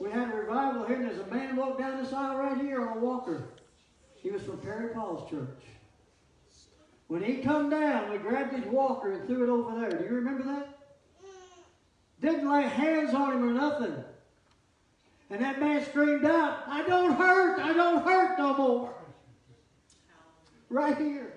we 0.00 0.10
had 0.10 0.30
a 0.30 0.34
revival 0.34 0.86
here, 0.86 0.96
and 0.96 1.04
there's 1.04 1.18
a 1.18 1.26
man 1.26 1.54
walked 1.56 1.78
down 1.78 2.02
this 2.02 2.12
aisle 2.12 2.38
right 2.38 2.58
here 2.58 2.88
on 2.88 2.96
a 2.96 3.00
walker. 3.00 3.44
He 4.16 4.30
was 4.30 4.42
from 4.42 4.56
Perry 4.58 4.88
Paul's 4.94 5.30
church. 5.30 5.60
When 7.08 7.22
he 7.22 7.36
come 7.36 7.68
down, 7.68 8.10
we 8.10 8.16
grabbed 8.16 8.54
his 8.54 8.64
walker 8.64 9.12
and 9.12 9.26
threw 9.26 9.44
it 9.44 9.50
over 9.50 9.78
there. 9.78 9.90
Do 9.90 10.04
you 10.04 10.14
remember 10.14 10.44
that? 10.44 10.78
Didn't 12.22 12.50
lay 12.50 12.62
hands 12.62 13.14
on 13.14 13.34
him 13.34 13.48
or 13.48 13.52
nothing. 13.52 13.94
And 15.28 15.42
that 15.42 15.60
man 15.60 15.84
screamed 15.84 16.24
out, 16.24 16.64
I 16.66 16.82
don't 16.82 17.12
hurt, 17.12 17.60
I 17.60 17.72
don't 17.74 18.02
hurt 18.02 18.38
no 18.38 18.56
more. 18.56 18.94
Right 20.70 20.96
here. 20.96 21.34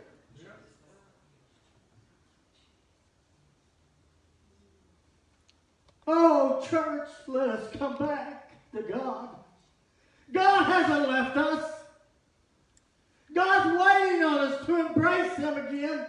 Oh, 6.08 6.66
church, 6.70 7.10
let 7.28 7.50
us 7.50 7.76
come 7.78 7.98
back 7.98 8.43
to 8.76 8.82
God. 8.82 9.30
God 10.32 10.64
hasn't 10.64 11.10
left 11.10 11.38
us. 11.38 11.72
God's 13.34 13.80
waiting 13.80 14.24
on 14.24 14.40
us 14.40 14.66
to 14.66 14.88
embrace 14.88 15.36
Him 15.36 15.58
again. 15.58 16.06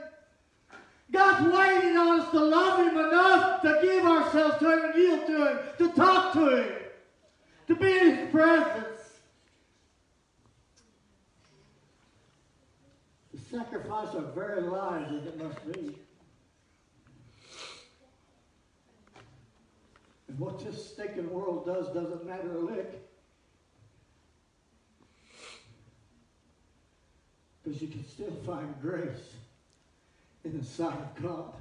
God's 1.10 1.54
waiting 1.54 1.96
on 1.96 2.20
us 2.20 2.30
to 2.30 2.40
love 2.40 2.86
Him 2.86 2.98
enough 2.98 3.62
to 3.62 3.78
give 3.82 4.04
ourselves 4.04 4.58
to 4.58 4.72
Him 4.72 4.84
and 4.84 4.94
yield 4.94 5.26
to 5.26 5.48
Him, 5.48 5.58
to 5.78 5.88
talk 5.94 6.32
to 6.34 6.56
Him, 6.56 6.72
to 7.68 7.76
be 7.76 7.98
in 7.98 8.16
His 8.16 8.30
presence. 8.30 9.20
To 13.32 13.56
sacrifice 13.56 14.14
our 14.14 14.32
very 14.32 14.62
lives 14.62 15.12
as 15.12 15.26
it 15.26 15.38
must 15.38 15.72
be. 15.72 15.96
And 20.28 20.38
what 20.38 20.64
this 20.64 20.92
stinking 20.92 21.30
world 21.30 21.66
does 21.66 21.88
doesn't 21.88 22.26
matter 22.26 22.56
a 22.56 22.60
lick. 22.60 23.00
Because 27.62 27.80
you 27.80 27.88
can 27.88 28.06
still 28.06 28.32
find 28.44 28.74
grace 28.80 29.32
in 30.44 30.58
the 30.58 30.64
sight 30.64 30.98
of 30.98 31.22
God. 31.22 31.54